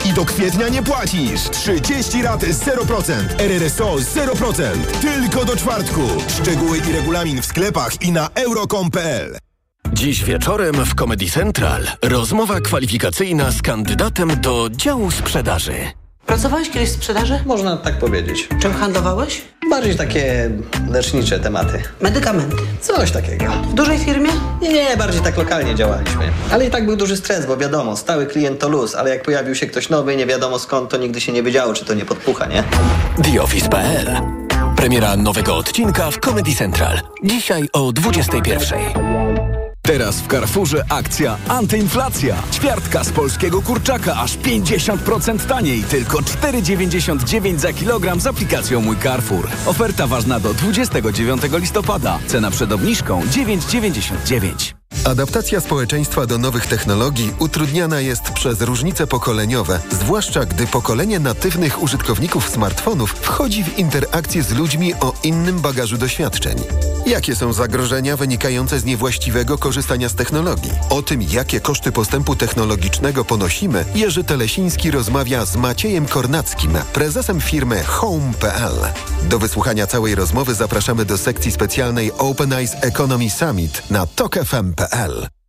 I 0.05 0.13
do 0.13 0.25
kwietnia 0.25 0.69
nie 0.69 0.83
płacisz. 0.83 1.41
30 1.51 2.21
rat 2.21 2.43
0%. 2.43 3.13
RRSO 3.37 3.95
0%. 3.95 4.63
Tylko 5.01 5.45
do 5.45 5.55
czwartku. 5.55 6.01
Szczegóły 6.41 6.77
i 6.77 6.91
regulamin 6.91 7.41
w 7.41 7.45
sklepach 7.45 8.01
i 8.01 8.11
na 8.11 8.29
euro.com.pl 8.35 9.42
Dziś 9.93 10.23
wieczorem 10.23 10.75
w 10.85 10.95
Comedy 10.95 11.25
Central 11.25 11.87
rozmowa 12.01 12.61
kwalifikacyjna 12.61 13.51
z 13.51 13.61
kandydatem 13.61 14.41
do 14.41 14.69
działu 14.71 15.11
sprzedaży. 15.11 15.73
Pracowałeś 16.25 16.69
kiedyś 16.69 16.89
w 16.89 16.93
sprzedaży? 16.93 17.39
Można 17.45 17.77
tak 17.77 17.99
powiedzieć. 17.99 18.49
Czym 18.61 18.73
handlowałeś? 18.73 19.41
Bardziej 19.69 19.95
takie 19.95 20.51
lecznicze 20.89 21.39
tematy. 21.39 21.83
Medykamenty. 22.01 22.55
Coś 22.81 23.11
takiego. 23.11 23.45
W 23.69 23.73
dużej 23.73 23.99
firmie? 23.99 24.29
Nie, 24.61 24.73
nie, 24.73 24.97
bardziej 24.97 25.21
tak 25.21 25.37
lokalnie 25.37 25.75
działaliśmy. 25.75 26.29
Ale 26.51 26.65
i 26.67 26.71
tak 26.71 26.85
był 26.85 26.95
duży 26.95 27.17
stres, 27.17 27.45
bo 27.45 27.57
wiadomo, 27.57 27.97
stały 27.97 28.25
klient 28.25 28.59
to 28.59 28.69
luz, 28.69 28.95
ale 28.95 29.09
jak 29.09 29.23
pojawił 29.23 29.55
się 29.55 29.67
ktoś 29.67 29.89
nowy, 29.89 30.15
nie 30.15 30.25
wiadomo 30.25 30.59
skąd, 30.59 30.89
to 30.89 30.97
nigdy 30.97 31.21
się 31.21 31.31
nie 31.31 31.43
wiedziało, 31.43 31.73
czy 31.73 31.85
to 31.85 31.93
nie 31.93 32.05
podpucha, 32.05 32.45
nie? 32.45 32.63
TheOffice.pl 33.23 34.21
Premiera 34.75 35.17
nowego 35.17 35.55
odcinka 35.55 36.11
w 36.11 36.19
Comedy 36.19 36.55
Central. 36.55 36.99
Dzisiaj 37.23 37.69
o 37.73 37.91
21. 37.91 39.22
Teraz 39.85 40.21
w 40.21 40.27
Carrefourze 40.27 40.85
akcja 40.89 41.37
antyinflacja. 41.47 42.43
Ćwiartka 42.51 43.03
z 43.03 43.11
polskiego 43.11 43.61
kurczaka 43.61 44.15
aż 44.15 44.37
50% 44.37 45.45
taniej. 45.45 45.83
Tylko 45.83 46.17
4,99 46.17 47.57
za 47.57 47.73
kilogram 47.73 48.19
z 48.19 48.27
aplikacją 48.27 48.81
Mój 48.81 48.97
Carrefour. 48.97 49.47
Oferta 49.65 50.07
ważna 50.07 50.39
do 50.39 50.53
29 50.53 51.41
listopada. 51.59 52.19
Cena 52.27 52.51
przed 52.51 52.71
obniżką 52.71 53.21
9,99. 53.21 54.82
Adaptacja 55.05 55.61
społeczeństwa 55.61 56.25
do 56.25 56.37
nowych 56.37 56.67
technologii 56.67 57.33
utrudniana 57.39 57.99
jest 57.99 58.21
przez 58.21 58.61
różnice 58.61 59.07
pokoleniowe, 59.07 59.79
zwłaszcza 59.91 60.45
gdy 60.45 60.67
pokolenie 60.67 61.19
natywnych 61.19 61.83
użytkowników 61.83 62.49
smartfonów 62.49 63.11
wchodzi 63.11 63.63
w 63.63 63.79
interakcję 63.79 64.43
z 64.43 64.51
ludźmi 64.51 64.93
o 64.93 65.13
innym 65.23 65.59
bagażu 65.59 65.97
doświadczeń. 65.97 66.57
Jakie 67.05 67.35
są 67.35 67.53
zagrożenia 67.53 68.17
wynikające 68.17 68.79
z 68.79 68.85
niewłaściwego 68.85 69.57
korzystania 69.57 70.09
z 70.09 70.15
technologii? 70.15 70.71
O 70.89 71.01
tym, 71.01 71.21
jakie 71.21 71.59
koszty 71.59 71.91
postępu 71.91 72.35
technologicznego 72.35 73.25
ponosimy, 73.25 73.85
Jerzy 73.95 74.23
Telesiński 74.23 74.91
rozmawia 74.91 75.45
z 75.45 75.55
Maciejem 75.55 76.05
Kornackim, 76.05 76.77
prezesem 76.93 77.41
firmy 77.41 77.83
Home.pl. 77.83 78.73
Do 79.23 79.39
wysłuchania 79.39 79.87
całej 79.87 80.15
rozmowy 80.15 80.55
zapraszamy 80.55 81.05
do 81.05 81.17
sekcji 81.17 81.51
specjalnej 81.51 82.11
Open 82.17 82.53
Eyes 82.53 82.75
Economy 82.81 83.29
Summit 83.29 83.83
na 83.89 84.07
tokefm.pl. 84.87 85.42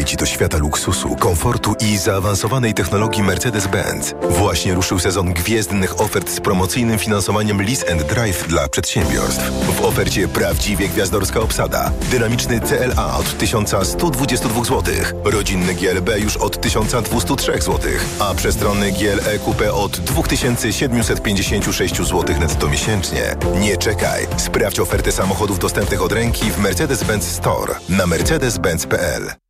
Wejdź 0.00 0.16
do 0.16 0.26
świata 0.26 0.58
luksusu, 0.58 1.16
komfortu 1.16 1.74
i 1.80 1.98
zaawansowanej 1.98 2.74
technologii 2.74 3.22
Mercedes-Benz. 3.22 4.14
Właśnie 4.30 4.74
ruszył 4.74 4.98
sezon 4.98 5.32
gwiezdnych 5.32 6.00
ofert 6.00 6.30
z 6.30 6.40
promocyjnym 6.40 6.98
finansowaniem 6.98 7.62
Lease 7.62 7.92
and 7.92 8.02
Drive 8.02 8.48
dla 8.48 8.68
przedsiębiorstw. 8.68 9.50
W 9.50 9.84
ofercie 9.84 10.28
prawdziwie 10.28 10.88
gwiazdorska 10.88 11.40
obsada. 11.40 11.92
Dynamiczny 12.10 12.60
CLA 12.60 13.16
od 13.16 13.38
1122 13.38 14.64
zł, 14.64 14.94
rodzinny 15.24 15.74
GLB 15.74 16.18
już 16.18 16.36
od 16.36 16.60
1203 16.60 17.52
zł, 17.52 17.78
a 18.18 18.34
przestronny 18.34 18.92
GLE 18.92 19.38
Coupe 19.44 19.72
od 19.72 20.00
2756 20.00 21.96
zł 21.96 22.24
netto 22.40 22.68
miesięcznie. 22.68 23.36
Nie 23.60 23.76
czekaj. 23.76 24.26
Sprawdź 24.36 24.80
ofertę 24.80 25.12
samochodów 25.12 25.58
dostępnych 25.58 26.02
od 26.02 26.12
ręki 26.12 26.50
w 26.50 26.58
Mercedes-Benz 26.58 27.22
Store 27.22 27.74
na 27.88 28.06
mercedes-benz.pl. 28.06 29.49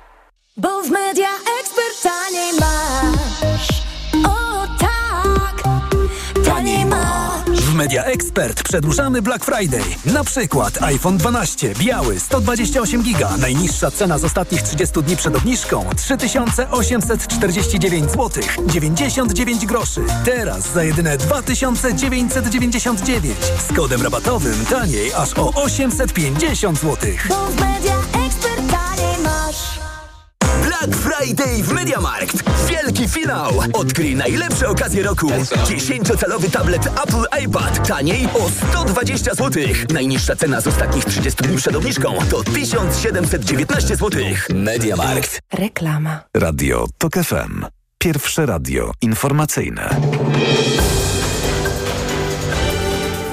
Bo 0.57 0.83
w 0.83 0.89
Media 0.89 1.29
Expert 1.61 2.01
taniej 2.03 2.53
masz. 2.59 3.67
O 4.25 4.67
tak, 4.79 5.63
taniej 6.45 6.85
masz. 6.85 7.59
W 7.61 7.73
Media 7.73 8.03
Expert 8.03 8.63
przedłużamy 8.63 9.21
Black 9.21 9.45
Friday. 9.45 9.81
Na 10.05 10.23
przykład 10.23 10.83
iPhone 10.83 11.17
12 11.17 11.73
biały 11.75 12.19
128 12.19 13.03
giga. 13.03 13.37
Najniższa 13.37 13.91
cena 13.91 14.17
z 14.17 14.23
ostatnich 14.23 14.61
30 14.61 15.03
dni 15.03 15.17
przed 15.17 15.35
obniżką 15.35 15.85
3849 15.95 18.11
zł 18.11 18.43
99 18.65 19.65
groszy. 19.65 20.01
Teraz 20.25 20.73
za 20.73 20.83
jedyne 20.83 21.17
2999 21.17 23.37
z 23.69 23.73
kodem 23.75 24.01
rabatowym 24.01 24.65
taniej 24.65 25.13
aż 25.13 25.33
o 25.33 25.53
850 25.53 26.79
zł. 26.79 26.97
Bo 27.29 27.35
w 27.35 27.55
Media 27.59 27.95
Expert 28.25 28.71
taniej 28.71 29.17
masz. 29.23 29.90
Black 30.81 30.95
Friday 30.95 31.63
w 31.63 31.71
MediaMarkt. 31.71 32.43
Wielki 32.69 33.07
finał. 33.09 33.51
Odkryj 33.73 34.15
najlepsze 34.15 34.69
okazje 34.69 35.03
roku. 35.03 35.27
10-calowy 35.29 36.51
tablet 36.51 36.87
Apple 36.87 37.43
iPad. 37.43 37.87
Taniej 37.87 38.25
o 38.25 38.49
120 38.49 39.35
zł. 39.35 39.63
Najniższa 39.93 40.35
cena 40.35 40.61
z 40.61 40.67
ostatnich 40.67 41.05
30 41.05 41.43
dni 41.43 41.57
przed 41.57 41.75
obniżką 41.75 42.13
to 42.29 42.43
1719 42.43 43.87
zł. 43.95 44.21
MediaMarkt. 44.53 45.39
Reklama. 45.53 46.23
Radio 46.33 46.87
TOK 46.97 47.13
FM. 47.13 47.65
Pierwsze 47.97 48.45
radio 48.45 48.91
informacyjne. 49.01 49.89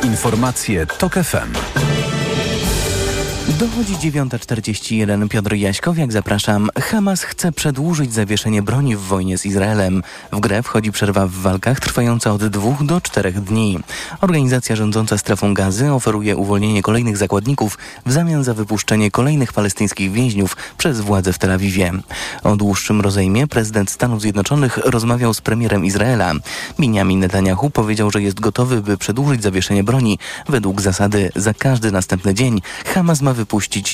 Informacje 0.03 0.87
TOK 0.87 1.15
FM. 1.15 1.53
Dochodzi 3.59 3.95
9.41. 3.95 5.29
Piotr 5.29 5.55
Jaśkowiak, 5.55 6.13
zapraszam. 6.13 6.71
Hamas 6.81 7.23
chce 7.23 7.53
przedłużyć 7.53 8.13
zawieszenie 8.13 8.63
broni 8.63 8.97
w 8.97 9.01
wojnie 9.01 9.39
z 9.39 9.47
Izraelem. 9.47 10.03
W 10.33 10.41
grę 10.41 10.63
wchodzi 10.63 10.93
przerwa 10.93 11.27
w 11.27 11.31
walkach 11.31 11.81
trwająca 11.81 12.33
od 12.33 12.47
dwóch 12.47 12.85
do 12.87 13.01
czterech 13.01 13.41
dni. 13.41 13.79
Organizacja 14.21 14.77
rządząca 14.77 15.19
strefą 15.19 15.55
gazy 15.55 15.93
oferuje 15.93 16.37
uwolnienie 16.37 16.83
kolejnych 16.83 17.17
zakładników 17.17 17.79
w 18.07 18.13
zamian 18.13 18.45
za 18.45 18.55
wypuszczenie 18.55 19.11
kolejnych 19.11 19.53
palestyńskich 19.53 20.13
więźniów 20.13 20.57
przez 20.79 21.01
władze 21.01 21.33
w 21.33 21.39
Tel 21.39 21.51
Awiwie. 21.51 21.93
O 22.43 22.57
dłuższym 22.57 23.01
rozejmie 23.01 23.47
prezydent 23.47 23.91
Stanów 23.91 24.21
Zjednoczonych 24.21 24.77
rozmawiał 24.77 25.35
z 25.35 25.41
premierem 25.41 25.85
Izraela. 25.85 26.33
Benjamin 26.79 27.21
Netanyahu 27.21 27.71
powiedział, 27.71 28.11
że 28.11 28.23
jest 28.23 28.41
gotowy, 28.41 28.81
by 28.81 28.97
przedłużyć 28.97 29.43
zawieszenie 29.43 29.85
broni. 29.85 30.19
Według 30.49 30.81
zasady 30.81 31.31
za 31.37 31.55
każdy 31.55 31.93
następny 31.93 32.35
dzień 32.35 32.61
Hamas 32.87 33.23
ma 33.23 33.33
wypuścić 33.33 33.48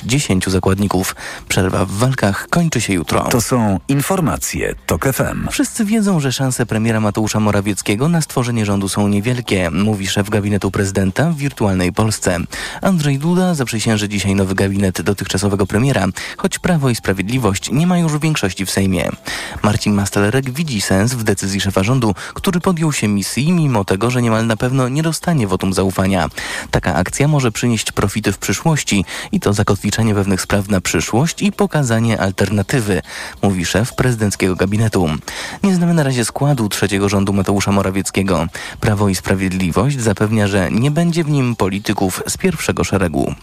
10 0.05 0.47
zakładników. 0.47 1.17
Przerwa 1.49 1.85
w 1.85 1.91
walkach 1.91 2.47
kończy 2.51 2.81
się 2.81 2.93
jutro. 2.93 3.21
To 3.21 3.41
są 3.41 3.81
informacje 3.89 4.75
TOK 4.87 5.05
FM. 5.13 5.49
Wszyscy 5.51 5.85
wiedzą, 5.85 6.21
że 6.21 6.33
szanse 6.33 6.67
premiera 6.67 7.01
Mateusza 7.01 7.41
Morawieckiego 7.41 8.09
na 8.09 8.21
stworzenie 8.21 8.67
rządu 8.67 8.89
są 8.89 9.09
niewielkie, 9.09 9.71
mówi 9.71 10.07
szef 10.07 10.31
gabinetu 10.31 10.71
prezydenta 10.71 11.31
w 11.31 11.37
wirtualnej 11.37 11.93
Polsce. 11.93 12.39
Andrzej 12.83 13.19
Duda 13.19 13.55
zaprzysięży 13.55 14.09
dzisiaj 14.09 14.35
nowy 14.35 14.55
gabinet 14.55 15.03
dotychczasowego 15.03 15.67
premiera, 15.67 16.07
choć 16.37 16.59
Prawo 16.59 16.91
i 16.91 16.95
Sprawiedliwość 16.95 17.71
nie 17.73 17.87
ma 17.87 17.99
już 17.99 18.19
większości 18.19 18.67
w 18.67 18.71
Sejmie. 18.71 19.11
Marcin 19.63 19.95
Mastalerek 19.95 20.51
widzi 20.51 20.81
sens 20.81 21.15
w 21.15 21.23
decyzji 21.23 21.61
szefa 21.61 21.83
rządu, 21.83 22.15
który 22.35 22.61
podjął 22.61 22.93
się 22.93 23.09
misji, 23.09 23.53
mimo 23.53 23.85
tego, 23.85 24.11
że 24.11 24.23
niemal 24.23 24.47
na 24.47 24.57
pewno 24.57 24.89
nie 24.89 25.03
dostanie 25.03 25.47
wotum 25.47 25.73
zaufania. 25.73 26.29
Taka 26.71 26.95
akcja 26.95 27.29
może 27.29 27.53
przynieść 27.53 27.93
profity 27.93 28.33
w 28.33 28.39
przyszłości 28.39 29.05
i 29.33 29.41
to 29.45 29.53
zakotwiczenie 29.53 30.15
pewnych 30.15 30.41
spraw 30.41 30.69
na 30.69 30.81
przyszłość 30.81 31.43
i 31.43 31.53
pokazanie 31.53 32.21
alternatywy, 32.21 33.03
mówi 33.43 33.65
szef 33.65 33.95
prezydenckiego 33.95 34.57
gabinetu. 34.57 35.09
Nie 35.63 35.75
znamy 35.75 35.95
na 35.95 36.03
razie 36.03 36.25
składu 36.25 36.69
trzeciego 36.69 37.09
rządu 37.09 37.33
Mateusza 37.33 37.73
Morawieckiego. 37.73 38.47
Prawo 38.81 39.09
i 39.09 39.15
Sprawiedliwość 39.15 40.01
zapewnia, 40.01 40.47
że 40.47 40.71
nie 40.71 40.91
będzie 40.91 41.25
w 41.25 41.31
nim 41.31 41.57
polityków 41.57 42.23
z 42.27 42.37
pierwszego 42.37 42.85
szeregu. 42.85 43.35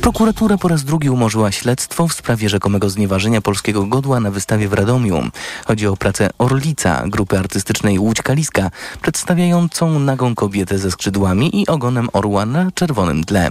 Prokuratura 0.00 0.58
po 0.58 0.68
raz 0.68 0.84
drugi 0.84 1.10
umorzyła 1.10 1.52
śledztwo 1.52 2.08
w 2.08 2.12
sprawie 2.12 2.48
rzekomego 2.48 2.90
znieważenia 2.90 3.40
polskiego 3.40 3.86
godła 3.86 4.20
na 4.20 4.30
wystawie 4.30 4.68
w 4.68 4.72
Radomiu. 4.72 5.30
Chodzi 5.64 5.86
o 5.86 5.96
pracę 5.96 6.30
Orlica, 6.38 7.02
grupy 7.06 7.38
artystycznej 7.38 7.98
Łódź 7.98 8.22
Kaliska, 8.22 8.70
przedstawiającą 9.02 9.98
nagą 9.98 10.34
kobietę 10.34 10.78
ze 10.78 10.90
skrzydłami 10.90 11.60
i 11.60 11.66
ogonem 11.66 12.08
orła 12.12 12.46
na 12.46 12.70
czerwonym 12.74 13.24
tle. 13.24 13.48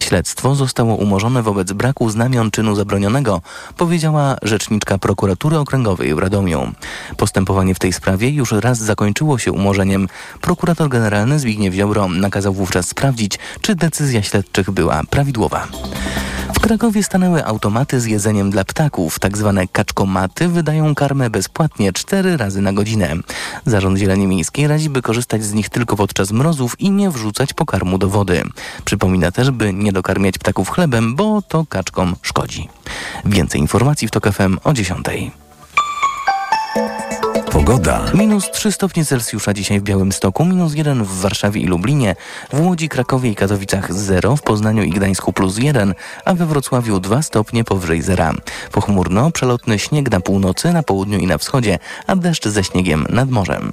Śledztwo 0.00 0.54
zostało 0.54 0.94
umorzone 0.94 1.15
wobec 1.42 1.72
braku 1.72 2.10
znamion 2.10 2.50
czynu 2.50 2.74
zabronionego, 2.74 3.42
powiedziała 3.76 4.36
rzeczniczka 4.42 4.98
prokuratury 4.98 5.58
okręgowej 5.58 6.14
w 6.14 6.18
Radomiu. 6.18 6.72
Postępowanie 7.16 7.74
w 7.74 7.78
tej 7.78 7.92
sprawie 7.92 8.30
już 8.30 8.52
raz 8.52 8.78
zakończyło 8.78 9.38
się 9.38 9.52
umorzeniem. 9.52 10.08
Prokurator 10.40 10.88
generalny 10.88 11.38
Zbigniew 11.38 11.74
Ziobro 11.74 12.08
nakazał 12.08 12.52
wówczas 12.52 12.88
sprawdzić, 12.88 13.38
czy 13.60 13.74
decyzja 13.74 14.22
śledczych 14.22 14.70
była 14.70 15.02
prawidłowa. 15.10 15.66
W 16.56 16.60
Krakowie 16.60 17.02
stanęły 17.02 17.44
automaty 17.44 18.00
z 18.00 18.04
jedzeniem 18.04 18.50
dla 18.50 18.64
ptaków. 18.64 19.18
Tak 19.18 19.38
zwane 19.38 19.68
kaczkomaty 19.68 20.48
wydają 20.48 20.94
karmę 20.94 21.30
bezpłatnie 21.30 21.92
cztery 21.92 22.36
razy 22.36 22.60
na 22.60 22.72
godzinę. 22.72 23.14
Zarząd 23.66 23.98
Zieleni 23.98 24.26
Miejskiej 24.26 24.66
radzi, 24.66 24.90
by 24.90 25.02
korzystać 25.02 25.44
z 25.44 25.52
nich 25.52 25.68
tylko 25.68 25.96
podczas 25.96 26.32
mrozów 26.32 26.80
i 26.80 26.90
nie 26.90 27.10
wrzucać 27.10 27.52
pokarmu 27.52 27.98
do 27.98 28.08
wody. 28.08 28.42
Przypomina 28.84 29.30
też, 29.30 29.50
by 29.50 29.72
nie 29.72 29.92
dokarmiać 29.92 30.38
ptaków 30.38 30.70
chlebem, 30.70 31.16
bo 31.16 31.42
to 31.42 31.66
kaczkom 31.68 32.16
szkodzi. 32.22 32.68
Więcej 33.24 33.60
informacji 33.60 34.08
w 34.08 34.10
TOK 34.10 34.32
FM 34.32 34.58
o 34.64 34.72
10. 34.72 35.06
Pogoda. 37.56 38.04
Minus 38.14 38.50
3 38.50 38.72
stopnie 38.72 39.04
Celsjusza 39.04 39.54
dzisiaj 39.54 39.80
w 39.80 39.82
Białymstoku, 39.82 40.44
minus 40.44 40.74
1 40.74 41.04
w 41.04 41.20
Warszawie 41.20 41.60
i 41.60 41.66
Lublinie, 41.66 42.16
w 42.52 42.60
Łodzi, 42.60 42.88
Krakowie 42.88 43.30
i 43.30 43.34
Katowicach 43.34 43.92
0, 43.92 44.36
w 44.36 44.42
Poznaniu 44.42 44.82
i 44.82 44.90
Gdańsku 44.90 45.32
plus 45.32 45.58
1, 45.58 45.94
a 46.24 46.34
we 46.34 46.46
Wrocławiu 46.46 47.00
2 47.00 47.22
stopnie 47.22 47.64
powyżej 47.64 48.02
zera. 48.02 48.32
Pochmurno, 48.72 49.30
przelotny 49.30 49.78
śnieg 49.78 50.10
na 50.10 50.20
północy, 50.20 50.72
na 50.72 50.82
południu 50.82 51.18
i 51.18 51.26
na 51.26 51.38
wschodzie, 51.38 51.78
a 52.06 52.16
deszcz 52.16 52.48
ze 52.48 52.64
śniegiem 52.64 53.06
nad 53.10 53.30
morzem. 53.30 53.72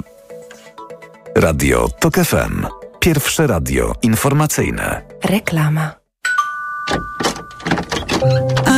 Radio 1.36 1.90
TOK 2.00 2.16
FM. 2.16 2.66
Pierwsze 3.00 3.48
radio 3.48 3.96
informacyjne. 4.02 5.02
Reklama. 5.24 5.92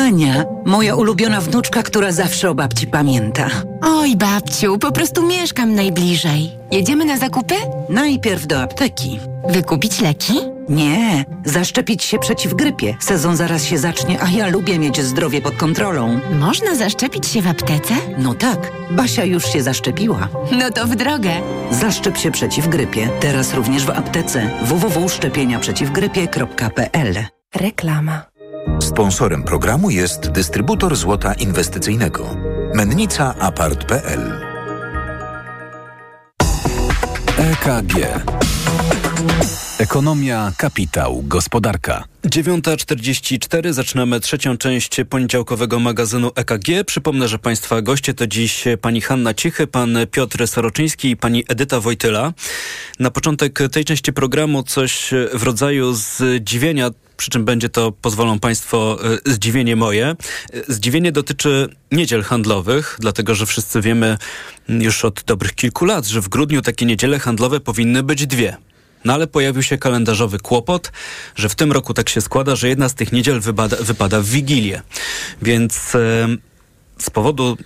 Ania, 0.05 0.45
moja 0.65 0.95
ulubiona 0.95 1.41
wnuczka, 1.41 1.83
która 1.83 2.11
zawsze 2.11 2.49
o 2.49 2.55
babci 2.55 2.87
pamięta. 2.87 3.47
Oj, 3.81 4.15
babciu, 4.15 4.77
po 4.79 4.91
prostu 4.91 5.27
mieszkam 5.27 5.75
najbliżej. 5.75 6.51
Jedziemy 6.71 7.05
na 7.05 7.17
zakupy? 7.17 7.55
Najpierw 7.89 8.47
do 8.47 8.61
apteki. 8.61 9.19
Wykupić 9.49 10.01
leki? 10.01 10.33
Nie, 10.69 11.25
zaszczepić 11.45 12.03
się 12.03 12.19
przeciw 12.19 12.53
grypie. 12.53 12.95
Sezon 12.99 13.35
zaraz 13.35 13.63
się 13.63 13.77
zacznie, 13.77 14.21
a 14.21 14.29
ja 14.29 14.47
lubię 14.47 14.79
mieć 14.79 15.01
zdrowie 15.01 15.41
pod 15.41 15.55
kontrolą. 15.55 16.19
Można 16.39 16.75
zaszczepić 16.75 17.27
się 17.27 17.41
w 17.41 17.47
aptece? 17.47 17.93
No 18.17 18.33
tak, 18.33 18.71
Basia 18.91 19.23
już 19.23 19.53
się 19.53 19.63
zaszczepiła. 19.63 20.27
No 20.51 20.71
to 20.71 20.87
w 20.87 20.95
drogę. 20.95 21.31
Zaszczep 21.71 22.17
się 22.17 22.31
przeciw 22.31 22.67
grypie. 22.67 23.09
Teraz 23.19 23.53
również 23.53 23.85
w 23.85 23.89
aptece. 23.89 24.49
www.szczepieniaprzeciwgrypie.pl 24.61 27.15
Reklama. 27.55 28.21
Sponsorem 28.81 29.43
programu 29.43 29.89
jest 29.89 30.31
dystrybutor 30.31 30.95
złota 30.95 31.33
inwestycyjnego. 31.33 32.35
Mennica 32.73 33.35
Apart.pl 33.39 34.41
EKG. 37.37 37.93
Ekonomia, 39.79 40.51
kapitał, 40.57 41.23
gospodarka. 41.27 42.03
9.44 42.25 43.73
zaczynamy 43.73 44.19
trzecią 44.19 44.57
część 44.57 44.97
poniedziałkowego 45.09 45.79
magazynu 45.79 46.31
EKG. 46.35 46.83
Przypomnę, 46.85 47.27
że 47.27 47.39
Państwa 47.39 47.81
goście 47.81 48.13
to 48.13 48.27
dziś 48.27 48.63
pani 48.81 49.01
Hanna 49.01 49.33
Cichy, 49.33 49.67
pan 49.67 49.97
Piotr 50.11 50.47
Soroczyński 50.47 51.09
i 51.09 51.17
pani 51.17 51.43
Edyta 51.47 51.79
Wojtyla. 51.79 52.33
Na 52.99 53.11
początek 53.11 53.59
tej 53.71 53.85
części 53.85 54.13
programu 54.13 54.63
coś 54.63 55.11
w 55.33 55.43
rodzaju 55.43 55.93
zdziwienia, 55.93 56.89
przy 57.17 57.31
czym 57.31 57.45
będzie 57.45 57.69
to, 57.69 57.91
pozwolą 57.91 58.39
Państwo, 58.39 58.97
zdziwienie 59.25 59.75
moje. 59.75 60.15
Zdziwienie 60.67 61.11
dotyczy 61.11 61.69
niedziel 61.91 62.23
handlowych, 62.23 62.97
dlatego 62.99 63.35
że 63.35 63.45
wszyscy 63.45 63.81
wiemy 63.81 64.17
już 64.69 65.05
od 65.05 65.23
dobrych 65.23 65.55
kilku 65.55 65.85
lat, 65.85 66.05
że 66.05 66.21
w 66.21 66.29
grudniu 66.29 66.61
takie 66.61 66.85
niedziele 66.85 67.19
handlowe 67.19 67.59
powinny 67.59 68.03
być 68.03 68.27
dwie. 68.27 68.57
No 69.05 69.13
ale 69.13 69.27
pojawił 69.27 69.63
się 69.63 69.77
kalendarzowy 69.77 70.39
kłopot, 70.39 70.91
że 71.35 71.49
w 71.49 71.55
tym 71.55 71.71
roku 71.71 71.93
tak 71.93 72.09
się 72.09 72.21
składa, 72.21 72.55
że 72.55 72.69
jedna 72.69 72.89
z 72.89 72.93
tych 72.93 73.11
niedziel 73.11 73.39
wypada, 73.39 73.77
wypada 73.79 74.21
w 74.21 74.25
Wigilię. 74.25 74.81
Więc 75.41 75.95
e, 75.95 76.27
z 76.99 77.09
powodu 77.09 77.57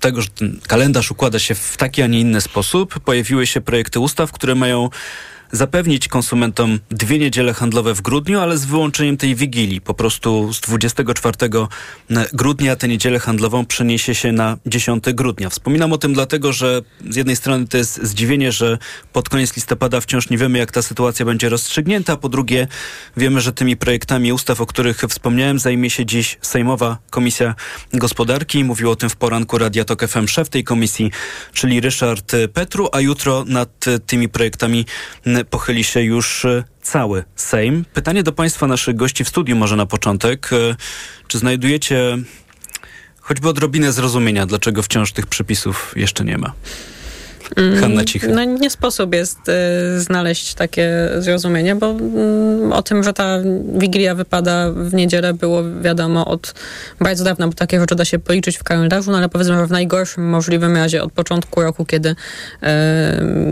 tego, 0.00 0.22
że 0.22 0.28
ten 0.28 0.60
kalendarz 0.66 1.10
układa 1.10 1.38
się 1.38 1.54
w 1.54 1.76
taki, 1.76 2.02
a 2.02 2.06
nie 2.06 2.20
inny 2.20 2.40
sposób, 2.40 3.00
pojawiły 3.00 3.46
się 3.46 3.60
projekty 3.60 4.00
ustaw, 4.00 4.32
które 4.32 4.54
mają 4.54 4.90
zapewnić 5.52 6.08
konsumentom 6.08 6.78
dwie 6.90 7.18
niedziele 7.18 7.54
handlowe 7.54 7.94
w 7.94 8.00
grudniu, 8.00 8.40
ale 8.40 8.58
z 8.58 8.64
wyłączeniem 8.64 9.16
tej 9.16 9.34
wigilii. 9.34 9.80
Po 9.80 9.94
prostu 9.94 10.52
z 10.52 10.60
24 10.60 11.36
grudnia 12.32 12.76
tę 12.76 12.88
niedzielę 12.88 13.18
handlową 13.18 13.66
przeniesie 13.66 14.14
się 14.14 14.32
na 14.32 14.56
10 14.66 15.04
grudnia. 15.14 15.50
Wspominam 15.50 15.92
o 15.92 15.98
tym 15.98 16.14
dlatego, 16.14 16.52
że 16.52 16.82
z 17.10 17.16
jednej 17.16 17.36
strony 17.36 17.66
to 17.66 17.76
jest 17.76 18.02
zdziwienie, 18.02 18.52
że 18.52 18.78
pod 19.12 19.28
koniec 19.28 19.56
listopada 19.56 20.00
wciąż 20.00 20.30
nie 20.30 20.38
wiemy, 20.38 20.58
jak 20.58 20.72
ta 20.72 20.82
sytuacja 20.82 21.26
będzie 21.26 21.48
rozstrzygnięta, 21.48 22.16
po 22.16 22.28
drugie 22.28 22.68
wiemy, 23.16 23.40
że 23.40 23.52
tymi 23.52 23.76
projektami 23.76 24.32
ustaw, 24.32 24.60
o 24.60 24.66
których 24.66 25.02
wspomniałem, 25.08 25.58
zajmie 25.58 25.90
się 25.90 26.06
dziś 26.06 26.38
Sejmowa 26.42 26.98
Komisja 27.10 27.54
Gospodarki. 27.92 28.64
Mówił 28.64 28.90
o 28.90 28.96
tym 28.96 29.10
w 29.10 29.16
poranku 29.16 29.58
Radia 29.58 29.84
Tok 29.84 30.08
FM 30.08 30.26
szef 30.26 30.48
tej 30.48 30.64
komisji, 30.64 31.10
czyli 31.52 31.80
Ryszard 31.80 32.32
Petru, 32.52 32.88
a 32.92 33.00
jutro 33.00 33.44
nad 33.46 33.84
tymi 34.06 34.28
projektami 34.28 34.86
pochyli 35.44 35.84
się 35.84 36.02
już 36.02 36.46
cały 36.82 37.24
Sejm. 37.36 37.84
Pytanie 37.94 38.22
do 38.22 38.32
Państwa, 38.32 38.66
naszych 38.66 38.96
gości 38.96 39.24
w 39.24 39.28
studiu 39.28 39.56
może 39.56 39.76
na 39.76 39.86
początek. 39.86 40.50
Czy 41.28 41.38
znajdujecie 41.38 42.18
choćby 43.20 43.48
odrobinę 43.48 43.92
zrozumienia, 43.92 44.46
dlaczego 44.46 44.82
wciąż 44.82 45.12
tych 45.12 45.26
przepisów 45.26 45.92
jeszcze 45.96 46.24
nie 46.24 46.38
ma? 46.38 46.52
Hanna 47.80 48.04
Cichy. 48.04 48.28
No 48.28 48.44
nie 48.44 48.70
sposób 48.70 49.14
jest 49.14 49.38
y, 49.48 50.00
znaleźć 50.00 50.54
takie 50.54 51.08
zrozumienie, 51.18 51.74
bo 51.74 51.96
y, 52.70 52.74
o 52.74 52.82
tym, 52.82 53.04
że 53.04 53.12
ta 53.12 53.38
Wigilia 53.74 54.14
wypada 54.14 54.72
w 54.72 54.94
niedzielę 54.94 55.34
było 55.34 55.62
wiadomo 55.80 56.26
od 56.26 56.54
bardzo 57.00 57.24
dawna, 57.24 57.46
bo 57.46 57.52
takie 57.52 57.80
rzeczy 57.80 57.94
da 57.94 58.04
się 58.04 58.18
policzyć 58.18 58.56
w 58.56 58.64
kalendarzu, 58.64 59.10
no 59.10 59.18
ale 59.18 59.28
powiedzmy, 59.28 59.56
że 59.56 59.66
w 59.66 59.70
najgorszym 59.70 60.28
możliwym 60.28 60.76
razie 60.76 61.02
od 61.02 61.12
początku 61.12 61.62
roku, 61.62 61.84
kiedy 61.84 62.08
y, 62.08 62.14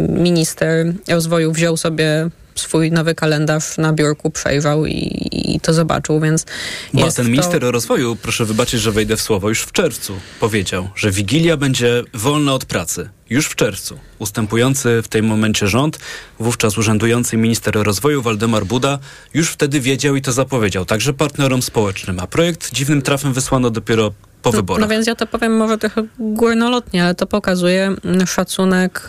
minister 0.09 0.93
rozwoju 1.09 1.53
wziął 1.53 1.77
sobie 1.77 2.31
swój 2.61 2.91
nowy 2.91 3.15
kalendarz 3.15 3.79
na 3.79 3.93
biurku 3.93 4.31
przejrzał 4.31 4.87
i, 4.87 5.29
i 5.33 5.61
to 5.61 5.73
zobaczył, 5.73 6.21
więc 6.21 6.47
Bo 6.95 7.13
ten 7.13 7.31
minister 7.31 7.61
to... 7.61 7.71
rozwoju, 7.71 8.17
proszę 8.17 8.45
wybaczyć, 8.45 8.81
że 8.81 8.93
wejdę 8.93 9.17
w 9.17 9.23
słowo, 9.23 9.49
już 9.49 9.61
w 9.61 9.73
czerwcu 9.73 10.13
powiedział, 10.41 10.89
że 10.95 11.11
Wigilia 11.11 11.57
będzie 11.57 12.03
wolna 12.15 12.55
od 12.55 12.65
pracy. 12.65 13.09
Już 13.31 13.47
w 13.47 13.55
czerwcu. 13.55 13.99
Ustępujący 14.19 15.03
w 15.03 15.09
tym 15.09 15.27
momencie 15.27 15.67
rząd, 15.67 15.99
wówczas 16.39 16.79
urzędujący 16.79 17.37
minister 17.37 17.75
rozwoju 17.75 18.23
Waldemar 18.23 18.65
Buda, 18.65 18.99
już 19.35 19.51
wtedy 19.51 19.81
wiedział 19.81 20.17
i 20.17 20.23
to 20.23 20.33
zapowiedział, 20.33 20.85
także 20.85 21.13
partnerom 21.13 21.63
społecznym. 21.63 22.21
A 22.21 22.27
projekt 22.27 22.73
dziwnym 22.73 23.03
trafem 23.03 23.33
wysłano 23.33 23.71
dopiero 23.71 24.13
po 24.43 24.51
no, 24.51 24.57
wyborach. 24.57 24.81
No 24.81 24.89
więc 24.89 25.07
ja 25.07 25.15
to 25.15 25.27
powiem 25.27 25.57
może 25.57 25.79
trochę 25.79 26.07
górnolotnie, 26.19 27.05
ale 27.05 27.15
to 27.15 27.27
pokazuje 27.27 27.95
szacunek 28.27 29.09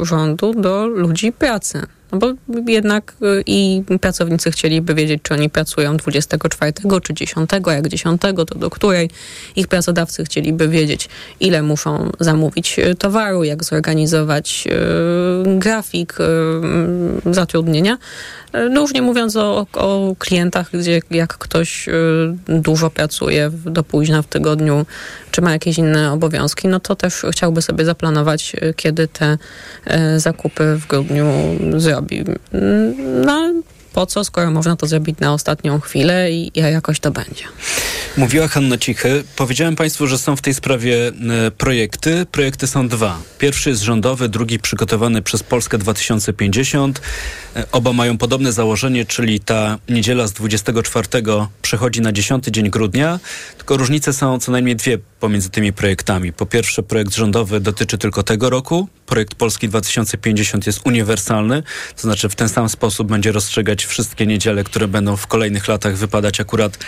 y, 0.00 0.04
rządu 0.04 0.54
do 0.54 0.86
ludzi 0.86 1.32
pracy. 1.32 1.86
No 2.12 2.18
bo 2.18 2.32
jednak 2.66 3.14
y, 3.22 3.42
i 3.46 3.82
pracownicy 4.00 4.50
chcieliby 4.50 4.94
wiedzieć, 4.94 5.22
czy 5.22 5.34
oni 5.34 5.50
pracują 5.50 5.96
24 5.96 6.72
czy 7.02 7.14
10, 7.14 7.50
a 7.66 7.72
jak 7.72 7.88
10, 7.88 8.20
to 8.20 8.44
do 8.44 8.70
której. 8.70 9.10
Ich 9.56 9.68
pracodawcy 9.68 10.24
chcieliby 10.24 10.68
wiedzieć, 10.68 11.08
ile 11.40 11.62
muszą 11.62 12.10
zamówić 12.20 12.78
y, 12.78 12.94
towaru, 12.94 13.44
jak 13.44 13.64
zorganizować 13.64 14.64
y, 14.66 15.58
grafik 15.58 16.14
y, 16.20 17.34
zatrudnienia. 17.34 17.98
No 18.70 18.80
już 18.80 18.94
nie 18.94 19.02
mówiąc 19.02 19.36
o, 19.36 19.66
o 19.72 20.14
klientach, 20.18 20.70
gdzie 20.72 21.00
jak 21.10 21.38
ktoś 21.38 21.88
dużo 22.48 22.90
pracuje 22.90 23.50
do 23.50 23.84
późna 23.84 24.22
w 24.22 24.26
tygodniu, 24.26 24.86
czy 25.30 25.42
ma 25.42 25.52
jakieś 25.52 25.78
inne 25.78 26.12
obowiązki, 26.12 26.68
no 26.68 26.80
to 26.80 26.96
też 26.96 27.22
chciałby 27.30 27.62
sobie 27.62 27.84
zaplanować, 27.84 28.56
kiedy 28.76 29.08
te 29.08 29.38
zakupy 30.16 30.76
w 30.76 30.86
grudniu 30.86 31.26
zrobi. 31.96 32.24
No, 33.26 33.52
po 33.92 34.06
co, 34.06 34.24
skoro 34.24 34.50
można 34.50 34.76
to 34.76 34.86
zrobić 34.86 35.18
na 35.20 35.32
ostatnią 35.32 35.80
chwilę 35.80 36.32
i, 36.32 36.58
i 36.58 36.60
jakoś 36.60 37.00
to 37.00 37.10
będzie. 37.10 37.44
Mówiła 38.16 38.48
Hanna 38.48 38.78
Cichy. 38.78 39.24
Powiedziałem 39.36 39.76
Państwu, 39.76 40.06
że 40.06 40.18
są 40.18 40.36
w 40.36 40.42
tej 40.42 40.54
sprawie 40.54 41.08
e, 41.08 41.50
projekty. 41.50 42.26
Projekty 42.32 42.66
są 42.66 42.88
dwa. 42.88 43.18
Pierwszy 43.38 43.70
jest 43.70 43.82
rządowy, 43.82 44.28
drugi 44.28 44.58
przygotowany 44.58 45.22
przez 45.22 45.42
Polskę 45.42 45.78
2050. 45.78 47.00
E, 47.56 47.64
oba 47.72 47.92
mają 47.92 48.18
podobne 48.18 48.52
założenie, 48.52 49.04
czyli 49.04 49.40
ta 49.40 49.78
niedziela 49.88 50.26
z 50.26 50.32
24 50.32 51.08
przechodzi 51.62 52.00
na 52.00 52.12
10 52.12 52.44
dzień 52.44 52.70
grudnia, 52.70 53.20
tylko 53.56 53.76
różnice 53.76 54.12
są 54.12 54.38
co 54.38 54.52
najmniej 54.52 54.76
dwie 54.76 54.98
pomiędzy 55.20 55.50
tymi 55.50 55.72
projektami. 55.72 56.32
Po 56.32 56.46
pierwsze 56.46 56.82
projekt 56.82 57.14
rządowy 57.14 57.60
dotyczy 57.60 57.98
tylko 57.98 58.22
tego 58.22 58.50
roku, 58.50 58.88
projekt 59.06 59.34
Polski 59.34 59.68
2050 59.68 60.66
jest 60.66 60.80
uniwersalny, 60.84 61.62
to 61.96 62.02
znaczy 62.02 62.28
w 62.28 62.34
ten 62.34 62.48
sam 62.48 62.68
sposób 62.68 63.08
będzie 63.08 63.32
rozstrzygać 63.32 63.84
wszystkie 63.84 64.26
niedziele, 64.26 64.64
które 64.64 64.88
będą 64.88 65.16
w 65.16 65.26
kolejnych 65.26 65.68
latach 65.68 65.96
wypadać 65.96 66.40
akurat 66.40 66.78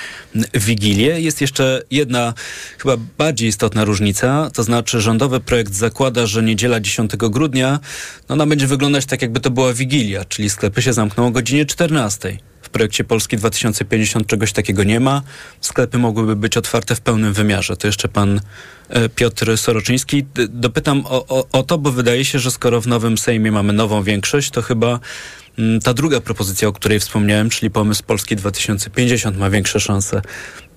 w 0.54 0.64
Wigilię. 0.64 1.20
Jest 1.20 1.40
jeszcze 1.40 1.82
jedna 1.90 2.34
chyba 2.78 2.96
bardziej 3.18 3.48
istotna 3.48 3.84
różnica, 3.84 4.50
to 4.54 4.62
znaczy 4.62 5.00
rządowy 5.00 5.40
projekt 5.40 5.74
zakłada, 5.74 6.26
że 6.26 6.42
niedziela 6.42 6.80
10 6.80 7.16
grudnia, 7.16 7.80
no 8.28 8.32
ona 8.32 8.46
będzie 8.46 8.66
wyglądać 8.66 9.06
tak 9.06 9.22
jakby 9.22 9.40
to 9.40 9.50
była 9.50 9.72
Wigilia, 9.72 10.24
czyli 10.24 10.50
sklepy 10.50 10.82
się 10.82 10.92
zamkną 10.92 11.26
o 11.26 11.30
godzinie 11.30 11.66
14. 11.66 12.47
W 12.62 12.68
projekcie 12.68 13.04
Polski 13.04 13.36
2050 13.36 14.26
czegoś 14.26 14.52
takiego 14.52 14.84
nie 14.84 15.00
ma. 15.00 15.22
Sklepy 15.60 15.98
mogłyby 15.98 16.36
być 16.36 16.56
otwarte 16.56 16.94
w 16.94 17.00
pełnym 17.00 17.32
wymiarze. 17.32 17.76
To 17.76 17.86
jeszcze 17.86 18.08
pan 18.08 18.40
e, 18.88 19.08
Piotr 19.08 19.58
Soroczyński. 19.58 20.26
Dopytam 20.48 21.06
o, 21.06 21.26
o, 21.26 21.46
o 21.52 21.62
to, 21.62 21.78
bo 21.78 21.92
wydaje 21.92 22.24
się, 22.24 22.38
że 22.38 22.50
skoro 22.50 22.80
w 22.80 22.86
nowym 22.86 23.18
Sejmie 23.18 23.52
mamy 23.52 23.72
nową 23.72 24.02
większość, 24.02 24.50
to 24.50 24.62
chyba 24.62 25.00
mm, 25.58 25.80
ta 25.80 25.94
druga 25.94 26.20
propozycja, 26.20 26.68
o 26.68 26.72
której 26.72 27.00
wspomniałem, 27.00 27.50
czyli 27.50 27.70
pomysł 27.70 28.02
Polski 28.06 28.36
2050 28.36 29.38
ma 29.38 29.50
większe 29.50 29.80
szanse 29.80 30.22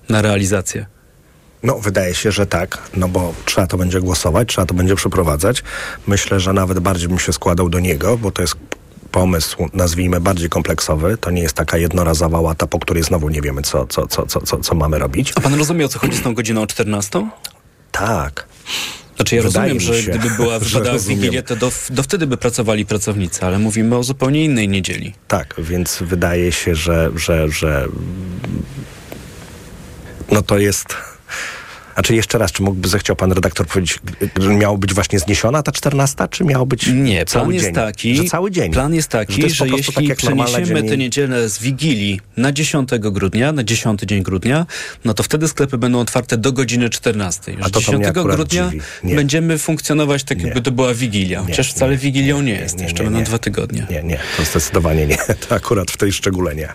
na 0.08 0.22
realizację. 0.22 0.86
No, 1.62 1.78
wydaje 1.78 2.14
się, 2.14 2.32
że 2.32 2.46
tak, 2.46 2.78
no 2.96 3.08
bo 3.08 3.34
trzeba 3.44 3.66
to 3.66 3.76
będzie 3.76 4.00
głosować, 4.00 4.48
trzeba 4.48 4.66
to 4.66 4.74
będzie 4.74 4.94
przeprowadzać. 4.94 5.62
Myślę, 6.06 6.40
że 6.40 6.52
nawet 6.52 6.78
bardziej 6.78 7.08
bym 7.08 7.18
się 7.18 7.32
składał 7.32 7.68
do 7.68 7.80
niego, 7.80 8.18
bo 8.18 8.30
to 8.30 8.42
jest 8.42 8.56
pomysł, 9.12 9.68
nazwijmy, 9.72 10.20
bardziej 10.20 10.48
kompleksowy. 10.48 11.16
To 11.16 11.30
nie 11.30 11.42
jest 11.42 11.54
taka 11.54 11.78
jednorazowa 11.78 12.40
łata, 12.40 12.66
po 12.66 12.78
której 12.78 13.02
znowu 13.02 13.28
nie 13.28 13.40
wiemy, 13.40 13.62
co, 13.62 13.86
co, 13.86 14.06
co, 14.06 14.26
co, 14.26 14.56
co, 14.56 14.74
mamy 14.74 14.98
robić. 14.98 15.32
A 15.36 15.40
pan 15.40 15.54
rozumie, 15.54 15.84
o 15.84 15.88
co 15.88 15.98
chodzi 15.98 16.16
z 16.16 16.22
tą 16.22 16.34
godziną 16.34 16.66
14? 16.66 17.28
Tak. 17.92 18.46
Znaczy 19.16 19.36
ja 19.36 19.42
Wydaje 19.42 19.74
rozumiem, 19.74 19.96
mi 19.96 20.02
że 20.02 20.12
się, 20.12 20.18
gdyby 20.18 20.36
była 20.36 20.58
wypadała 20.64 20.92
w 20.92 20.92
rozumiem. 20.92 21.20
Wigilię, 21.20 21.42
to 21.42 21.56
do, 21.56 21.72
do 21.90 22.02
wtedy 22.02 22.26
by 22.26 22.36
pracowali 22.36 22.86
pracownicy, 22.86 23.46
ale 23.46 23.58
mówimy 23.58 23.96
o 23.96 24.02
zupełnie 24.02 24.44
innej 24.44 24.68
niedzieli. 24.68 25.14
Tak, 25.28 25.54
więc 25.58 25.98
wydaje 26.00 26.52
się, 26.52 26.74
że, 26.74 27.10
że, 27.16 27.48
że 27.48 27.88
no 30.30 30.42
to 30.42 30.58
jest... 30.58 30.96
Znaczy 31.94 32.14
jeszcze 32.14 32.38
raz, 32.38 32.52
czy 32.52 32.62
mógłby, 32.62 32.88
zechciał 32.88 33.16
pan 33.16 33.32
redaktor 33.32 33.66
powiedzieć, 33.66 33.98
że 34.40 34.48
miało 34.54 34.78
być 34.78 34.94
właśnie 34.94 35.18
zniesiona 35.18 35.62
ta 35.62 35.72
14, 35.72 36.28
czy 36.30 36.44
miało 36.44 36.66
być 36.66 36.86
Nie, 36.86 37.24
cały 37.24 37.44
plan 37.44 37.54
jest 37.54 37.66
dzień? 37.66 37.74
taki, 37.74 38.16
że 38.16 38.24
cały 38.24 38.50
dzień. 38.50 38.72
Plan 38.72 38.94
jest 38.94 39.12
Że 39.12 39.18
taki, 39.18 39.34
to 39.34 39.40
że, 39.40 39.46
jest 39.46 39.58
prostu 39.58 39.76
jeśli 39.76 40.08
tak 40.08 40.16
przeniesiemy 40.16 40.82
tę 40.82 40.96
niedzielę 40.96 41.48
z 41.48 41.58
Wigilii 41.58 42.20
na 42.36 42.52
10 42.52 42.88
grudnia, 43.00 43.52
na 43.52 43.64
10 43.64 44.00
dzień 44.00 44.22
grudnia, 44.22 44.66
no 45.04 45.14
to 45.14 45.22
wtedy 45.22 45.48
sklepy 45.48 45.78
będą 45.78 46.00
otwarte 46.00 46.36
do 46.38 46.52
godziny 46.52 46.90
14. 46.90 47.52
Już 47.52 47.60
A 47.60 47.64
to 47.64 47.70
to 47.70 47.80
10 47.80 47.98
mnie 47.98 48.08
akurat 48.08 48.36
grudnia. 48.36 48.70
Nie. 49.04 49.14
będziemy 49.16 49.58
funkcjonować 49.58 50.24
tak, 50.24 50.42
jakby 50.42 50.62
to 50.62 50.70
była 50.70 50.94
Wigilia. 50.94 51.42
Chociaż 51.42 51.70
wcale 51.72 51.96
Wigilią 51.96 52.42
nie 52.42 52.52
jest. 52.52 52.80
Jeszcze 52.80 53.04
będą 53.04 53.24
dwa 53.24 53.38
tygodnie. 53.38 53.86
Nie, 53.90 54.02
nie, 54.02 54.18
to 54.36 54.44
zdecydowanie 54.44 55.06
nie. 55.06 55.16
To 55.48 55.54
akurat 55.54 55.90
w 55.90 55.96
tej 55.96 56.12
szczególe 56.12 56.54
nie. 56.54 56.68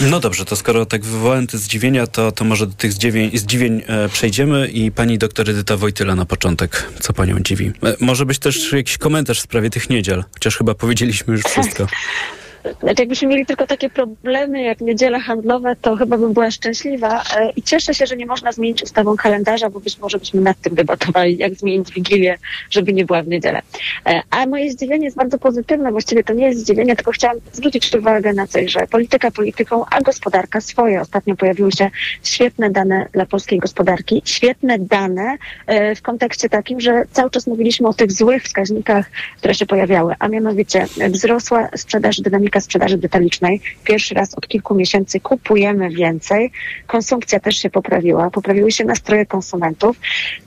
No 0.00 0.20
dobrze, 0.20 0.44
to 0.44 0.56
skoro 0.56 0.86
tak 0.86 1.04
wywołałem 1.04 1.46
te 1.46 1.58
zdziwienia, 1.58 2.06
to, 2.06 2.32
to 2.32 2.44
może 2.44 2.66
do 2.66 2.72
tych 2.72 2.92
zdziwień, 2.92 3.38
zdziwień 3.38 3.82
e, 3.86 4.08
przejdziemy 4.08 4.55
i 4.64 4.90
pani 4.90 5.18
doktor 5.18 5.50
Edyta 5.50 5.76
Wojtyla 5.76 6.14
na 6.14 6.24
początek, 6.24 6.92
co 7.00 7.12
panią 7.12 7.40
dziwi. 7.40 7.72
E, 7.82 7.96
może 8.00 8.26
być 8.26 8.38
też 8.38 8.72
jakiś 8.72 8.98
komentarz 8.98 9.38
w 9.38 9.42
sprawie 9.42 9.70
tych 9.70 9.90
niedziel, 9.90 10.24
chociaż 10.34 10.56
chyba 10.56 10.74
powiedzieliśmy 10.74 11.34
już 11.34 11.42
wszystko. 11.42 11.86
Znaczy, 12.80 13.02
jakbyśmy 13.02 13.28
mieli 13.28 13.46
tylko 13.46 13.66
takie 13.66 13.90
problemy 13.90 14.62
jak 14.62 14.80
niedziele 14.80 15.20
handlowe, 15.20 15.76
to 15.82 15.96
chyba 15.96 16.18
bym 16.18 16.32
była 16.32 16.50
szczęśliwa 16.50 17.16
E, 17.36 17.50
i 17.56 17.62
cieszę 17.62 17.94
się, 17.94 18.06
że 18.06 18.16
nie 18.16 18.26
można 18.26 18.52
zmienić 18.52 18.82
ustawą 18.82 19.16
kalendarza, 19.16 19.70
bo 19.70 19.80
być 19.80 19.98
może 19.98 20.18
byśmy 20.18 20.40
nad 20.40 20.60
tym 20.60 20.74
debatowali, 20.74 21.38
jak 21.38 21.54
zmienić 21.54 21.92
Wigilię, 21.92 22.38
żeby 22.70 22.92
nie 22.92 23.04
była 23.04 23.22
w 23.22 23.28
niedzielę. 23.28 23.62
E, 24.06 24.22
A 24.30 24.46
moje 24.46 24.72
zdziwienie 24.72 25.04
jest 25.04 25.16
bardzo 25.16 25.38
pozytywne, 25.38 25.90
właściwie 25.92 26.24
to 26.24 26.32
nie 26.32 26.46
jest 26.46 26.60
zdziwienie, 26.60 26.96
tylko 26.96 27.12
chciałam 27.12 27.36
zwrócić 27.52 27.94
uwagę 27.94 28.32
na 28.32 28.46
coś, 28.46 28.72
że 28.72 28.86
polityka 28.86 29.30
polityką, 29.30 29.84
a 29.90 30.00
gospodarka 30.00 30.60
swoje. 30.60 31.00
Ostatnio 31.00 31.36
pojawiły 31.36 31.72
się 31.72 31.90
świetne 32.22 32.70
dane 32.70 33.06
dla 33.12 33.26
polskiej 33.26 33.58
gospodarki, 33.58 34.22
świetne 34.24 34.78
dane 34.78 35.36
e, 35.66 35.94
w 35.94 36.02
kontekście 36.02 36.48
takim, 36.48 36.80
że 36.80 37.04
cały 37.12 37.30
czas 37.30 37.46
mówiliśmy 37.46 37.88
o 37.88 37.94
tych 37.94 38.12
złych 38.12 38.42
wskaźnikach, 38.42 39.10
które 39.36 39.54
się 39.54 39.66
pojawiały, 39.66 40.14
a 40.18 40.28
mianowicie 40.28 40.86
wzrosła 41.10 41.68
sprzedaż, 41.76 42.20
dynamika 42.20 42.55
sprzedaży 42.60 42.98
detalicznej. 42.98 43.60
Pierwszy 43.84 44.14
raz 44.14 44.34
od 44.34 44.48
kilku 44.48 44.74
miesięcy 44.74 45.20
kupujemy 45.20 45.90
więcej. 45.90 46.50
Konsumpcja 46.86 47.40
też 47.40 47.56
się 47.56 47.70
poprawiła, 47.70 48.30
poprawiły 48.30 48.72
się 48.72 48.84
nastroje 48.84 49.26
konsumentów. 49.26 50.00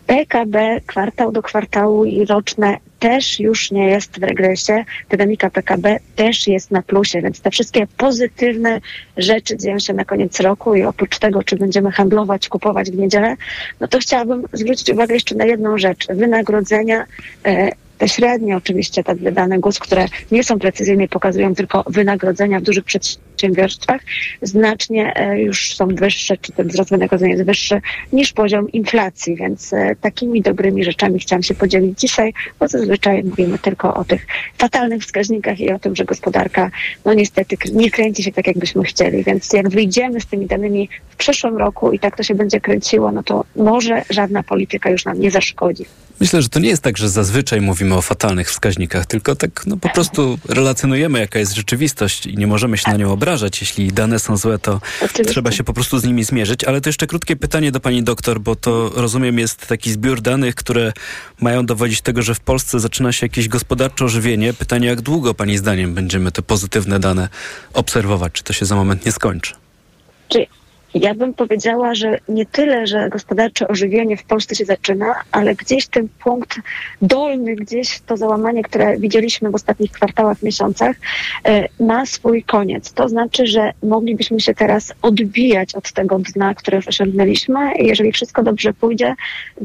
PKB 0.08 0.82
kwartał 0.86 1.32
do 1.32 1.42
kwartału 1.42 2.06
i 2.06 2.26
roczne 2.26 2.78
też 3.00 3.40
już 3.40 3.72
nie 3.72 3.86
jest 3.86 4.20
w 4.20 4.24
regresie. 4.24 4.86
Dynamika 5.10 5.50
PKB 5.50 5.98
też 6.16 6.48
jest 6.48 6.72
na 6.72 6.82
plusie, 6.82 7.22
więc 7.22 7.42
te 7.42 7.52
wszystkie 7.52 7.88
pozytywne 7.98 8.82
rzeczy 9.18 9.58
dzieją 9.58 9.80
się 9.80 9.94
na 9.94 10.06
koniec 10.06 10.40
roku 10.40 10.76
i 10.76 10.84
oprócz 10.84 11.20
tego, 11.20 11.44
czy 11.44 11.56
będziemy 11.56 11.92
handlować, 11.92 12.50
kupować 12.50 12.92
w 12.92 12.98
niedzielę, 12.98 13.36
no 13.80 13.88
to 13.88 14.00
chciałabym 14.00 14.44
zwrócić 14.54 14.90
uwagę 14.90 15.14
jeszcze 15.14 15.36
na 15.36 15.46
jedną 15.46 15.78
rzecz. 15.78 16.08
Wynagrodzenia 16.08 17.06
e, 17.46 17.72
te 18.00 18.08
średnie 18.08 18.58
oczywiście, 18.58 19.04
te 19.04 19.16
wydane 19.16 19.60
GUS, 19.60 19.80
które 19.80 20.06
nie 20.32 20.44
są 20.44 20.60
precyzyjne 20.60 21.04
i 21.04 21.08
pokazują 21.08 21.56
tylko 21.56 21.84
wynagrodzenia 21.88 22.60
w 22.60 22.64
dużych 22.64 22.84
przedsiębiorstwach, 22.84 24.02
znacznie 24.42 25.14
e, 25.16 25.42
już 25.42 25.76
są 25.76 25.88
wyższe, 25.88 26.38
czy 26.38 26.52
ten 26.52 26.68
wzrost 26.68 26.90
wynagrodzenia 26.90 27.32
jest 27.34 27.46
wyższy 27.46 27.82
niż 28.14 28.34
poziom 28.34 28.72
inflacji, 28.72 29.36
więc 29.36 29.74
e, 29.74 29.96
takimi 30.02 30.42
dobrymi 30.42 30.84
rzeczami 30.84 31.20
chciałam 31.20 31.44
się 31.44 31.56
podzielić 31.56 32.00
dzisiaj, 32.00 32.34
bo 32.60 32.68
zazwyczaj 32.68 33.24
mówimy 33.24 33.60
tylko 33.60 33.94
o 33.94 34.06
tych 34.06 34.28
fatalnych 34.58 35.02
wskaźnikach 35.04 35.60
i 35.60 35.72
o 35.72 35.80
tym, 35.80 35.96
że 35.96 36.06
gospodarka 36.06 36.72
no 37.06 37.14
niestety 37.14 37.56
nie 37.74 37.92
kręci 37.92 38.24
się 38.24 38.32
tak, 38.32 38.48
jakbyśmy 38.48 38.84
chcieli, 38.84 39.24
więc 39.24 39.54
jak 39.54 39.70
wyjdziemy 39.70 40.22
z 40.22 40.26
tymi 40.26 40.46
danymi 40.46 40.90
w 41.10 41.16
przyszłym 41.16 41.58
roku 41.58 41.92
i 41.92 42.00
tak 42.00 42.18
to 42.18 42.24
się 42.24 42.36
będzie 42.36 42.62
kręciło, 42.62 43.12
no 43.12 43.24
to 43.24 43.46
może 43.56 44.02
żadna 44.10 44.44
polityka 44.44 44.90
już 44.90 45.06
nam 45.06 45.20
nie 45.20 45.32
zaszkodzi. 45.32 45.86
Myślę, 46.20 46.42
że 46.42 46.50
to 46.50 46.60
nie 46.60 46.70
jest 46.70 46.84
tak, 46.84 46.98
że 46.98 47.10
zazwyczaj 47.10 47.62
mówimy 47.62 47.89
o 47.98 48.02
fatalnych 48.02 48.50
wskaźnikach, 48.50 49.06
tylko 49.06 49.36
tak 49.36 49.66
no, 49.66 49.78
po 49.78 49.90
prostu 49.90 50.40
relacjonujemy, 50.50 51.20
jaka 51.20 51.40
jest 51.40 51.56
rzeczywistość 51.56 52.26
i 52.26 52.38
nie 52.38 52.48
możemy 52.48 52.78
się 52.78 52.92
na 52.92 52.98
nią 52.98 53.12
obrażać. 53.12 53.62
Jeśli 53.62 53.94
dane 53.94 54.20
są 54.20 54.38
złe, 54.38 54.60
to 54.60 54.82
trzeba 55.28 55.52
się 55.52 55.64
po 55.64 55.74
prostu 55.74 56.00
z 56.00 56.04
nimi 56.04 56.24
zmierzyć. 56.24 56.64
Ale 56.64 56.82
to 56.82 56.90
jeszcze 56.90 57.08
krótkie 57.08 57.36
pytanie 57.36 57.72
do 57.72 57.80
pani 57.80 58.04
doktor, 58.04 58.42
bo 58.42 58.56
to 58.56 58.92
rozumiem 58.96 59.40
jest 59.40 59.68
taki 59.68 59.92
zbiór 59.92 60.22
danych, 60.22 60.56
które 60.56 60.94
mają 61.42 61.66
dowodzić 61.66 62.02
tego, 62.02 62.22
że 62.22 62.36
w 62.36 62.40
Polsce 62.40 62.80
zaczyna 62.80 63.12
się 63.12 63.26
jakieś 63.26 63.48
gospodarcze 63.48 64.06
ożywienie. 64.06 64.54
Pytanie, 64.54 64.88
jak 64.88 65.02
długo 65.02 65.34
pani 65.34 65.58
zdaniem 65.58 65.94
będziemy 65.94 66.32
te 66.32 66.42
pozytywne 66.42 67.00
dane 67.00 67.30
obserwować? 67.74 68.34
Czy 68.34 68.44
to 68.44 68.54
się 68.54 68.66
za 68.66 68.76
moment 68.76 69.06
nie 69.06 69.12
skończy? 69.12 69.54
Czy 70.28 70.48
ja 70.94 71.14
bym 71.14 71.34
powiedziała, 71.34 71.96
że 71.96 72.18
nie 72.30 72.46
tyle, 72.46 72.88
że 72.88 73.10
gospodarcze 73.10 73.68
ożywienie 73.68 74.18
w 74.18 74.24
Polsce 74.24 74.56
się 74.56 74.66
zaczyna, 74.66 75.16
ale 75.32 75.56
gdzieś 75.56 75.88
ten 75.88 76.10
punkt 76.24 76.60
dolny, 77.02 77.56
gdzieś 77.56 78.00
to 78.00 78.18
załamanie, 78.18 78.64
które 78.64 78.98
widzieliśmy 78.98 79.50
w 79.50 79.56
ostatnich 79.56 79.92
kwartałach, 79.92 80.44
miesiącach, 80.44 80.96
e, 81.46 81.68
ma 81.80 82.06
swój 82.06 82.44
koniec. 82.44 82.94
To 82.94 83.10
znaczy, 83.10 83.48
że 83.48 83.74
moglibyśmy 83.84 84.40
się 84.40 84.54
teraz 84.54 84.94
odbijać 85.02 85.76
od 85.76 85.92
tego 85.92 86.20
dna, 86.20 86.54
które 86.54 86.78
już 86.78 86.88
osiągnęliśmy 86.88 87.60
i 87.80 87.88
jeżeli 87.88 88.12
wszystko 88.12 88.44
dobrze 88.44 88.74
pójdzie, 88.74 89.16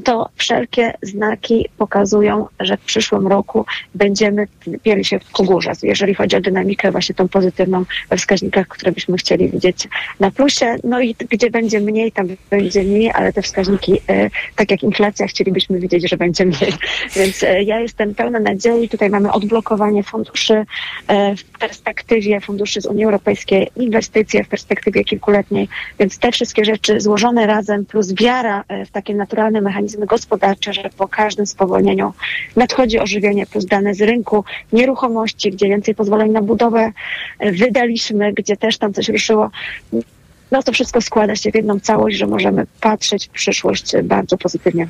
to 0.05 0.29
wszelkie 0.37 0.95
znaki 1.03 1.69
pokazują, 1.79 2.47
że 2.61 2.77
w 2.77 2.81
przyszłym 2.81 3.27
roku 3.27 3.67
będziemy 3.95 4.47
pieli 4.83 5.05
się 5.05 5.21
ku 5.33 5.45
górze, 5.45 5.73
jeżeli 5.83 6.15
chodzi 6.15 6.37
o 6.37 6.41
dynamikę 6.41 6.91
właśnie 6.93 7.15
tą 7.15 7.29
pozytywną 7.29 7.85
we 8.11 8.17
wskaźnikach, 8.17 8.69
które 8.69 8.93
byśmy 8.93 9.17
chcieli 9.17 9.49
widzieć 9.49 9.89
na 10.21 10.31
plusie. 10.31 10.77
No 10.85 11.01
i 11.01 11.14
gdzie 11.19 11.51
będzie 11.51 11.81
mniej, 11.81 12.13
tam 12.13 12.27
będzie 12.51 12.83
mniej, 12.83 13.11
ale 13.15 13.33
te 13.33 13.43
wskaźniki, 13.43 14.01
e, 14.09 14.31
tak 14.57 14.71
jak 14.71 14.83
inflacja, 14.83 15.27
chcielibyśmy 15.27 15.79
widzieć, 15.79 16.11
że 16.11 16.17
będzie 16.17 16.47
mniej. 16.47 16.73
Więc 17.17 17.43
e, 17.43 17.63
ja 17.63 17.81
jestem 17.81 18.15
pełna 18.15 18.41
nadziei. 18.41 18.89
Tutaj 18.89 19.11
mamy 19.11 19.33
odblokowanie 19.33 20.03
funduszy 20.03 20.65
e, 21.09 21.37
w 21.37 21.45
perspektywie 21.45 22.41
funduszy 22.41 22.81
z 22.81 22.87
Unii 22.87 23.05
Europejskiej, 23.05 23.71
inwestycje 23.77 24.45
w 24.45 24.49
perspektywie 24.49 25.05
kilkuletniej. 25.05 25.69
Więc 25.99 26.19
te 26.19 26.33
wszystkie 26.33 26.65
rzeczy 26.65 27.01
złożone 27.01 27.47
razem, 27.47 27.87
plus 27.87 28.13
wiara 28.13 28.65
w 28.87 28.91
takie 28.91 29.15
naturalne 29.15 29.61
mechanizmy 29.61 30.07
gospodarcze, 30.07 30.73
że 30.73 30.91
po 30.97 31.09
każdym 31.09 31.47
spowolnieniu 31.47 32.13
nadchodzi 32.57 32.99
ożywienie, 32.99 33.47
plus 33.47 33.67
dane 33.67 33.95
z 33.95 34.01
rynku 34.03 34.45
nieruchomości, 34.73 35.51
gdzie 35.51 35.69
więcej 35.69 35.95
pozwoleń 35.95 36.33
na 36.33 36.43
budowę 36.43 36.93
wydaliśmy, 37.41 38.33
gdzie 38.33 38.57
też 38.57 38.79
tam 38.79 38.93
coś 38.93 39.09
ruszyło 39.09 39.51
no 40.51 40.63
to 40.63 40.73
wszystko 40.73 41.01
składa 41.01 41.37
się 41.37 41.51
w 41.51 41.55
jedną 41.55 41.81
całość, 41.81 42.19
że 42.19 42.27
możemy 42.27 42.67
patrzeć 42.81 43.27
w 43.27 43.31
przyszłość 43.31 43.93
bardzo 44.05 44.39
pozytywnie. 44.39 44.89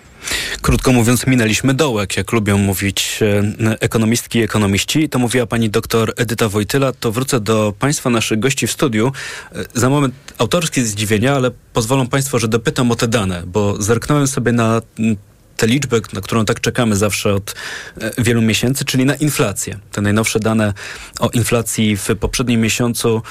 Krótko 0.62 0.92
mówiąc, 0.92 1.26
minęliśmy 1.26 1.74
dołek, 1.74 2.16
jak 2.16 2.32
lubią 2.32 2.58
mówić 2.58 3.20
e, 3.22 3.80
ekonomistki 3.80 4.38
i 4.38 4.42
ekonomiści. 4.42 5.08
To 5.08 5.18
mówiła 5.18 5.46
pani 5.46 5.70
doktor 5.70 6.12
Edyta 6.16 6.48
Wojtyla. 6.48 6.92
To 6.92 7.12
wrócę 7.12 7.40
do 7.40 7.74
państwa 7.78 8.10
naszych 8.10 8.38
gości 8.38 8.66
w 8.66 8.72
studiu. 8.72 9.12
E, 9.52 9.64
Za 9.74 9.90
moment 9.90 10.14
autorskie 10.38 10.84
zdziwienia, 10.84 11.34
ale 11.34 11.50
pozwolą 11.72 12.06
państwo, 12.06 12.38
że 12.38 12.48
dopytam 12.48 12.90
o 12.90 12.96
te 12.96 13.08
dane, 13.08 13.42
bo 13.46 13.82
zerknąłem 13.82 14.26
sobie 14.26 14.52
na 14.52 14.82
mm, 14.98 15.16
tę 15.56 15.66
liczbę, 15.66 16.00
na 16.12 16.20
którą 16.20 16.44
tak 16.44 16.60
czekamy 16.60 16.96
zawsze 16.96 17.34
od 17.34 17.54
e, 18.00 18.22
wielu 18.22 18.42
miesięcy, 18.42 18.84
czyli 18.84 19.04
na 19.04 19.14
inflację. 19.14 19.78
Te 19.92 20.00
najnowsze 20.00 20.40
dane 20.40 20.72
o 21.20 21.28
inflacji 21.28 21.96
w 21.96 22.08
poprzednim 22.20 22.60
miesiącu, 22.60 23.22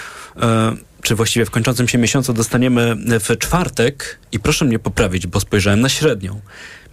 e, 0.42 0.74
czy 1.04 1.16
właściwie 1.16 1.46
w 1.46 1.52
kończącym 1.52 1.88
się 1.88 1.98
miesiącu 1.98 2.34
dostaniemy 2.34 2.96
w 3.20 3.38
czwartek 3.38 4.20
i 4.32 4.40
proszę 4.40 4.66
mnie 4.66 4.80
poprawić, 4.80 5.28
bo 5.28 5.40
spojrzałem 5.40 5.82
na 5.82 5.90
średnią. 5.90 6.42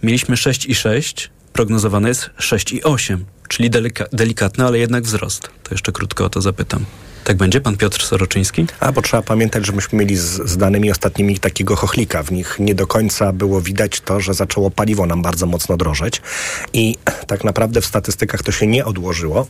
Mieliśmy 0.03 0.35
6,6, 0.35 1.27
prognozowane 1.53 2.09
jest 2.09 2.29
6,8, 2.39 3.17
czyli 3.47 3.69
delika- 3.69 4.05
delikatny, 4.13 4.65
ale 4.65 4.79
jednak 4.79 5.03
wzrost. 5.03 5.49
To 5.63 5.73
jeszcze 5.73 5.91
krótko 5.91 6.25
o 6.25 6.29
to 6.29 6.41
zapytam. 6.41 6.85
Tak 7.23 7.37
będzie, 7.37 7.61
pan 7.61 7.77
Piotr 7.77 8.03
Soroczyński? 8.03 8.65
A, 8.79 8.91
bo 8.91 9.01
trzeba 9.01 9.23
pamiętać, 9.23 9.65
że 9.65 9.71
myśmy 9.71 9.99
mieli 9.99 10.17
z, 10.17 10.49
z 10.49 10.57
danymi 10.57 10.91
ostatnimi 10.91 11.39
takiego 11.39 11.75
chochlika. 11.75 12.23
W 12.23 12.31
nich 12.31 12.55
nie 12.59 12.75
do 12.75 12.87
końca 12.87 13.33
było 13.33 13.61
widać 13.61 14.01
to, 14.01 14.19
że 14.19 14.33
zaczęło 14.33 14.71
paliwo 14.71 15.05
nam 15.05 15.21
bardzo 15.21 15.45
mocno 15.45 15.77
drożeć 15.77 16.21
i 16.73 16.97
tak 17.27 17.43
naprawdę 17.43 17.81
w 17.81 17.85
statystykach 17.85 18.43
to 18.43 18.51
się 18.51 18.67
nie 18.67 18.85
odłożyło. 18.85 19.47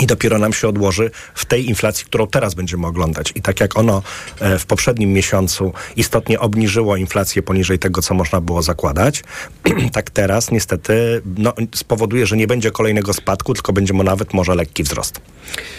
I 0.00 0.06
dopiero 0.06 0.38
nam 0.38 0.52
się 0.52 0.68
odłoży 0.68 1.10
w 1.34 1.44
tej 1.44 1.68
inflacji, 1.68 2.04
którą 2.04 2.26
teraz 2.26 2.54
będziemy 2.54 2.86
oglądać. 2.86 3.32
I 3.34 3.42
tak 3.42 3.60
jak 3.60 3.78
ono 3.78 4.02
e, 4.40 4.58
w 4.58 4.66
poprzednim 4.66 5.12
miesiącu 5.12 5.72
istotnie 5.96 6.40
obniżyło 6.40 6.96
inflację 6.96 7.42
poniżej 7.42 7.78
tego, 7.78 8.02
co 8.02 8.14
można 8.14 8.40
było 8.40 8.62
zakładać, 8.62 9.24
tak 9.92 10.10
teraz 10.10 10.50
niestety 10.50 11.22
no, 11.36 11.54
spowoduje, 11.74 12.26
że 12.26 12.36
nie 12.36 12.46
będzie 12.46 12.70
kolejnego 12.70 13.14
spadku, 13.14 13.54
tylko 13.54 13.72
będzie 13.72 13.92
mu 13.92 14.02
nawet 14.02 14.34
może 14.34 14.54
lekki 14.54 14.82
wzrost. 14.82 15.20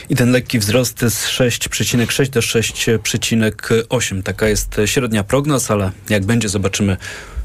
I 0.10 0.16
ten 0.16 0.32
lekki 0.32 0.60
wzrost 0.60 1.00
z 1.00 1.28
6,6 1.28 2.30
do 2.30 2.40
6,8. 2.40 4.24
Taka 4.24 4.48
jest 4.48 4.76
średnia 4.86 5.24
prognoz, 5.24 5.72
ale 5.72 5.92
jak 6.10 6.26
będzie, 6.26 6.50
zobaczymy 6.50 6.98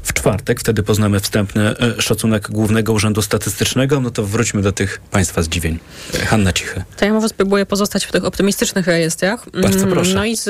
w 0.09 0.13
czwartek. 0.13 0.59
Wtedy 0.59 0.83
poznamy 0.83 1.19
wstępny 1.19 1.77
e, 1.77 2.01
szacunek 2.01 2.51
Głównego 2.51 2.93
Urzędu 2.93 3.21
Statystycznego. 3.21 3.99
No 4.01 4.11
to 4.11 4.23
wróćmy 4.23 4.61
do 4.61 4.71
tych 4.71 5.01
Państwa 5.11 5.41
zdziwień. 5.41 5.79
E, 6.13 6.25
Hanna 6.25 6.53
Cichy. 6.53 6.83
To 6.97 7.05
ja 7.05 7.13
może 7.13 7.29
spróbuję 7.29 7.65
pozostać 7.65 8.05
w 8.05 8.11
tych 8.11 8.25
optymistycznych 8.25 8.87
rejestrach. 8.87 9.45
Bardzo 9.61 9.79
Mm, 9.79 9.91
proszę. 9.91 10.13
No 10.13 10.25
i 10.25 10.37
z 10.37 10.49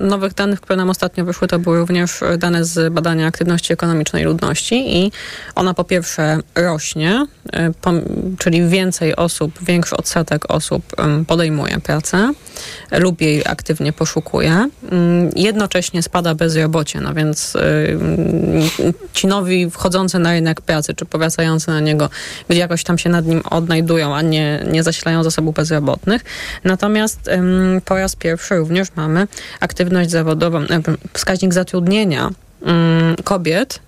nowych 0.00 0.34
danych, 0.34 0.60
które 0.60 0.76
nam 0.76 0.90
ostatnio 0.90 1.24
wyszły, 1.24 1.48
to 1.48 1.58
były 1.58 1.78
również 1.78 2.20
dane 2.38 2.64
z 2.64 2.92
badania 2.92 3.26
aktywności 3.26 3.72
ekonomicznej 3.72 4.24
ludności 4.24 4.96
i 4.96 5.12
ona 5.54 5.74
po 5.74 5.84
pierwsze 5.84 6.38
rośnie, 6.54 7.26
y, 7.46 7.50
pom- 7.82 8.02
czyli 8.38 8.68
więcej 8.68 9.16
osób, 9.16 9.52
większy 9.62 9.96
odsetek 9.96 10.50
osób 10.50 10.82
podejmuje 11.26 11.80
pracę 11.80 12.32
lub 12.92 13.20
jej 13.20 13.42
aktywnie 13.46 13.92
poszukuje. 13.92 14.68
Ym, 14.92 15.30
Jednocześnie 15.36 16.02
spada 16.02 16.34
bezrobocie, 16.34 17.00
no 17.00 17.14
więc 17.14 17.54
y, 17.56 17.98
ci 19.12 19.26
nowi 19.26 19.70
wchodzący 19.70 20.18
na 20.18 20.32
rynek 20.32 20.60
pracy, 20.60 20.94
czy 20.94 21.04
powracający 21.04 21.70
na 21.70 21.80
niego, 21.80 22.10
gdzie 22.48 22.60
jakoś 22.60 22.84
tam 22.84 22.98
się 22.98 23.10
nad 23.10 23.26
nim 23.26 23.42
odnajdują, 23.50 24.14
a 24.14 24.22
nie, 24.22 24.64
nie 24.70 24.82
zasilają 24.82 25.22
zasobów 25.22 25.54
bezrobotnych. 25.54 26.22
Natomiast 26.64 27.28
ym, 27.28 27.80
po 27.84 27.96
raz 27.96 28.16
pierwszy 28.16 28.56
również 28.56 28.88
mamy 28.96 29.28
aktywność 29.60 30.10
zawodową, 30.10 30.64
wskaźnik 31.12 31.54
zatrudnienia 31.54 32.30
kobiet 33.24 33.80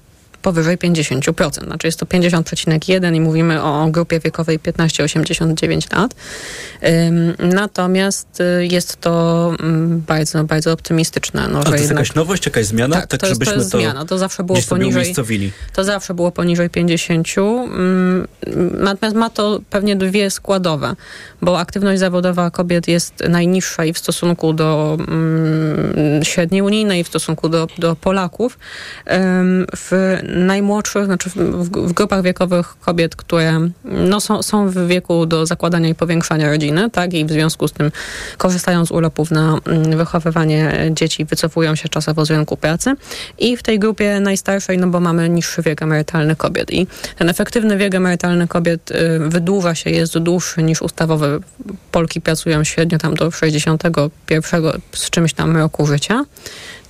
powyżej 0.43 0.79
50%. 0.79 1.65
Znaczy 1.65 1.87
jest 1.89 1.99
to 1.99 2.07
50,1 2.07 3.15
i 3.15 3.21
mówimy 3.21 3.63
o 3.63 3.87
grupie 3.91 4.21
wiekowej 4.21 4.59
15-89 4.61 5.97
lat. 5.97 6.15
Natomiast 7.39 8.41
y, 8.41 8.67
jest 8.67 9.01
to 9.01 9.53
ym, 9.61 10.03
bardzo, 10.07 10.45
bardzo 10.45 10.73
optymistyczne. 10.73 11.49
No, 11.49 11.59
A 11.61 11.63
to 11.63 11.73
jest 11.73 11.85
jednak- 11.85 11.99
jakaś 11.99 12.15
nowość, 12.15 12.47
jakaś 12.47 12.67
zmiana? 12.67 12.97
tak, 12.97 13.07
to 13.07 13.15
jest, 13.15 13.21
to 13.21 13.27
żebyśmy 13.27 13.55
jest 13.55 13.71
zmiana. 13.71 14.05
To 14.05 14.19
zawsze 14.19 14.45
było 14.45 14.59
poniżej. 14.69 15.15
To 15.73 15.85
zawsze 15.85 16.15
było 16.15 16.31
poniżej 16.31 16.71
50. 16.71 17.29
Mm, 17.39 18.29
Natomiast 18.79 19.17
ma 19.17 19.31
to 19.31 19.61
pewnie 19.71 19.97
dwie 19.97 20.31
składowe, 20.31 20.97
bo 21.43 21.59
aktywność 21.59 22.01
zawodowa 22.01 22.51
kobiet 22.51 22.89
jest 22.89 23.15
najniższa 23.29 23.85
i 23.85 23.93
w 23.93 23.99
stosunku 23.99 24.53
do 24.53 24.99
mm, 25.09 26.25
średniej 26.25 26.63
unijnej, 26.63 27.01
i 27.01 27.05
w 27.05 27.09
stosunku 27.09 27.49
do, 27.49 27.67
do 27.79 27.97
Polaków. 27.97 28.59
W 29.77 30.19
najmłodszych, 30.33 31.05
znaczy 31.05 31.31
w, 31.31 31.35
w, 31.35 31.93
grupach 31.93 32.23
wiekowych 32.23 32.75
kobiet, 32.81 33.17
które 33.17 33.61
no, 33.85 34.21
są, 34.21 34.43
są 34.43 34.71
w 34.71 34.87
wieku 34.87 35.27
do 35.27 35.47
zakładania 35.47 35.89
i 35.89 35.95
powiększania 35.95 36.51
rodziny, 36.51 36.91
tak, 36.91 37.15
i 37.15 37.25
w 37.25 37.31
związku 37.31 37.69
z 37.69 37.73
tym 37.73 37.91
korzystają 38.39 38.87
z 38.87 38.91
urlopów 38.91 39.31
na 39.31 39.59
mm, 39.67 39.97
wychowywanie 39.97 40.91
dzieci, 40.91 41.25
wycofują 41.25 41.75
się 41.75 41.89
czasowo 41.89 42.25
z 42.25 42.31
rynku 42.31 42.57
pracy. 42.57 42.95
I 43.39 43.57
w 43.57 43.63
tej 43.63 43.79
grupie 43.79 44.21
najstarszej, 44.21 44.79
no 44.79 44.87
bo 44.87 45.01
mamy 45.01 45.29
niższy 45.29 45.63
wiek 45.63 45.83
emerytalny 45.83 46.37
kobiet. 46.37 46.73
I 46.73 46.87
ten 47.19 47.29
efektywny 47.29 47.77
wiek 47.77 47.95
emerytalny 47.95 48.49
kobiet 48.49 48.91
y, 48.91 49.19
wydłuża 49.19 49.75
się, 49.75 49.91
jest 49.91 50.19
dłuższy 50.19 50.63
niż 50.63 50.83
ustawowy. 50.83 51.41
Polki 51.93 52.21
pracują 52.21 52.65
średnio 52.65 52.99
tam 52.99 53.15
do 53.15 53.31
61 53.31 54.63
z 54.93 55.11
czymś 55.11 55.35
tam 55.35 55.57
roku 55.57 55.87
życia. 55.87 56.25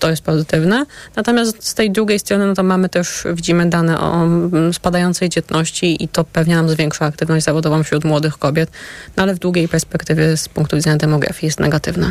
To 0.02 0.10
jest 0.10 0.22
pozytywne. 0.22 0.86
Natomiast 1.16 1.68
z 1.68 1.74
tej 1.74 1.90
drugiej 1.90 2.18
strony, 2.18 2.46
no 2.46 2.54
to 2.54 2.62
mamy 2.62 2.88
też, 2.88 3.24
widzimy 3.34 3.66
dane 3.66 4.00
o 4.00 4.24
mm, 4.24 4.74
spadającej 4.74 5.28
dzietności 5.28 6.04
i 6.04 6.08
to 6.08 6.24
pewnie 6.24 6.54
nam 6.54 6.68
zwiększa 6.68 7.04
aktywność 7.04 7.44
zawodową 7.44 7.82
wśród 7.82 8.04
młodych 8.04 8.38
kobiet, 8.38 8.70
no 9.16 9.22
ale 9.22 9.34
w 9.34 9.38
długiej 9.38 9.68
perspektywie 9.68 10.36
z 10.36 10.48
punktu 10.48 10.76
widzenia 10.76 10.96
demografii 10.96 11.46
jest 11.46 11.60
negatywne. 11.60 12.10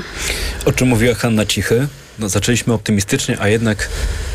O 0.66 0.72
czym 0.72 0.88
mówiła 0.88 1.14
Hanna 1.14 1.46
Cichy? 1.46 1.88
No, 2.22 2.30
zaczęliśmy 2.30 2.74
optymistycznie, 2.74 3.38
a 3.40 3.48
jednak 3.48 3.90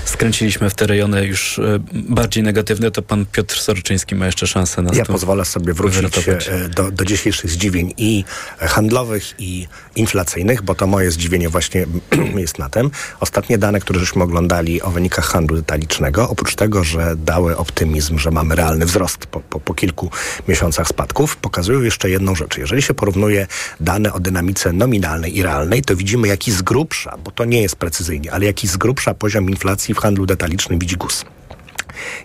skręciliśmy 0.05 0.71
w 0.71 0.75
te 0.75 0.87
rejony 0.87 1.27
już 1.27 1.59
e, 1.59 1.79
bardziej 1.93 2.43
negatywne. 2.43 2.91
To 2.91 3.03
pan 3.03 3.27
Piotr 3.33 3.61
Soroczyński 3.61 4.15
ma 4.15 4.27
jeszcze 4.27 4.47
szansę 4.47 4.83
na 4.83 4.95
Ja 4.95 5.05
to 5.05 5.13
pozwolę 5.13 5.45
sobie 5.45 5.73
wrócić 5.73 6.49
e, 6.49 6.69
do, 6.69 6.91
do 6.91 7.05
dzisiejszych 7.05 7.51
zdziwień 7.51 7.95
i 7.97 8.25
handlowych, 8.59 9.35
i 9.39 9.69
inflacyjnych, 9.97 10.63
bo 10.63 10.75
to 10.75 10.87
moje 10.87 11.11
zdziwienie 11.11 11.49
właśnie 11.49 11.87
jest 12.37 12.59
na 12.59 12.69
tym. 12.69 12.91
Ostatnie 13.21 13.59
dane, 13.59 13.81
które 13.81 14.01
żeśmy 14.01 14.23
oglądali 14.23 14.83
o 14.83 14.91
wynikach 14.91 15.25
handlu 15.25 15.57
detalicznego, 15.57 16.31
oprócz 16.31 16.55
tego, 16.55 16.85
że 16.85 17.17
dały 17.17 17.57
optymizm, 17.57 18.19
że 18.19 18.31
mamy 18.31 18.55
realny 18.55 18.87
wzrost 18.87 19.27
po, 19.27 19.41
po, 19.41 19.61
po 19.61 19.75
kilku 19.75 20.11
miesiącach 20.49 20.89
spadków, 20.89 21.37
pokazują 21.37 21.83
jeszcze 21.83 22.11
jedną 22.11 22.35
rzecz. 22.35 22.59
Jeżeli 22.59 22.83
się 22.83 22.95
porównuje 22.95 23.47
dane 23.81 24.13
o 24.13 24.21
dynamice 24.21 24.73
nominalnej 24.73 25.37
i 25.37 25.43
realnej, 25.43 25.83
to 25.83 25.97
widzimy 25.97 26.29
jaki 26.29 26.53
z 26.53 26.63
grubsza, 26.63 27.17
bo 27.25 27.31
to 27.31 27.45
nie 27.45 27.63
jest 27.63 27.76
precyzyjnie, 27.77 28.33
ale 28.33 28.47
jaki 28.47 28.69
z 28.69 28.77
grubsza 28.77 29.15
poziom 29.15 29.51
inflacji 29.51 29.95
w 29.95 29.99
handlu 29.99 30.27
detalicznym 30.27 30.79
widzi 30.79 30.97
GUS. 30.97 31.25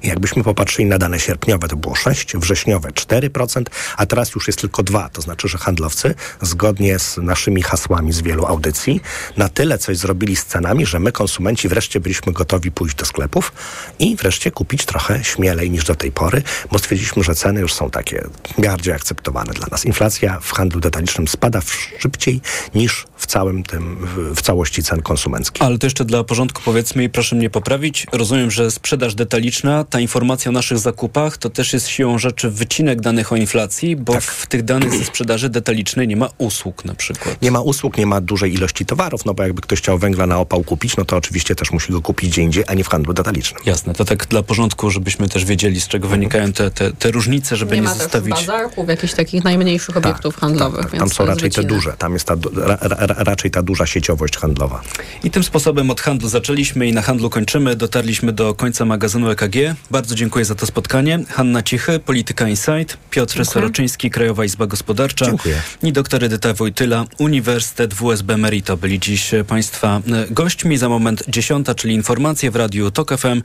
Jakbyśmy 0.03 0.43
popatrzyli 0.43 0.85
na 0.85 0.97
dane 0.97 1.19
sierpniowe, 1.19 1.67
to 1.67 1.75
było 1.75 1.95
6, 1.95 2.37
wrześniowe 2.37 2.89
4%, 2.89 3.63
a 3.97 4.05
teraz 4.05 4.35
już 4.35 4.47
jest 4.47 4.59
tylko 4.59 4.83
2. 4.83 5.09
To 5.09 5.21
znaczy, 5.21 5.47
że 5.47 5.57
handlowcy, 5.57 6.15
zgodnie 6.41 6.99
z 6.99 7.17
naszymi 7.17 7.61
hasłami 7.61 8.13
z 8.13 8.21
wielu 8.21 8.45
audycji, 8.45 9.01
na 9.37 9.49
tyle 9.49 9.77
coś 9.77 9.97
zrobili 9.97 10.35
z 10.35 10.45
cenami, 10.45 10.85
że 10.85 10.99
my, 10.99 11.11
konsumenci, 11.11 11.67
wreszcie 11.67 11.99
byliśmy 11.99 12.33
gotowi 12.33 12.71
pójść 12.71 12.95
do 12.95 13.05
sklepów 13.05 13.53
i 13.99 14.15
wreszcie 14.15 14.51
kupić 14.51 14.85
trochę 14.85 15.23
śmielej 15.23 15.71
niż 15.71 15.85
do 15.85 15.95
tej 15.95 16.11
pory, 16.11 16.43
bo 16.71 16.79
stwierdziliśmy, 16.79 17.23
że 17.23 17.35
ceny 17.35 17.61
już 17.61 17.73
są 17.73 17.89
takie 17.89 18.23
bardziej 18.57 18.93
akceptowane 18.93 19.53
dla 19.53 19.67
nas. 19.71 19.85
Inflacja 19.85 20.39
w 20.41 20.51
handlu 20.51 20.79
detalicznym 20.79 21.27
spada 21.27 21.61
szybciej 21.99 22.41
niż 22.75 23.05
w 23.21 23.25
całym 23.25 23.63
tym, 23.63 23.97
w, 24.07 24.35
w 24.35 24.41
całości 24.41 24.83
cen 24.83 25.01
konsumenckich. 25.01 25.61
Ale 25.63 25.77
to 25.77 25.85
jeszcze 25.85 26.05
dla 26.05 26.23
porządku 26.23 26.61
powiedzmy 26.65 27.03
i 27.03 27.09
proszę 27.09 27.35
mnie 27.35 27.49
poprawić. 27.49 28.07
Rozumiem, 28.11 28.51
że 28.51 28.71
sprzedaż 28.71 29.15
detaliczna, 29.15 29.83
ta 29.83 29.99
informacja 29.99 30.49
o 30.49 30.51
naszych 30.51 30.79
zakupach, 30.79 31.37
to 31.37 31.49
też 31.49 31.73
jest 31.73 31.87
siłą 31.87 32.17
rzeczy 32.19 32.49
wycinek 32.49 33.01
danych 33.01 33.31
o 33.31 33.35
inflacji, 33.35 33.95
bo 33.95 34.13
Tak. 34.13 34.23
w 34.23 34.47
tych 34.47 34.63
danych 34.63 34.93
ze 34.93 35.05
sprzedaży 35.05 35.49
detalicznej 35.49 36.07
nie 36.07 36.15
ma 36.17 36.29
usług 36.37 36.85
na 36.85 36.95
przykład. 36.95 37.41
Nie 37.41 37.51
ma 37.51 37.61
usług, 37.61 37.97
nie 37.97 38.05
ma 38.05 38.21
dużej 38.21 38.53
ilości 38.53 38.85
towarów, 38.85 39.25
no 39.25 39.33
bo 39.33 39.43
jakby 39.43 39.61
ktoś 39.61 39.79
chciał 39.79 39.97
węgla 39.97 40.27
na 40.27 40.39
opał 40.39 40.63
kupić, 40.63 40.97
no 40.97 41.05
to 41.05 41.17
oczywiście 41.17 41.55
też 41.55 41.71
musi 41.71 41.91
go 41.91 42.01
kupić 42.01 42.29
gdzie 42.29 42.41
indziej, 42.41 42.63
a 42.67 42.73
nie 42.73 42.83
w 42.83 42.87
handlu 42.87 43.13
detalicznym. 43.13 43.61
Jasne, 43.65 43.93
to 43.93 44.05
tak 44.05 44.25
dla 44.27 44.43
porządku, 44.43 44.91
żebyśmy 44.91 45.29
też 45.29 45.45
wiedzieli, 45.45 45.81
z 45.81 45.87
czego 45.87 46.07
wynikają 46.07 46.53
te, 46.53 46.71
te, 46.71 46.91
te 46.91 47.11
różnice, 47.11 47.55
żeby 47.55 47.75
nie, 47.75 47.81
nie 47.81 47.87
ma 47.87 47.93
zostawić... 47.93 48.33
bazarków, 48.33 48.87
jakichś 48.89 49.13
takich 49.13 49.43
najmniejszych 49.43 49.97
obiektów 49.97 50.35
handlowych. 50.35 50.81
Tam 50.81 50.99
więc 50.99 51.13
są 51.13 51.17
to 51.17 51.23
jest 51.23 51.35
raczej 51.35 51.51
te 51.51 51.63
duże, 51.63 51.93
tam 51.97 52.13
jest 52.13 52.25
ta, 52.25 52.35
ra, 52.55 52.77
ra- 52.81 53.10
raczej 53.17 53.51
ta 53.51 53.61
duża 53.63 53.85
sieciowość 53.85 54.37
handlowa. 54.37 54.81
I 55.23 55.31
tym 55.31 55.43
sposobem 55.43 55.89
od 55.89 56.01
handlu 56.01 56.29
zaczęliśmy 56.29 56.87
i 56.87 56.93
na 56.93 57.01
handlu 57.01 57.29
kończymy. 57.29 57.75
Dotarliśmy 57.75 58.33
do 58.33 58.53
końca 58.53 58.85
magazynu 58.85 59.29
EKG. 59.29 59.55
Bardzo 59.91 60.15
dziękuję 60.15 60.45
za 60.45 60.55
to 60.55 60.65
spotkanie. 60.65 61.19
Hanna 61.29 61.63
Cichy, 61.63 61.99
Polityka 61.99 62.47
Insight, 62.47 62.97
Piotr 63.09 63.33
Dziękuję. 63.33 63.53
Soroczyński, 63.53 64.09
Krajowa 64.09 64.45
Izba 64.45 64.67
Gospodarcza 64.67 65.25
Dziękuję. 65.25 65.61
i 65.83 65.93
doktor 65.93 66.23
Edyta 66.23 66.53
Wojtyla, 66.53 67.05
Uniwersytet 67.19 67.93
WSB 67.93 68.37
Merito 68.37 68.77
byli 68.77 68.99
dziś 68.99 69.33
e, 69.33 69.43
Państwa 69.43 70.01
e, 70.11 70.33
gośćmi. 70.33 70.77
Za 70.77 70.89
moment 70.89 71.23
dziesiąta, 71.27 71.75
czyli 71.75 71.93
informacje 71.93 72.51
w 72.51 72.55
Radiu 72.55 72.91
TOK 72.91 73.17
FM. 73.17 73.41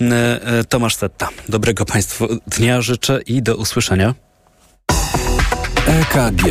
E, 0.00 0.64
Tomasz 0.68 0.96
Setta. 0.96 1.28
Dobrego 1.48 1.84
Państwu 1.84 2.28
dnia 2.46 2.80
życzę 2.80 3.20
i 3.26 3.42
do 3.42 3.56
usłyszenia. 3.56 4.14
EKG. 5.86 6.44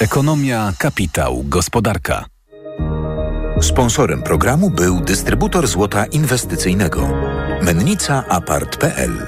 Ekonomia, 0.00 0.72
kapitał, 0.78 1.44
gospodarka. 1.44 2.24
Sponsorem 3.60 4.22
programu 4.22 4.70
był 4.70 5.00
dystrybutor 5.00 5.68
złota 5.68 6.06
inwestycyjnego. 6.06 7.08
Mennica 7.62 8.24
Apart.pl 8.28 9.26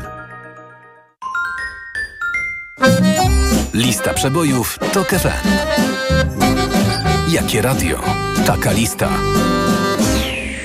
Lista 3.75 4.15
przebojów 4.15 4.79
TOK 4.93 5.09
FM. 5.09 5.49
Jakie 7.29 7.63
radio? 7.63 8.01
Taka 8.47 8.73
lista. 8.73 9.09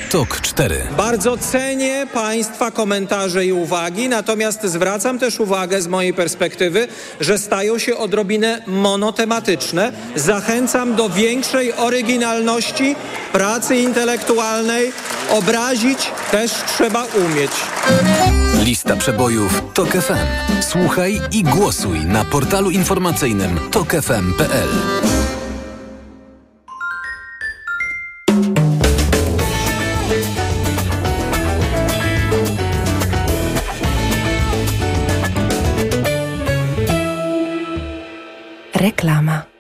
TOK 0.09 0.41
4. 0.41 0.87
Bardzo 0.97 1.37
cenię 1.37 2.07
Państwa 2.13 2.71
komentarze 2.71 3.45
i 3.45 3.51
uwagi, 3.51 4.09
natomiast 4.09 4.63
zwracam 4.63 5.19
też 5.19 5.39
uwagę 5.39 5.81
z 5.81 5.87
mojej 5.87 6.13
perspektywy, 6.13 6.87
że 7.19 7.37
stają 7.37 7.79
się 7.79 7.97
odrobinę 7.97 8.61
monotematyczne. 8.67 9.91
Zachęcam 10.15 10.95
do 10.95 11.09
większej 11.09 11.73
oryginalności, 11.73 12.95
pracy 13.31 13.75
intelektualnej. 13.75 14.91
Obrazić 15.31 16.11
też 16.31 16.51
trzeba 16.51 17.03
umieć. 17.03 17.51
Lista 18.63 18.95
przebojów 18.95 19.61
TOK 19.73 19.89
FM. 19.89 20.61
Słuchaj 20.61 21.21
i 21.31 21.43
głosuj 21.43 21.99
na 21.99 22.25
portalu 22.25 22.69
informacyjnym 22.71 23.59
tokefm.pl. 23.71 25.16
Reklama. 38.77 39.56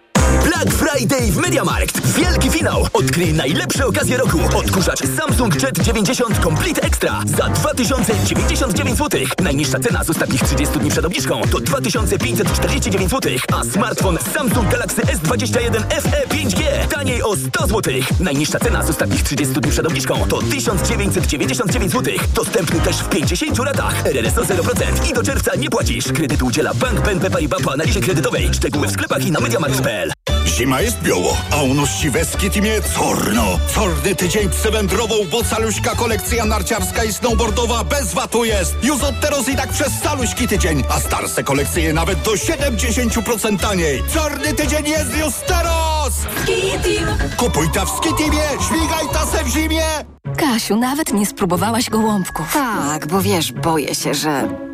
Friday 0.97 1.31
w 1.31 1.37
MediaMarkt. 1.37 2.07
Wielki 2.07 2.49
finał. 2.49 2.87
Odkryj 2.93 3.33
najlepsze 3.33 3.85
okazje 3.85 4.17
roku. 4.17 4.39
Odkurzacz 4.55 4.99
Samsung 5.17 5.63
Jet 5.63 5.79
90 5.79 6.39
Complete 6.43 6.81
Extra 6.81 7.21
za 7.37 7.49
2099 7.49 8.97
zł. 8.97 9.21
Najniższa 9.43 9.79
cena 9.79 10.03
z 10.03 10.09
ostatnich 10.09 10.43
30 10.43 10.79
dni 10.79 10.91
przed 10.91 11.05
obniżką 11.05 11.41
to 11.51 11.59
2549 11.59 13.11
zł, 13.11 13.31
a 13.53 13.63
smartfon 13.63 14.17
Samsung 14.33 14.69
Galaxy 14.69 15.01
S21 15.01 16.01
FE 16.01 16.27
5G 16.27 16.87
taniej 16.89 17.23
o 17.23 17.35
100 17.35 17.67
zł. 17.67 17.93
Najniższa 18.19 18.59
cena 18.59 18.83
z 18.83 18.89
ostatnich 18.89 19.23
30 19.23 19.53
dni 19.53 19.71
przed 19.71 19.85
obniżką 19.85 20.27
to 20.29 20.41
1999 20.41 21.91
zł. 21.91 22.13
Dostępny 22.33 22.79
też 22.79 22.97
w 22.97 23.09
50 23.09 23.57
latach. 23.59 24.05
RRSO 24.05 24.41
0% 24.41 25.09
i 25.09 25.13
do 25.13 25.23
czerwca 25.23 25.55
nie 25.55 25.69
płacisz. 25.69 26.05
Kredyt 26.05 26.41
udziela 26.41 26.73
Bank 26.73 27.01
BNP 27.01 27.29
Paribas 27.29 27.61
po 27.61 27.73
analizie 27.73 28.01
kredytowej. 28.01 28.49
Szczegóły 28.53 28.87
w 28.87 28.91
sklepach 28.91 29.25
i 29.25 29.31
na 29.31 29.39
MediaMarkt.pl. 29.39 30.16
Zima 30.57 30.81
jest 30.81 31.01
bioło, 31.01 31.37
a 31.51 31.61
u 31.61 31.73
nas 31.73 31.89
siweski 31.89 32.49
timie 32.49 32.81
corno. 32.81 33.59
Corny 33.75 34.15
tydzień 34.15 34.49
przewędrową, 34.49 35.15
bo 35.31 35.43
caluśka 35.43 35.95
kolekcja 35.95 36.45
narciarska 36.45 37.03
i 37.03 37.13
snowboardowa 37.13 37.83
bez 37.83 38.13
watu 38.13 38.45
jest. 38.45 38.75
Już 38.83 39.03
od 39.03 39.19
teraz 39.19 39.49
i 39.49 39.55
tak 39.55 39.69
przez 39.69 40.01
caluśki 40.03 40.47
tydzień, 40.47 40.83
a 40.89 40.99
starsze 40.99 41.43
kolekcje 41.43 41.93
nawet 41.93 42.21
do 42.21 42.31
70% 42.31 43.59
taniej. 43.59 44.03
Czarny 44.13 44.53
tydzień 44.53 44.87
jest 44.87 45.17
już 45.17 45.33
teraz! 45.47 46.13
Kupuj 47.37 47.69
ta 47.73 47.85
w 47.85 47.89
Skitimie, 47.89 48.43
śmigaj 48.67 49.05
ta 49.13 49.25
se 49.25 49.43
w 49.43 49.47
zimie! 49.47 49.85
Kasiu, 50.37 50.75
nawet 50.75 51.13
nie 51.13 51.25
spróbowałaś 51.25 51.89
gołąbków. 51.89 52.53
Tak, 52.53 53.07
bo 53.07 53.21
wiesz, 53.21 53.51
boję 53.51 53.95
się, 53.95 54.13
że 54.13 54.66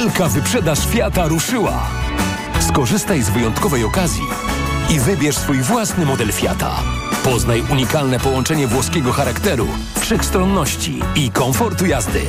Wielka 0.00 0.28
wyprzedaż 0.28 0.86
Fiata 0.86 1.28
ruszyła. 1.28 1.88
Skorzystaj 2.60 3.22
z 3.22 3.30
wyjątkowej 3.30 3.84
okazji 3.84 4.22
i 4.90 5.00
wybierz 5.00 5.36
swój 5.36 5.62
własny 5.62 6.06
model 6.06 6.32
Fiata. 6.32 6.82
Poznaj 7.24 7.62
unikalne 7.72 8.20
połączenie 8.20 8.66
włoskiego 8.66 9.12
charakteru, 9.12 9.66
wszechstronności 10.00 11.00
i 11.16 11.30
komfortu 11.30 11.86
jazdy. 11.86 12.22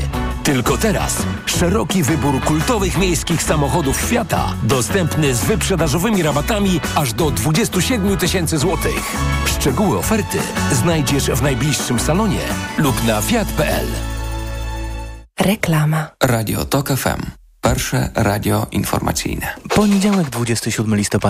Tylko 0.43 0.77
teraz 0.77 1.17
szeroki 1.45 2.03
wybór 2.03 2.41
kultowych 2.41 2.97
miejskich 2.97 3.43
samochodów 3.43 3.97
Fiata, 3.97 4.53
dostępny 4.63 5.35
z 5.35 5.43
wyprzedażowymi 5.43 6.23
rabatami 6.23 6.79
aż 6.95 7.13
do 7.13 7.31
27 7.31 8.17
tysięcy 8.17 8.57
złotych. 8.57 9.15
Szczegóły 9.45 9.97
oferty 9.97 10.39
znajdziesz 10.71 11.25
w 11.25 11.41
najbliższym 11.41 11.99
salonie 11.99 12.41
lub 12.77 13.03
na 13.03 13.21
fiat.pl. 13.21 13.87
Reklama. 15.39 16.07
Radio 16.23 16.65
TOK 16.65 16.89
FM. 16.89 17.40
Pierwsze 17.61 18.09
radio 18.15 18.67
informacyjne. 18.71 19.47
Poniedziałek 19.75 20.29
27 20.29 20.95
listopada. 20.95 21.19